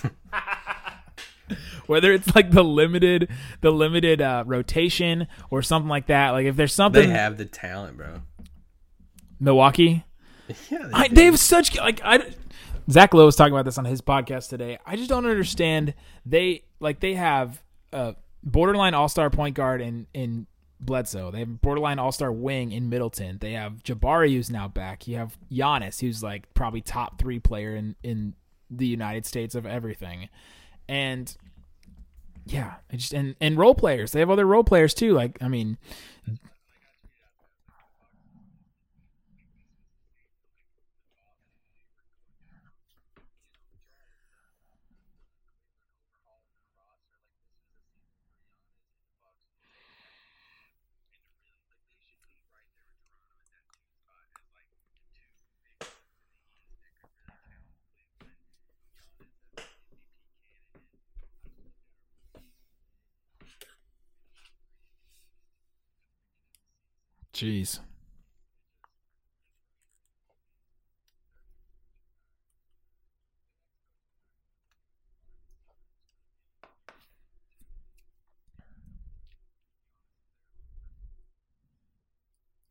whether 1.86 2.12
it's 2.12 2.34
like 2.34 2.50
the 2.50 2.62
limited 2.64 3.28
the 3.60 3.70
limited 3.70 4.20
uh, 4.20 4.44
rotation 4.46 5.26
or 5.50 5.62
something 5.62 5.88
like 5.88 6.06
that. 6.06 6.30
Like 6.30 6.46
if 6.46 6.56
there's 6.56 6.72
something, 6.74 7.08
They 7.08 7.14
have 7.14 7.36
the 7.38 7.44
talent, 7.44 7.96
bro. 7.96 8.22
Milwaukee. 9.40 10.04
Yeah, 10.70 10.86
they 10.86 10.92
I, 10.92 11.08
they 11.08 11.24
have 11.26 11.38
such 11.38 11.76
like 11.76 12.00
I. 12.04 12.32
Zach 12.90 13.14
Lowe 13.14 13.26
was 13.26 13.36
talking 13.36 13.52
about 13.52 13.64
this 13.64 13.78
on 13.78 13.84
his 13.84 14.00
podcast 14.00 14.48
today. 14.48 14.78
I 14.84 14.96
just 14.96 15.08
don't 15.08 15.24
understand. 15.24 15.94
They 16.26 16.64
like 16.80 17.00
they 17.00 17.14
have 17.14 17.62
a 17.92 18.16
borderline 18.42 18.92
all 18.94 19.08
star 19.08 19.30
point 19.30 19.54
guard 19.54 19.80
in 19.80 20.06
in 20.12 20.46
Bledsoe. 20.80 21.30
They 21.30 21.38
have 21.38 21.48
a 21.48 21.52
borderline 21.52 21.98
all 21.98 22.12
star 22.12 22.32
wing 22.32 22.72
in 22.72 22.88
Middleton. 22.90 23.38
They 23.40 23.52
have 23.52 23.82
Jabari 23.84 24.32
who's 24.34 24.50
now 24.50 24.68
back. 24.68 25.06
You 25.06 25.16
have 25.16 25.38
Giannis 25.50 26.00
who's 26.00 26.22
like 26.22 26.52
probably 26.54 26.80
top 26.80 27.20
three 27.20 27.38
player 27.38 27.76
in 27.76 27.94
in 28.02 28.34
the 28.76 28.86
United 28.86 29.26
States 29.26 29.54
of 29.54 29.66
everything, 29.66 30.28
and 30.88 31.36
yeah, 32.46 32.74
just 32.94 33.12
and 33.12 33.36
and 33.40 33.56
role 33.56 33.74
players. 33.74 34.12
They 34.12 34.20
have 34.20 34.30
other 34.30 34.46
role 34.46 34.64
players 34.64 34.94
too. 34.94 35.12
Like 35.12 35.38
I 35.40 35.48
mean, 35.48 35.78
jeez. 67.42 67.80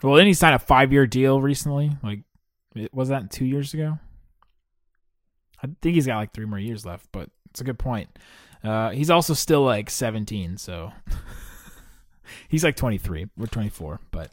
Well, 0.02 0.16
didn't 0.16 0.28
he 0.28 0.34
sign 0.34 0.54
a 0.54 0.60
five 0.60 0.92
year 0.92 1.06
deal 1.06 1.42
recently? 1.42 1.92
Like, 2.02 2.22
was 2.92 3.10
that 3.10 3.30
two 3.30 3.46
years 3.46 3.74
ago? 3.74 4.00
I 5.62 5.68
think 5.82 5.94
he's 5.94 6.08
got 6.08 6.16
like 6.16 6.34
three 6.34 6.46
more 6.46 6.58
years 6.58 6.86
left, 6.86 7.08
but 7.12 7.30
it's 7.52 7.62
a 7.62 7.64
good 7.64 7.78
point. 7.78 8.10
Uh, 8.64 8.90
he's 8.92 9.12
also 9.12 9.34
still 9.34 9.64
like 9.64 9.90
17, 9.92 10.58
so 10.58 10.92
he's 12.48 12.64
like 12.64 12.76
23 12.76 13.28
or 13.40 13.48
24. 13.48 14.00
But 14.12 14.32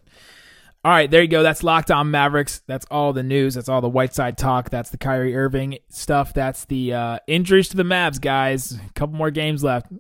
all 0.85 0.93
right, 0.93 1.11
there 1.11 1.23
you 1.23 1.29
go. 1.29 1.43
That's 1.43 1.63
Locked 1.63 1.91
On 1.91 2.11
Mavericks. 2.11 2.63
That's 2.67 2.87
all 2.91 3.13
the 3.13 3.23
news. 3.23 3.55
That's 3.55 3.69
all 3.69 3.81
the 3.81 3.89
Whiteside 3.89 4.39
talk. 4.39 4.71
That's 4.71 4.91
the 4.91 4.97
Kyrie 4.97 5.37
Irving 5.37 5.79
stuff. 5.89 6.33
That's 6.33 6.65
the 6.67 6.95
uh, 6.95 7.19
injuries 7.27 7.69
to 7.71 7.77
the 7.77 7.83
Mavs, 7.83 8.21
guys. 8.21 8.73
A 8.73 8.93
couple 8.95 9.17
more 9.17 9.31
games 9.31 9.65
left. 9.65 9.93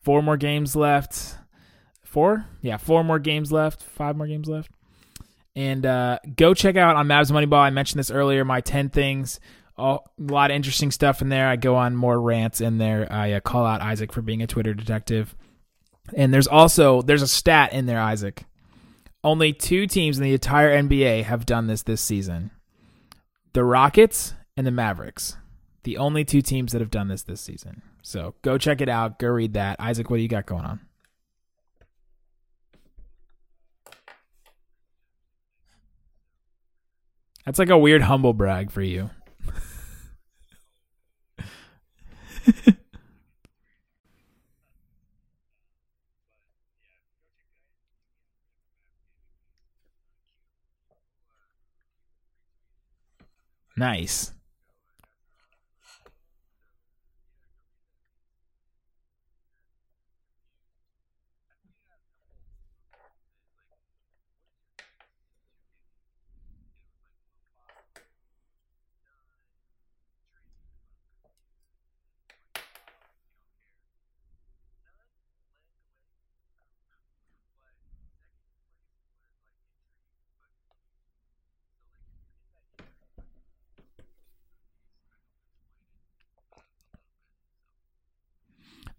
Four 0.00 0.22
more 0.22 0.36
games 0.36 0.76
left. 0.76 1.36
Four? 2.04 2.46
Yeah, 2.60 2.76
four 2.76 3.02
more 3.02 3.18
games 3.18 3.50
left. 3.50 3.82
Five 3.82 4.16
more 4.16 4.26
games 4.26 4.48
left. 4.48 4.70
And 5.56 5.84
uh, 5.84 6.18
go 6.36 6.54
check 6.54 6.76
out 6.76 6.96
on 6.96 7.08
Mavs 7.08 7.30
Moneyball. 7.30 7.58
I 7.58 7.70
mentioned 7.70 7.98
this 7.98 8.10
earlier. 8.10 8.44
My 8.44 8.60
ten 8.60 8.88
things. 8.88 9.40
All, 9.76 10.10
a 10.18 10.32
lot 10.32 10.50
of 10.50 10.54
interesting 10.54 10.90
stuff 10.90 11.22
in 11.22 11.28
there. 11.28 11.48
I 11.48 11.56
go 11.56 11.76
on 11.76 11.96
more 11.96 12.20
rants 12.20 12.60
in 12.60 12.78
there. 12.78 13.10
I 13.10 13.32
uh, 13.32 13.40
call 13.40 13.66
out 13.66 13.80
Isaac 13.80 14.12
for 14.12 14.22
being 14.22 14.42
a 14.42 14.46
Twitter 14.46 14.74
detective. 14.74 15.34
And 16.14 16.32
there's 16.32 16.46
also 16.46 17.02
there's 17.02 17.22
a 17.22 17.28
stat 17.28 17.72
in 17.72 17.86
there, 17.86 18.00
Isaac. 18.00 18.44
Only 19.24 19.52
two 19.52 19.86
teams 19.86 20.18
in 20.18 20.24
the 20.24 20.32
entire 20.32 20.70
NBA 20.82 21.24
have 21.24 21.46
done 21.46 21.66
this 21.66 21.82
this 21.82 22.00
season: 22.00 22.50
the 23.52 23.64
Rockets 23.64 24.34
and 24.56 24.66
the 24.66 24.70
Mavericks. 24.70 25.36
The 25.84 25.98
only 25.98 26.24
two 26.24 26.42
teams 26.42 26.72
that 26.72 26.80
have 26.80 26.90
done 26.90 27.08
this 27.08 27.22
this 27.22 27.40
season. 27.40 27.82
So 28.02 28.34
go 28.42 28.58
check 28.58 28.80
it 28.80 28.88
out. 28.88 29.18
Go 29.18 29.28
read 29.28 29.54
that. 29.54 29.76
Isaac, 29.80 30.10
what 30.10 30.16
do 30.16 30.22
you 30.22 30.28
got 30.28 30.46
going 30.46 30.64
on? 30.64 30.80
That's 37.44 37.58
like 37.58 37.70
a 37.70 37.78
weird 37.78 38.02
humble 38.02 38.32
brag 38.32 38.70
for 38.70 38.82
you. 38.82 39.10
Nice. 53.82 54.30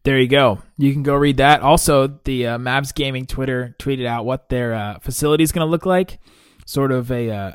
There 0.04 0.20
you 0.20 0.28
go. 0.28 0.62
You 0.78 0.92
can 0.92 1.02
go 1.04 1.16
read 1.16 1.38
that. 1.38 1.62
Also, 1.62 2.20
the 2.26 2.48
uh, 2.48 2.58
Mavs 2.58 2.94
Gaming 2.94 3.26
Twitter 3.26 3.74
tweeted 3.80 4.06
out 4.06 4.26
what 4.26 4.50
their 4.50 4.74
uh, 4.74 5.00
facility 5.00 5.46
is 5.46 5.54
going 5.54 5.66
to 5.66 5.72
look 5.72 5.86
like. 5.86 6.20
Sort 6.66 6.92
of 6.92 7.10
a, 7.10 7.30
uh, 7.32 7.54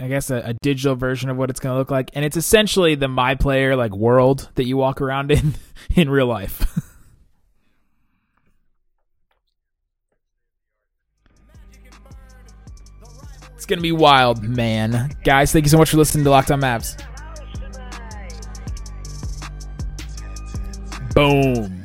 I 0.00 0.08
guess, 0.08 0.30
a, 0.30 0.42
a 0.44 0.54
digital 0.54 0.96
version 0.96 1.30
of 1.30 1.36
what 1.36 1.50
it's 1.50 1.60
going 1.60 1.74
to 1.74 1.78
look 1.78 1.92
like, 1.92 2.10
and 2.14 2.24
it's 2.24 2.36
essentially 2.36 2.96
the 2.96 3.06
My 3.06 3.36
Player 3.36 3.76
like 3.76 3.94
world 3.94 4.48
that 4.56 4.64
you 4.64 4.76
walk 4.76 5.00
around 5.00 5.30
in 5.30 5.54
in 5.94 6.10
real 6.10 6.26
life. 6.26 6.62
it's 13.54 13.66
going 13.66 13.78
to 13.78 13.82
be 13.82 13.92
wild, 13.92 14.42
man. 14.42 15.16
Guys, 15.22 15.52
thank 15.52 15.64
you 15.64 15.70
so 15.70 15.78
much 15.78 15.90
for 15.90 15.96
listening 15.96 16.24
to 16.24 16.30
Locked 16.30 16.50
On 16.50 16.60
Mavs. 16.60 17.00
Boom. 21.18 21.77